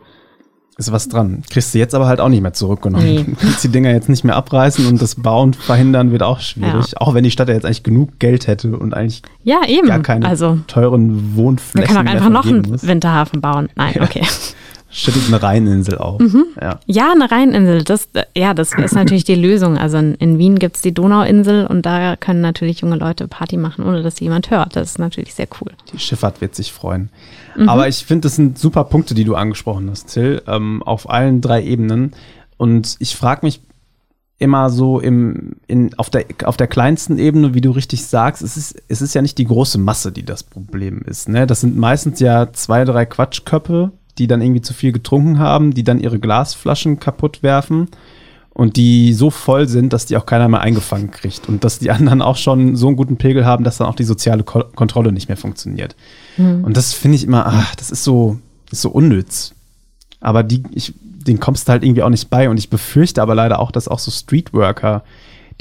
Ist 0.78 0.94
was 0.94 1.10
dran. 1.10 1.44
Kriegst 1.50 1.74
du 1.74 1.78
jetzt 1.80 1.94
aber 1.94 2.08
halt 2.08 2.22
auch 2.22 2.30
nicht 2.30 2.40
mehr 2.42 2.54
zurückgenommen. 2.54 3.04
Nee. 3.04 3.24
Du 3.28 3.36
kannst 3.42 3.64
die 3.66 3.68
Dinger 3.70 3.92
jetzt 3.92 4.08
nicht 4.08 4.24
mehr 4.24 4.38
abreißen 4.38 4.86
und 4.88 5.02
das 5.02 5.16
Bauen 5.16 5.54
verhindern 5.54 6.12
wird 6.12 6.24
auch 6.24 6.40
schwierig. 6.40 7.02
Auch 7.02 7.14
wenn 7.16 7.26
die 7.26 7.32
Stadt 7.32 7.50
ja 7.50 7.56
jetzt 7.56 7.66
eigentlich 7.66 7.84
genug 7.84 8.18
Geld 8.20 8.48
hätte 8.48 8.78
und 8.78 8.94
eigentlich 8.94 9.22
Ja, 9.44 9.62
eben. 9.68 9.88
gar 9.88 10.00
keine 10.00 10.26
also 10.26 10.60
teuren 10.68 11.08
man 11.08 11.36
Wohnflächen 11.36 11.96
kann 11.96 12.08
auch 12.08 12.12
einfach 12.14 12.30
noch 12.30 12.46
einen 12.46 12.62
muss. 12.62 12.88
Winterhafen 12.88 13.42
bauen. 13.42 13.68
Nein, 13.76 13.96
Ja. 13.96 14.04
okay. 14.04 14.22
Schüttet 14.92 15.28
eine 15.28 15.42
Rheininsel 15.42 16.00
auf. 16.00 16.20
Mhm. 16.20 16.46
Ja. 16.60 16.80
Ja, 16.88 17.12
eine 17.12 17.30
Rheininsel, 17.30 17.84
das, 17.84 18.10
ja, 18.36 18.56
das 18.56 18.74
ist 18.74 18.96
natürlich 18.96 19.24
die 19.24 19.36
Lösung. 19.36 19.78
Also 19.78 19.98
in, 19.98 20.16
in 20.16 20.40
Wien 20.40 20.58
gibt's 20.58 20.82
die 20.82 20.94
Donauinsel 20.94 21.68
und 21.68 21.86
da 21.86 22.16
können 22.16 22.42
natürlich 22.42 22.82
junge 22.82 22.96
Leute 22.96 23.28
Party 23.28 23.58
machen, 23.58 23.86
ohne 23.86 24.02
dass 24.02 24.20
jemand 24.20 24.50
hört. 24.50 24.76
Das 24.76 24.92
ist 24.92 25.00
natürlich 25.00 25.36
sehr 25.36 25.48
cool. 25.62 25.72
Die 25.94 26.00
Schifffahrt 26.00 26.42
wird 26.42 26.56
sich 26.56 26.74
freuen. 26.74 27.10
Mhm. 27.56 27.70
Aber 27.70 27.88
ich 27.88 28.04
finde, 28.04 28.22
das 28.22 28.36
sind 28.36 28.58
super 28.58 28.84
Punkte, 28.86 29.14
die 29.14 29.26
du 29.26 29.36
angesprochen 29.36 29.90
hast, 29.92 30.08
Till, 30.14 30.42
ähm, 30.48 30.82
auf 30.82 31.10
allen 31.10 31.42
drei 31.42 31.64
Ebenen. 31.64 32.14
Und 32.58 32.98
ich 33.00 33.16
frage 33.16 33.46
mich 33.46 33.62
immer 34.40 34.70
so 34.70 35.00
im, 35.00 35.58
in, 35.68 35.94
auf, 36.00 36.10
der, 36.10 36.26
auf 36.46 36.58
der 36.58 36.68
kleinsten 36.68 37.20
Ebene, 37.20 37.54
wie 37.54 37.62
du 37.62 37.72
richtig 37.72 38.06
sagst, 38.06 38.42
es 38.42 38.56
ist, 38.58 38.82
es 38.88 39.02
ist 39.02 39.14
ja 39.14 39.22
nicht 39.22 39.38
die 39.38 39.46
große 39.46 39.78
Masse, 39.78 40.12
die 40.12 40.24
das 40.24 40.44
Problem 40.44 41.02
ist. 41.06 41.28
Ne? 41.28 41.46
Das 41.46 41.62
sind 41.62 41.78
meistens 41.78 42.22
ja 42.22 42.52
zwei, 42.54 42.86
drei 42.86 43.06
Quatschköpfe, 43.06 43.92
die 44.20 44.28
dann 44.28 44.42
irgendwie 44.42 44.62
zu 44.62 44.74
viel 44.74 44.92
getrunken 44.92 45.40
haben, 45.40 45.74
die 45.74 45.84
dann 45.84 46.00
ihre 46.00 46.20
Glasflaschen 46.20 47.00
kaputt 47.00 47.42
werfen 47.42 47.88
und 48.54 48.76
die 48.76 49.14
so 49.14 49.30
voll 49.30 49.68
sind, 49.68 49.94
dass 49.94 50.06
die 50.06 50.18
auch 50.18 50.26
keiner 50.26 50.50
mehr 50.50 50.60
eingefangen 50.62 51.12
kriegt 51.12 51.48
und 51.48 51.64
dass 51.64 51.80
die 51.80 51.92
anderen 51.92 52.22
auch 52.22 52.36
schon 52.36 52.76
so 52.76 52.88
einen 52.88 52.98
guten 52.98 53.18
Pegel 53.18 53.46
haben, 53.46 53.64
dass 53.64 53.78
dann 53.78 53.88
auch 53.88 53.96
die 53.96 54.04
soziale 54.04 54.44
Ko 54.44 54.66
Kontrolle 54.76 55.12
nicht 55.12 55.30
mehr 55.30 55.38
funktioniert. 55.38 55.96
Und 56.64 56.78
das 56.78 56.94
finde 56.94 57.16
ich 57.16 57.24
immer, 57.24 57.46
ach, 57.48 57.76
das 57.76 57.90
ist 57.90 58.04
so, 58.04 58.38
ist 58.70 58.82
so 58.82 58.90
unnütz. 58.90 59.54
Aber 60.20 60.44
die, 60.44 60.64
ich, 60.72 60.94
den 61.00 61.40
kommst 61.40 61.68
du 61.68 61.72
halt 61.72 61.84
irgendwie 61.84 62.04
auch 62.04 62.10
nicht 62.10 62.30
bei 62.30 62.50
und 62.50 62.58
ich 62.58 62.70
befürchte 62.70 63.22
aber 63.22 63.34
leider 63.34 63.60
auch, 63.60 63.72
dass 63.72 63.88
auch 63.88 64.00
so 64.00 64.12
Streetworker 64.12 65.04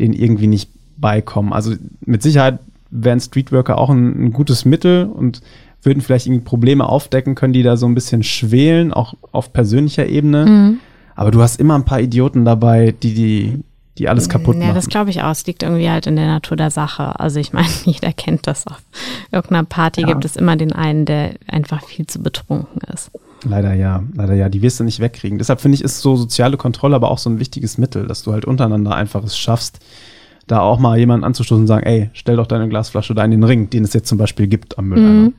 den 0.01 0.13
irgendwie 0.13 0.49
nicht 0.49 0.71
beikommen. 0.97 1.53
Also 1.53 1.75
mit 2.05 2.23
Sicherheit 2.23 2.59
wären 2.91 3.21
Streetworker 3.21 3.79
auch 3.79 3.91
ein, 3.91 4.27
ein 4.27 4.33
gutes 4.33 4.65
Mittel 4.65 5.05
und 5.07 5.41
würden 5.83 6.01
vielleicht 6.01 6.27
irgendwie 6.27 6.45
Probleme 6.45 6.89
aufdecken 6.89 7.35
können, 7.35 7.53
die 7.53 7.63
da 7.63 7.77
so 7.77 7.87
ein 7.87 7.95
bisschen 7.95 8.23
schwelen, 8.23 8.93
auch 8.93 9.15
auf 9.33 9.53
persönlicher 9.53 10.07
Ebene. 10.07 10.77
Aber 11.15 11.31
du 11.31 11.41
hast 11.41 11.61
immer 11.61 11.75
ein 11.75 11.85
paar 11.85 12.01
Idioten 12.01 12.45
dabei, 12.45 12.95
die, 13.03 13.15
die, 13.15 13.61
die 13.97 14.09
alles 14.09 14.29
kaputt 14.29 14.57
Ja, 14.57 14.63
machen. 14.67 14.75
das 14.75 14.89
glaube 14.89 15.11
ich 15.11 15.23
auch. 15.23 15.31
Es 15.31 15.47
liegt 15.47 15.63
irgendwie 15.63 15.89
halt 15.91 16.07
in 16.07 16.17
der 16.17 16.27
Natur 16.27 16.57
der 16.57 16.71
Sache. 16.71 17.19
Also 17.19 17.41
ich 17.41 17.53
meine, 17.53 17.69
jeder 17.85 18.13
kennt 18.13 18.47
das. 18.47 18.67
Auf 18.67 18.83
irgendeiner 19.33 19.65
Party 19.65 20.03
Ja. 20.03 20.09
gibt 20.09 20.25
es 20.25 20.37
immer 20.37 20.57
den 20.57 20.73
einen, 20.73 21.05
der 21.05 21.35
einfach 21.49 21.85
viel 21.85 22.07
zu 22.07 22.21
betrunken 22.23 22.81
ist. 22.93 23.11
Leider 23.45 23.73
ja, 23.75 24.03
leider 24.15 24.35
ja. 24.35 24.49
Die 24.49 24.63
wirst 24.63 24.81
du 24.81 24.85
nicht 24.85 24.99
wegkriegen. 25.01 25.39
Deshalb 25.39 25.61
finde 25.61 25.77
ich, 25.77 25.83
ist 25.85 26.01
so 26.01 26.17
soziale 26.17 26.57
Kontrolle 26.57 26.97
aber 26.97 27.11
auch 27.11 27.19
so 27.19 27.31
ein 27.31 27.39
wichtiges 27.39 27.79
Mittel, 27.79 28.07
dass 28.09 28.23
du 28.25 28.33
halt 28.33 28.45
untereinander 28.45 28.95
einfach 28.97 29.23
es 29.23 29.39
schaffst, 29.39 29.79
da 30.49 30.61
auch 30.61 30.79
mal 30.79 30.99
jemanden 30.99 31.25
anzustoßen 31.25 31.63
und 31.63 31.67
sagen, 31.69 31.85
ey, 31.87 32.11
stell 32.15 32.37
doch 32.37 32.47
deine 32.47 32.69
Glasflasche 32.69 33.15
da 33.15 33.25
in 33.25 33.31
den 33.31 33.45
Ring, 33.45 33.71
den 33.71 33.85
es 33.85 33.93
jetzt 33.93 34.09
zum 34.09 34.19
Beispiel 34.19 34.47
gibt 34.49 34.79
am 34.79 34.89
Mülleimer. 34.89 35.33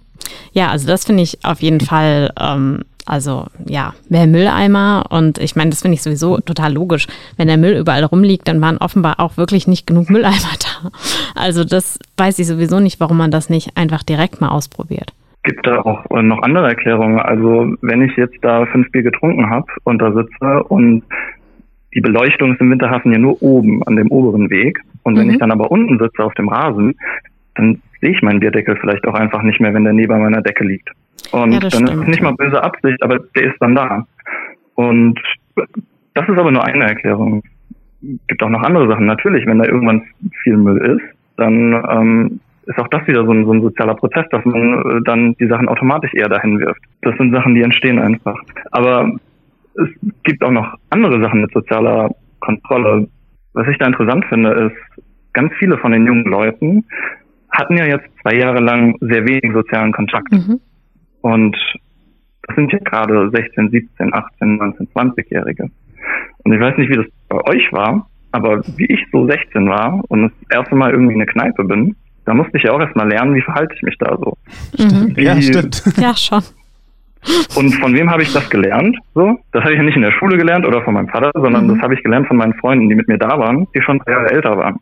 Ja, 0.53 0.69
also 0.69 0.87
das 0.87 1.05
finde 1.05 1.23
ich 1.23 1.39
auf 1.43 1.61
jeden 1.61 1.79
Fall, 1.79 2.31
ähm, 2.39 2.81
also 3.05 3.45
ja, 3.67 3.93
mehr 4.09 4.27
Mülleimer 4.27 5.05
und 5.09 5.37
ich 5.39 5.55
meine, 5.55 5.71
das 5.71 5.81
finde 5.81 5.95
ich 5.95 6.01
sowieso 6.03 6.37
total 6.39 6.73
logisch. 6.73 7.07
Wenn 7.37 7.47
der 7.47 7.57
Müll 7.57 7.75
überall 7.77 8.03
rumliegt, 8.03 8.47
dann 8.47 8.61
waren 8.61 8.77
offenbar 8.77 9.19
auch 9.19 9.37
wirklich 9.37 9.67
nicht 9.67 9.87
genug 9.87 10.09
Mülleimer 10.09 10.35
da. 10.83 10.89
Also 11.35 11.63
das 11.63 11.97
weiß 12.17 12.37
ich 12.39 12.47
sowieso 12.47 12.79
nicht, 12.79 12.99
warum 12.99 13.17
man 13.17 13.31
das 13.31 13.49
nicht 13.49 13.75
einfach 13.77 14.03
direkt 14.03 14.41
mal 14.41 14.49
ausprobiert. 14.49 15.11
Gibt 15.43 15.65
da 15.65 15.79
auch 15.81 16.05
äh, 16.11 16.21
noch 16.21 16.41
andere 16.43 16.67
Erklärungen? 16.67 17.19
Also 17.19 17.73
wenn 17.81 18.01
ich 18.01 18.15
jetzt 18.17 18.35
da 18.41 18.65
fünf 18.67 18.91
Bier 18.91 19.03
getrunken 19.03 19.49
habe 19.49 19.65
und 19.85 19.99
da 19.99 20.11
sitze 20.11 20.63
und 20.65 21.03
die 21.95 22.01
Beleuchtung 22.01 22.53
ist 22.53 22.61
im 22.61 22.69
Winterhafen 22.69 23.11
ja 23.11 23.17
nur 23.17 23.41
oben 23.41 23.81
an 23.87 23.95
dem 23.95 24.11
oberen 24.11 24.49
Weg 24.51 24.79
und 25.03 25.17
wenn 25.17 25.27
Mhm. 25.27 25.33
ich 25.33 25.39
dann 25.39 25.51
aber 25.51 25.71
unten 25.71 25.97
sitze 25.97 26.23
auf 26.23 26.33
dem 26.35 26.49
Rasen, 26.49 26.93
dann 27.55 27.81
sehe 28.01 28.11
ich 28.11 28.21
meinen 28.21 28.39
Bierdeckel 28.39 28.77
vielleicht 28.77 29.05
auch 29.07 29.13
einfach 29.13 29.41
nicht 29.41 29.59
mehr, 29.59 29.73
wenn 29.73 29.83
der 29.83 29.93
neben 29.93 30.19
meiner 30.21 30.41
Decke 30.41 30.63
liegt. 30.63 30.89
Und 31.31 31.51
Ja, 31.51 31.59
dann 31.59 31.67
ist 31.67 31.75
stimmt. 31.75 31.89
es 32.03 32.07
nicht 32.07 32.21
mal 32.21 32.33
böse 32.33 32.63
Absicht, 32.63 33.01
aber 33.03 33.19
der 33.35 33.43
ist 33.43 33.57
dann 33.59 33.75
da. 33.75 34.07
Und 34.75 35.19
das 36.13 36.27
ist 36.27 36.37
aber 36.37 36.51
nur 36.51 36.63
eine 36.63 36.85
Erklärung. 36.85 37.43
Gibt 38.27 38.41
auch 38.41 38.49
noch 38.49 38.63
andere 38.63 38.87
Sachen. 38.87 39.05
Natürlich, 39.05 39.45
wenn 39.45 39.59
da 39.59 39.65
irgendwann 39.65 40.03
viel 40.43 40.57
Müll 40.57 40.77
ist, 40.77 41.17
dann 41.37 41.73
ähm, 41.89 42.39
ist 42.65 42.79
auch 42.79 42.87
das 42.87 43.05
wieder 43.07 43.25
so 43.25 43.31
ein, 43.31 43.45
so 43.45 43.53
ein 43.53 43.61
sozialer 43.61 43.95
Prozess, 43.95 44.25
dass 44.31 44.45
man 44.45 44.79
äh, 44.79 45.01
dann 45.03 45.33
die 45.35 45.47
Sachen 45.47 45.67
automatisch 45.67 46.13
eher 46.13 46.29
dahin 46.29 46.59
wirft. 46.59 46.81
Das 47.01 47.17
sind 47.17 47.33
Sachen, 47.33 47.55
die 47.55 47.61
entstehen 47.61 47.99
einfach. 47.99 48.39
Aber 48.71 49.11
es 49.75 49.89
gibt 50.23 50.43
auch 50.43 50.51
noch 50.51 50.75
andere 50.89 51.19
Sachen 51.21 51.41
mit 51.41 51.51
sozialer 51.51 52.09
Kontrolle. 52.39 53.07
Was 53.53 53.67
ich 53.67 53.77
da 53.77 53.87
interessant 53.87 54.25
finde, 54.25 54.51
ist, 54.51 55.03
ganz 55.33 55.51
viele 55.59 55.77
von 55.77 55.91
den 55.91 56.05
jungen 56.05 56.25
Leuten 56.25 56.85
hatten 57.51 57.77
ja 57.77 57.85
jetzt 57.85 58.07
zwei 58.21 58.35
Jahre 58.35 58.59
lang 58.59 58.95
sehr 59.01 59.25
wenig 59.25 59.51
sozialen 59.53 59.91
Kontakt. 59.91 60.31
Mhm. 60.31 60.59
Und 61.21 61.57
das 62.43 62.55
sind 62.55 62.71
ja 62.71 62.79
gerade 62.79 63.29
16, 63.31 63.69
17, 63.69 64.13
18, 64.13 64.57
19, 64.57 64.87
20-Jährige. 64.93 65.69
Und 66.43 66.53
ich 66.53 66.59
weiß 66.59 66.77
nicht, 66.77 66.89
wie 66.89 66.95
das 66.95 67.05
bei 67.27 67.37
euch 67.45 67.71
war, 67.71 68.09
aber 68.31 68.61
wie 68.77 68.85
ich 68.85 69.05
so 69.11 69.27
16 69.27 69.67
war 69.67 70.01
und 70.07 70.23
das 70.23 70.31
erste 70.59 70.75
Mal 70.75 70.91
irgendwie 70.91 71.13
in 71.13 71.21
eine 71.21 71.25
Kneipe 71.31 71.63
bin, 71.63 71.95
da 72.25 72.33
musste 72.33 72.57
ich 72.57 72.63
ja 72.63 72.71
auch 72.71 72.79
erstmal 72.79 73.09
lernen, 73.09 73.33
wie 73.35 73.41
verhalte 73.41 73.73
ich 73.75 73.81
mich 73.81 73.97
da 73.97 74.15
so. 74.17 74.37
Mhm. 74.77 75.15
Wie, 75.17 75.23
Ja, 75.23 75.41
stimmt. 75.41 75.83
Ja, 75.97 76.15
schon. 76.15 76.43
Und 77.55 77.71
von 77.75 77.93
wem 77.93 78.09
habe 78.09 78.21
ich 78.23 78.31
das 78.31 78.49
gelernt? 78.49 78.97
So, 79.13 79.37
das 79.51 79.63
habe 79.63 79.73
ich 79.73 79.77
ja 79.77 79.83
nicht 79.83 79.97
in 79.97 80.03
der 80.03 80.11
Schule 80.13 80.37
gelernt 80.37 80.65
oder 80.65 80.81
von 80.83 80.93
meinem 80.93 81.09
Vater, 81.09 81.31
sondern 81.33 81.65
Mhm. 81.65 81.73
das 81.73 81.79
habe 81.81 81.93
ich 81.93 82.03
gelernt 82.03 82.27
von 82.27 82.37
meinen 82.37 82.53
Freunden, 82.53 82.87
die 82.87 82.95
mit 82.95 83.07
mir 83.09 83.17
da 83.17 83.37
waren, 83.37 83.67
die 83.75 83.81
schon 83.81 83.99
drei 83.99 84.13
Jahre 84.13 84.29
älter 84.31 84.57
waren. 84.57 84.77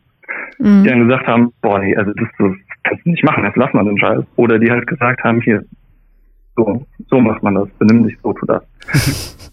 Mhm. 0.58 0.82
die 0.82 0.88
dann 0.88 1.08
gesagt 1.08 1.26
haben, 1.26 1.52
boah, 1.62 1.78
nee, 1.78 1.96
also 1.96 2.12
das, 2.12 2.28
das 2.38 2.52
kannst 2.84 3.06
du 3.06 3.10
nicht 3.10 3.24
machen, 3.24 3.44
jetzt 3.44 3.56
lass 3.56 3.72
mal 3.72 3.84
den 3.84 3.98
Scheiß. 3.98 4.24
Oder 4.36 4.58
die 4.58 4.70
halt 4.70 4.86
gesagt 4.86 5.22
haben, 5.24 5.40
hier, 5.40 5.64
so, 6.56 6.86
so 7.08 7.20
macht 7.20 7.42
man 7.42 7.54
das, 7.54 7.68
benimm 7.78 8.04
dich 8.06 8.16
so, 8.22 8.32
tu 8.32 8.46
das. 8.46 8.62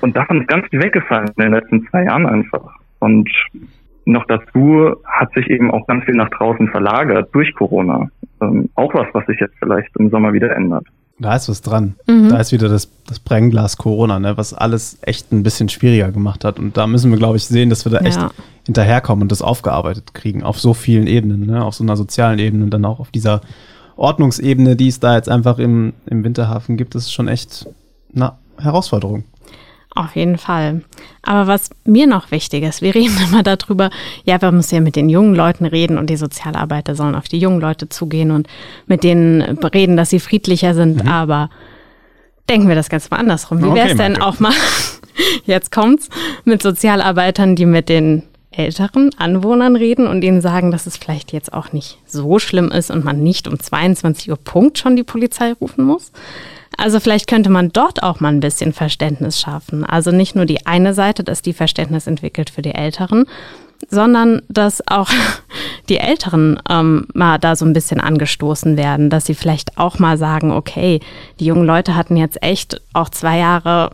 Und 0.00 0.16
davon 0.16 0.40
ist 0.40 0.48
ganz 0.48 0.66
viel 0.68 0.80
weggefallen 0.82 1.28
in 1.36 1.42
den 1.42 1.52
letzten 1.52 1.86
zwei 1.88 2.04
Jahren 2.04 2.26
einfach. 2.26 2.70
Und 3.00 3.28
noch 4.04 4.24
dazu 4.26 4.94
hat 5.04 5.32
sich 5.34 5.48
eben 5.50 5.70
auch 5.70 5.86
ganz 5.86 6.04
viel 6.04 6.14
nach 6.14 6.30
draußen 6.30 6.68
verlagert 6.68 7.28
durch 7.32 7.54
Corona. 7.54 8.08
Ähm, 8.40 8.70
auch 8.74 8.94
was, 8.94 9.06
was 9.12 9.26
sich 9.26 9.38
jetzt 9.40 9.54
vielleicht 9.58 9.88
im 9.98 10.10
Sommer 10.10 10.32
wieder 10.32 10.54
ändert. 10.54 10.86
Da 11.18 11.34
ist 11.34 11.48
was 11.48 11.62
dran. 11.62 11.96
Mhm. 12.06 12.28
Da 12.28 12.38
ist 12.38 12.52
wieder 12.52 12.68
das, 12.68 12.90
das 13.06 13.18
Brennglas 13.18 13.76
Corona, 13.76 14.20
ne, 14.20 14.36
was 14.36 14.54
alles 14.54 14.98
echt 15.02 15.32
ein 15.32 15.42
bisschen 15.42 15.68
schwieriger 15.68 16.12
gemacht 16.12 16.44
hat. 16.44 16.58
Und 16.58 16.76
da 16.76 16.86
müssen 16.86 17.10
wir, 17.10 17.18
glaube 17.18 17.36
ich, 17.36 17.44
sehen, 17.44 17.70
dass 17.70 17.84
wir 17.84 17.90
da 17.90 17.98
echt 17.98 18.20
hinterherkommen 18.68 19.22
und 19.22 19.32
das 19.32 19.40
aufgearbeitet 19.40 20.12
kriegen. 20.12 20.42
Auf 20.42 20.60
so 20.60 20.74
vielen 20.74 21.06
Ebenen, 21.06 21.46
ne, 21.46 21.64
auf 21.64 21.74
so 21.74 21.82
einer 21.82 21.96
sozialen 21.96 22.38
Ebene 22.38 22.64
und 22.64 22.70
dann 22.70 22.84
auch 22.84 23.00
auf 23.00 23.10
dieser 23.10 23.40
Ordnungsebene, 23.96 24.76
die 24.76 24.88
es 24.88 25.00
da 25.00 25.16
jetzt 25.16 25.30
einfach 25.30 25.58
im, 25.58 25.94
im 26.04 26.22
Winterhafen 26.22 26.76
gibt, 26.76 26.94
ist 26.94 27.10
schon 27.10 27.28
echt 27.28 27.66
eine 28.14 28.34
Herausforderung. 28.58 29.24
Auf 29.94 30.14
jeden 30.16 30.36
Fall. 30.36 30.82
Aber 31.22 31.46
was 31.46 31.70
mir 31.84 32.06
noch 32.06 32.30
wichtig 32.30 32.62
ist, 32.62 32.82
wir 32.82 32.94
reden 32.94 33.16
immer 33.26 33.42
darüber, 33.42 33.88
ja, 34.24 34.40
wir 34.40 34.52
müssen 34.52 34.74
ja 34.74 34.80
mit 34.82 34.96
den 34.96 35.08
jungen 35.08 35.34
Leuten 35.34 35.64
reden 35.64 35.96
und 35.96 36.10
die 36.10 36.18
Sozialarbeiter 36.18 36.94
sollen 36.94 37.14
auf 37.14 37.26
die 37.26 37.38
jungen 37.38 37.62
Leute 37.62 37.88
zugehen 37.88 38.30
und 38.30 38.48
mit 38.86 39.02
denen 39.02 39.40
reden, 39.40 39.96
dass 39.96 40.10
sie 40.10 40.20
friedlicher 40.20 40.74
sind. 40.74 41.04
Mhm. 41.04 41.08
Aber 41.08 41.48
denken 42.50 42.68
wir 42.68 42.74
das 42.74 42.90
ganz 42.90 43.10
mal 43.10 43.16
andersrum. 43.16 43.62
Wie 43.62 43.64
okay, 43.64 43.76
wäre 43.76 43.88
es 43.88 43.96
denn 43.96 44.20
auch 44.20 44.38
mal, 44.40 44.52
jetzt 45.46 45.72
kommt's, 45.72 46.10
mit 46.44 46.62
Sozialarbeitern, 46.62 47.56
die 47.56 47.64
mit 47.64 47.88
den 47.88 48.24
älteren 48.50 49.10
Anwohnern 49.18 49.76
reden 49.76 50.06
und 50.06 50.22
ihnen 50.22 50.40
sagen, 50.40 50.70
dass 50.70 50.86
es 50.86 50.96
vielleicht 50.96 51.32
jetzt 51.32 51.52
auch 51.52 51.72
nicht 51.72 51.98
so 52.06 52.38
schlimm 52.38 52.70
ist 52.70 52.90
und 52.90 53.04
man 53.04 53.22
nicht 53.22 53.46
um 53.46 53.58
22 53.58 54.30
Uhr 54.30 54.36
Punkt 54.36 54.78
schon 54.78 54.96
die 54.96 55.04
Polizei 55.04 55.52
rufen 55.52 55.84
muss. 55.84 56.12
Also 56.76 57.00
vielleicht 57.00 57.26
könnte 57.26 57.50
man 57.50 57.70
dort 57.70 58.02
auch 58.02 58.20
mal 58.20 58.28
ein 58.28 58.40
bisschen 58.40 58.72
Verständnis 58.72 59.40
schaffen. 59.40 59.84
Also 59.84 60.12
nicht 60.12 60.34
nur 60.34 60.46
die 60.46 60.66
eine 60.66 60.94
Seite, 60.94 61.24
dass 61.24 61.42
die 61.42 61.52
Verständnis 61.52 62.06
entwickelt 62.06 62.50
für 62.50 62.62
die 62.62 62.74
Älteren, 62.74 63.26
sondern 63.88 64.42
dass 64.48 64.86
auch 64.86 65.10
die 65.88 65.98
Älteren 65.98 66.60
ähm, 66.68 67.06
mal 67.14 67.38
da 67.38 67.56
so 67.56 67.64
ein 67.64 67.72
bisschen 67.72 68.00
angestoßen 68.00 68.76
werden, 68.76 69.10
dass 69.10 69.26
sie 69.26 69.34
vielleicht 69.34 69.76
auch 69.76 69.98
mal 69.98 70.16
sagen, 70.18 70.52
okay, 70.52 71.00
die 71.40 71.46
jungen 71.46 71.66
Leute 71.66 71.96
hatten 71.96 72.16
jetzt 72.16 72.42
echt 72.42 72.80
auch 72.92 73.08
zwei 73.08 73.38
Jahre 73.38 73.90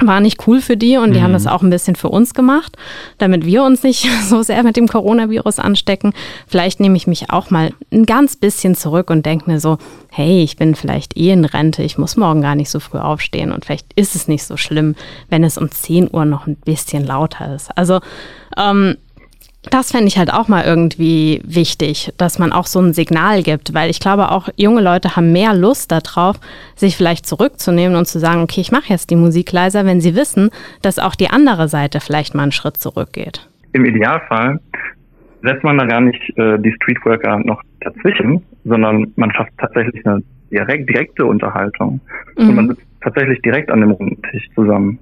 war 0.00 0.20
nicht 0.20 0.46
cool 0.46 0.60
für 0.60 0.76
die 0.76 0.96
und 0.96 1.12
die 1.12 1.18
mhm. 1.18 1.24
haben 1.24 1.32
das 1.32 1.46
auch 1.46 1.62
ein 1.62 1.70
bisschen 1.70 1.96
für 1.96 2.08
uns 2.08 2.32
gemacht, 2.32 2.76
damit 3.18 3.44
wir 3.44 3.64
uns 3.64 3.82
nicht 3.82 4.08
so 4.28 4.42
sehr 4.42 4.62
mit 4.62 4.76
dem 4.76 4.86
Coronavirus 4.86 5.58
anstecken. 5.58 6.12
Vielleicht 6.46 6.80
nehme 6.80 6.96
ich 6.96 7.06
mich 7.06 7.30
auch 7.30 7.50
mal 7.50 7.72
ein 7.92 8.06
ganz 8.06 8.36
bisschen 8.36 8.74
zurück 8.74 9.10
und 9.10 9.26
denke 9.26 9.50
mir 9.50 9.60
so, 9.60 9.78
hey, 10.10 10.42
ich 10.42 10.56
bin 10.56 10.74
vielleicht 10.74 11.16
eh 11.16 11.32
in 11.32 11.44
Rente, 11.44 11.82
ich 11.82 11.98
muss 11.98 12.16
morgen 12.16 12.42
gar 12.42 12.54
nicht 12.54 12.70
so 12.70 12.80
früh 12.80 12.98
aufstehen 12.98 13.52
und 13.52 13.64
vielleicht 13.64 13.92
ist 13.94 14.14
es 14.14 14.28
nicht 14.28 14.44
so 14.44 14.56
schlimm, 14.56 14.94
wenn 15.28 15.42
es 15.42 15.58
um 15.58 15.70
10 15.70 16.10
Uhr 16.12 16.24
noch 16.24 16.46
ein 16.46 16.56
bisschen 16.56 17.04
lauter 17.04 17.54
ist. 17.54 17.76
Also 17.76 18.00
ähm, 18.56 18.96
das 19.62 19.90
fände 19.92 20.06
ich 20.06 20.18
halt 20.18 20.32
auch 20.32 20.48
mal 20.48 20.64
irgendwie 20.64 21.40
wichtig, 21.44 22.12
dass 22.16 22.38
man 22.38 22.52
auch 22.52 22.66
so 22.66 22.80
ein 22.80 22.92
Signal 22.92 23.42
gibt, 23.42 23.74
weil 23.74 23.90
ich 23.90 24.00
glaube 24.00 24.30
auch 24.30 24.48
junge 24.56 24.80
Leute 24.80 25.16
haben 25.16 25.32
mehr 25.32 25.54
Lust 25.54 25.90
darauf, 25.90 26.36
sich 26.76 26.96
vielleicht 26.96 27.26
zurückzunehmen 27.26 27.96
und 27.96 28.06
zu 28.06 28.18
sagen, 28.18 28.42
okay, 28.42 28.60
ich 28.60 28.72
mache 28.72 28.88
jetzt 28.88 29.10
die 29.10 29.16
Musik 29.16 29.52
leiser, 29.52 29.84
wenn 29.84 30.00
sie 30.00 30.14
wissen, 30.14 30.50
dass 30.82 30.98
auch 30.98 31.14
die 31.14 31.28
andere 31.28 31.68
Seite 31.68 32.00
vielleicht 32.00 32.34
mal 32.34 32.44
einen 32.44 32.52
Schritt 32.52 32.76
zurückgeht. 32.76 33.48
Im 33.72 33.84
Idealfall 33.84 34.60
setzt 35.42 35.64
man 35.64 35.78
da 35.78 35.86
gar 35.86 36.00
nicht 36.00 36.20
äh, 36.36 36.58
die 36.58 36.72
Streetworker 36.72 37.38
noch 37.40 37.60
dazwischen, 37.80 38.42
sondern 38.64 39.12
man 39.16 39.32
schafft 39.32 39.52
tatsächlich 39.58 40.04
eine 40.06 40.22
direkt, 40.50 40.88
direkte 40.88 41.26
Unterhaltung 41.26 42.00
mhm. 42.36 42.48
und 42.48 42.54
man 42.54 42.68
sitzt 42.68 42.86
tatsächlich 43.00 43.40
direkt 43.42 43.70
an 43.70 43.80
dem 43.80 43.90
runden 43.90 44.22
Tisch 44.30 44.48
zusammen. 44.54 44.98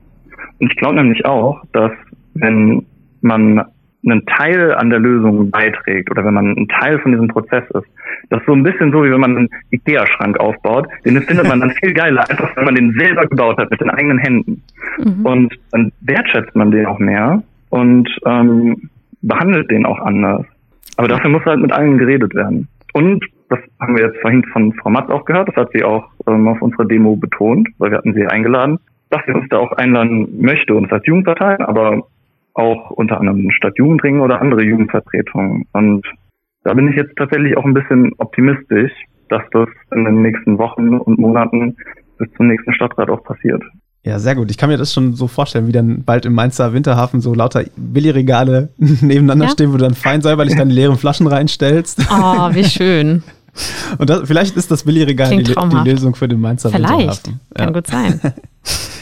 Und 0.59 0.71
ich 0.73 0.77
glaube 0.77 0.97
nämlich 0.97 1.25
auch, 1.25 1.63
dass 1.73 1.93
wenn 2.35 2.85
man 3.21 3.65
einen 4.07 4.25
Teil 4.27 4.75
an 4.75 4.91
der 4.91 4.99
Lösung 4.99 5.51
beiträgt 5.51 6.11
oder 6.11 6.25
wenn 6.25 6.35
man 6.35 6.57
ein 6.57 6.69
Teil 6.69 6.99
von 7.01 7.13
diesem 7.13 7.29
Prozess 7.29 7.65
ist. 7.71 7.87
Das 8.31 8.41
ist 8.41 8.47
so 8.47 8.53
ein 8.53 8.63
bisschen 8.63 8.93
so, 8.93 9.05
wie 9.05 9.11
wenn 9.11 9.21
man 9.21 9.37
einen 9.37 9.49
Ikea-Schrank 9.71 10.39
aufbaut. 10.39 10.89
Den 11.05 11.21
findet 11.23 11.49
man 11.49 11.61
dann 11.61 11.71
viel 11.73 11.93
geiler, 11.93 12.29
einfach 12.29 12.55
wenn 12.57 12.65
man 12.65 12.75
den 12.75 12.93
selber 12.99 13.27
gebaut 13.27 13.59
hat 13.59 13.71
mit 13.71 13.81
den 13.81 13.91
eigenen 13.91 14.19
Händen. 14.19 14.63
Mhm. 14.99 15.27
Und 15.27 15.55
dann 15.73 15.93
wertschätzt 16.01 16.55
man 16.55 16.71
den 16.71 16.87
auch 16.87 16.99
mehr 16.99 17.43
und 17.71 18.09
ähm, 18.25 18.89
behandelt 19.23 19.71
den 19.71 19.87
auch 19.87 19.99
anders. 20.01 20.47
Aber 20.97 21.09
dafür 21.09 21.31
muss 21.31 21.45
halt 21.45 21.61
mit 21.61 21.73
allen 21.73 21.99
geredet 21.99 22.35
werden. 22.35 22.69
Und 22.95 23.25
das 23.49 23.59
haben 23.81 23.97
wir 23.97 24.07
jetzt 24.07 24.21
vorhin 24.21 24.45
von 24.45 24.73
Frau 24.75 24.91
Matz 24.91 25.11
auch 25.11 25.25
gehört, 25.25 25.49
das 25.49 25.57
hat 25.57 25.71
sie 25.73 25.85
auch 25.85 26.09
ähm, 26.27 26.49
auf 26.49 26.61
unserer 26.63 26.87
Demo 26.87 27.17
betont, 27.17 27.69
weil 27.79 27.91
wir 27.91 27.99
hatten 27.99 28.15
sie 28.15 28.27
eingeladen, 28.27 28.79
dass 29.11 29.21
sie 29.27 29.33
uns 29.33 29.49
da 29.51 29.59
auch 29.59 29.73
einladen 29.73 30.41
möchte 30.41 30.75
und 30.75 30.85
das 30.85 30.99
heißt 30.99 31.07
Jugendpartei, 31.07 31.61
aber 31.61 32.07
auch 32.57 32.91
unter 32.91 33.21
anderem 33.21 33.51
Stadtjugendring 33.51 34.21
oder 34.21 34.41
andere 34.41 34.65
Jugendvertretungen. 34.65 35.67
Und 35.73 36.07
da 36.65 36.75
bin 36.75 36.89
ich 36.89 36.97
jetzt 36.97 37.15
tatsächlich 37.17 37.57
auch 37.57 37.65
ein 37.65 37.75
bisschen 37.75 38.13
optimistisch, 38.19 38.93
dass 39.29 39.43
das 39.53 39.69
in 39.95 40.05
den 40.05 40.23
nächsten 40.23 40.59
Wochen 40.59 40.95
und 40.95 41.19
Monaten 41.19 41.77
bis 42.19 42.29
zum 42.37 42.49
nächsten 42.49 42.73
Stadtrat 42.73 43.11
auch 43.11 43.23
passiert. 43.23 43.63
Ja, 44.05 44.21
sehr 44.21 44.37
gut. 44.37 44.51
Ich 44.51 44.57
kann 44.57 44.71
mir 44.71 44.79
das 44.79 44.93
schon 44.93 45.15
so 45.15 45.27
vorstellen, 45.27 45.67
wie 45.67 45.73
dann 45.73 46.05
bald 46.05 46.27
im 46.27 46.33
Mainzer 46.33 46.73
Winterhafen 46.73 47.21
so 47.21 47.35
lauter 47.35 47.65
Billigregale 47.77 48.69
nebeneinander 48.79 49.47
ja? 49.47 49.51
stehen, 49.51 49.73
wo 49.73 49.77
du 49.77 49.85
dann 49.85 49.95
fein 49.95 50.23
säuberlich 50.23 50.55
deine 50.55 50.73
leeren 50.73 50.97
Flaschen 50.97 51.27
reinstellst. 51.27 52.07
Oh, 52.11 52.55
wie 52.55 52.65
schön. 52.65 53.23
Und 53.99 54.09
das, 54.09 54.27
vielleicht 54.27 54.57
ist 54.57 54.71
das 54.71 54.85
Billigregal 54.85 55.31
die, 55.37 55.43
die, 55.43 55.91
Lösung 55.91 56.15
für 56.15 56.29
den 56.29 56.41
Mainzer 56.41 56.71
vielleicht. 56.71 57.27
Winterhafen. 57.27 57.41
Vielleicht, 57.53 57.65
kann 57.65 57.73
gut 57.73 57.87
sein. 57.87 58.21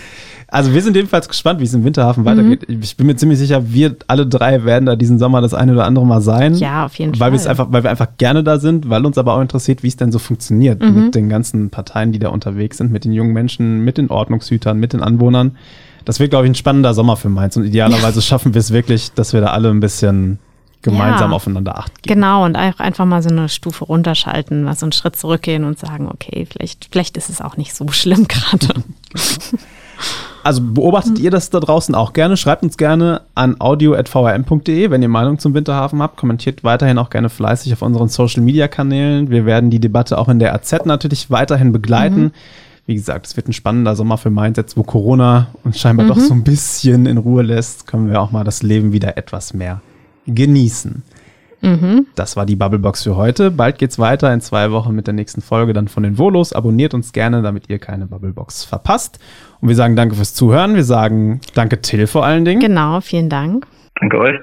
Also 0.55 0.73
wir 0.73 0.83
sind 0.83 0.95
jedenfalls 0.95 1.29
gespannt, 1.29 1.59
wie 1.59 1.65
es 1.65 1.75
im 1.75 1.83
Winterhafen 1.83 2.23
mhm. 2.23 2.27
weitergeht. 2.29 2.67
Ich 2.69 2.97
bin 2.97 3.09
mir 3.09 3.17
ziemlich 3.17 3.41
sicher, 3.41 3.73
wir 3.73 3.97
alle 4.07 4.25
drei 4.25 4.65
werden 4.65 4.87
da 4.87 4.95
diesen 4.95 5.19
Sommer 5.19 5.41
das 5.41 5.53
eine 5.53 5.73
oder 5.73 5.85
andere 5.85 6.07
Mal 6.07 6.21
sein. 6.21 6.55
Ja, 6.55 6.85
auf 6.85 6.95
jeden 6.95 7.19
weil 7.19 7.37
Fall. 7.37 7.49
Einfach, 7.49 7.67
weil 7.73 7.83
wir 7.83 7.91
einfach 7.91 8.07
gerne 8.19 8.45
da 8.45 8.61
sind, 8.61 8.89
weil 8.89 9.05
uns 9.05 9.19
aber 9.19 9.35
auch 9.35 9.41
interessiert, 9.41 9.83
wie 9.83 9.89
es 9.89 9.97
denn 9.97 10.13
so 10.13 10.21
funktioniert 10.21 10.81
mhm. 10.81 11.07
mit 11.07 11.17
den 11.17 11.29
ganzen 11.29 11.71
Parteien, 11.71 12.13
die 12.13 12.21
da 12.21 12.29
unterwegs 12.29 12.79
sind, 12.79 12.93
mit 12.93 13.05
den 13.05 13.11
jungen 13.11 13.33
Menschen, 13.33 13.81
mit 13.81 13.99
den 13.99 14.11
Ordnungshütern, 14.11 14.79
mit 14.79 14.93
den 14.93 15.03
Anwohnern. 15.03 15.57
Das 16.05 16.21
wird, 16.21 16.31
glaube 16.31 16.47
ich, 16.47 16.53
ein 16.53 16.55
spannender 16.55 16.95
Sommer 16.95 17.17
für 17.17 17.31
Mainz. 17.31 17.57
Und 17.57 17.65
idealerweise 17.65 18.23
schaffen 18.23 18.55
wir 18.55 18.61
es 18.61 18.73
wirklich, 18.73 19.11
dass 19.11 19.33
wir 19.33 19.41
da 19.41 19.49
alle 19.49 19.71
ein 19.71 19.81
bisschen 19.81 20.39
gemeinsam 20.83 21.31
ja, 21.33 21.37
aufeinander 21.37 21.79
acht 21.79 22.01
geben. 22.01 22.15
Genau, 22.15 22.45
und 22.45 22.55
auch 22.55 22.79
einfach 22.79 23.07
mal 23.07 23.25
so 23.25 23.29
eine 23.29 23.49
Stufe 23.49 23.87
runterschalten, 23.87 24.63
mal 24.63 24.77
so 24.77 24.87
einen 24.87 24.93
Schritt 24.93 25.17
zurückgehen 25.17 25.65
und 25.65 25.81
sagen, 25.81 26.09
okay, 26.09 26.47
vielleicht, 26.49 26.91
vielleicht 26.93 27.17
ist 27.17 27.29
es 27.29 27.41
auch 27.41 27.57
nicht 27.57 27.75
so 27.75 27.89
schlimm 27.89 28.29
gerade. 28.29 28.69
Also 30.45 30.61
beobachtet 30.63 31.19
ihr 31.19 31.31
das 31.31 31.49
da 31.49 31.59
draußen 31.59 31.95
auch 31.95 32.13
gerne? 32.13 32.37
Schreibt 32.37 32.63
uns 32.63 32.77
gerne 32.77 33.23
an 33.35 33.57
audio.vrm.de, 33.59 34.91
wenn 34.91 35.01
ihr 35.01 35.09
Meinung 35.09 35.39
zum 35.39 35.55
Winterhafen 35.55 36.03
habt. 36.03 36.19
Kommentiert 36.19 36.63
weiterhin 36.63 36.99
auch 36.99 37.09
gerne 37.09 37.31
fleißig 37.31 37.73
auf 37.73 37.81
unseren 37.81 38.09
Social 38.09 38.43
Media 38.43 38.69
Kanälen. 38.69 39.31
Wir 39.31 39.47
werden 39.47 39.71
die 39.71 39.81
Debatte 39.81 40.19
auch 40.19 40.29
in 40.29 40.39
der 40.39 40.55
AZ 40.55 40.85
natürlich 40.85 41.31
weiterhin 41.31 41.73
begleiten. 41.73 42.25
Mhm. 42.25 42.33
Wie 42.85 42.95
gesagt, 42.95 43.27
es 43.27 43.39
wird 43.39 43.49
ein 43.49 43.55
spannender 43.55 43.97
Sommer 43.97 44.19
für 44.19 44.29
Mainz. 44.29 44.59
Jetzt, 44.59 44.77
wo 44.77 44.83
Corona 44.83 45.47
uns 45.65 45.81
scheinbar 45.81 46.05
mhm. 46.05 46.11
doch 46.11 46.19
so 46.19 46.35
ein 46.35 46.45
bisschen 46.45 47.07
in 47.07 47.17
Ruhe 47.17 47.43
lässt, 47.43 47.87
können 47.87 48.11
wir 48.11 48.21
auch 48.21 48.31
mal 48.31 48.45
das 48.45 48.63
Leben 48.63 48.93
wieder 48.93 49.17
etwas 49.17 49.55
mehr 49.55 49.81
genießen. 50.27 51.03
Mhm. 51.65 52.07
Das 52.15 52.37
war 52.37 52.45
die 52.47 52.57
Bubblebox 52.57 53.03
für 53.03 53.17
heute. 53.17 53.51
Bald 53.51 53.79
geht's 53.79 53.99
weiter 53.99 54.33
in 54.33 54.41
zwei 54.41 54.71
Wochen 54.71 54.95
mit 54.95 55.07
der 55.07 55.15
nächsten 55.15 55.41
Folge 55.41 55.73
dann 55.73 55.89
von 55.89 56.03
den 56.03 56.19
Volos. 56.19 56.53
Abonniert 56.53 56.93
uns 56.95 57.13
gerne, 57.13 57.43
damit 57.43 57.71
ihr 57.71 57.79
keine 57.79 58.07
Bubblebox 58.07 58.65
verpasst. 58.65 59.19
Und 59.61 59.69
wir 59.69 59.77
sagen 59.77 59.97
danke 59.97 60.15
fürs 60.15 60.35
Zuhören. 60.35 60.75
Wir 60.75 60.85
sagen 60.85 61.41
danke 61.55 61.81
Till 61.81 62.07
vor 62.07 62.25
allen 62.25 62.45
Dingen. 62.45 62.61
Genau, 62.61 63.01
vielen 63.01 63.29
Dank. 63.31 63.67
Danke 63.99 64.19
euch. 64.19 64.37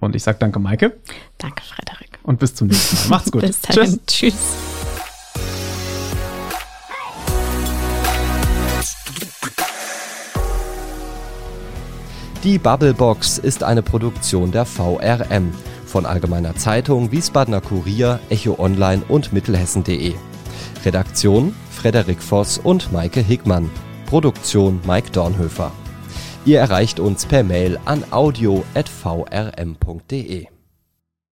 Und 0.00 0.16
ich 0.16 0.22
sage 0.22 0.38
danke 0.40 0.58
Maike. 0.58 0.92
Danke 1.38 1.62
Frederik. 1.62 2.18
Und 2.22 2.38
bis 2.38 2.54
zum 2.54 2.68
nächsten 2.68 3.08
Mal. 3.10 3.16
Macht's 3.16 3.30
gut. 3.32 3.42
bis 3.42 3.60
dahin. 3.60 3.82
Tschüss. 4.06 4.06
Tschüss. 4.06 4.56
Die 12.42 12.58
Bubblebox 12.58 13.38
ist 13.38 13.62
eine 13.62 13.82
Produktion 13.82 14.50
der 14.50 14.66
VRM 14.66 15.52
von 15.94 16.06
Allgemeiner 16.06 16.56
Zeitung, 16.56 17.12
Wiesbadener 17.12 17.60
Kurier, 17.60 18.18
Echo 18.28 18.58
Online 18.58 19.04
und 19.06 19.32
Mittelhessen.de. 19.32 20.14
Redaktion 20.84 21.54
Frederik 21.70 22.20
Voss 22.20 22.58
und 22.58 22.92
Maike 22.92 23.20
Hickmann. 23.20 23.70
Produktion 24.06 24.80
Mike 24.88 25.12
Dornhöfer. 25.12 25.70
Ihr 26.44 26.58
erreicht 26.58 26.98
uns 26.98 27.26
per 27.26 27.44
Mail 27.44 27.78
an 27.84 28.02
audio.vrm.de. 28.10 28.64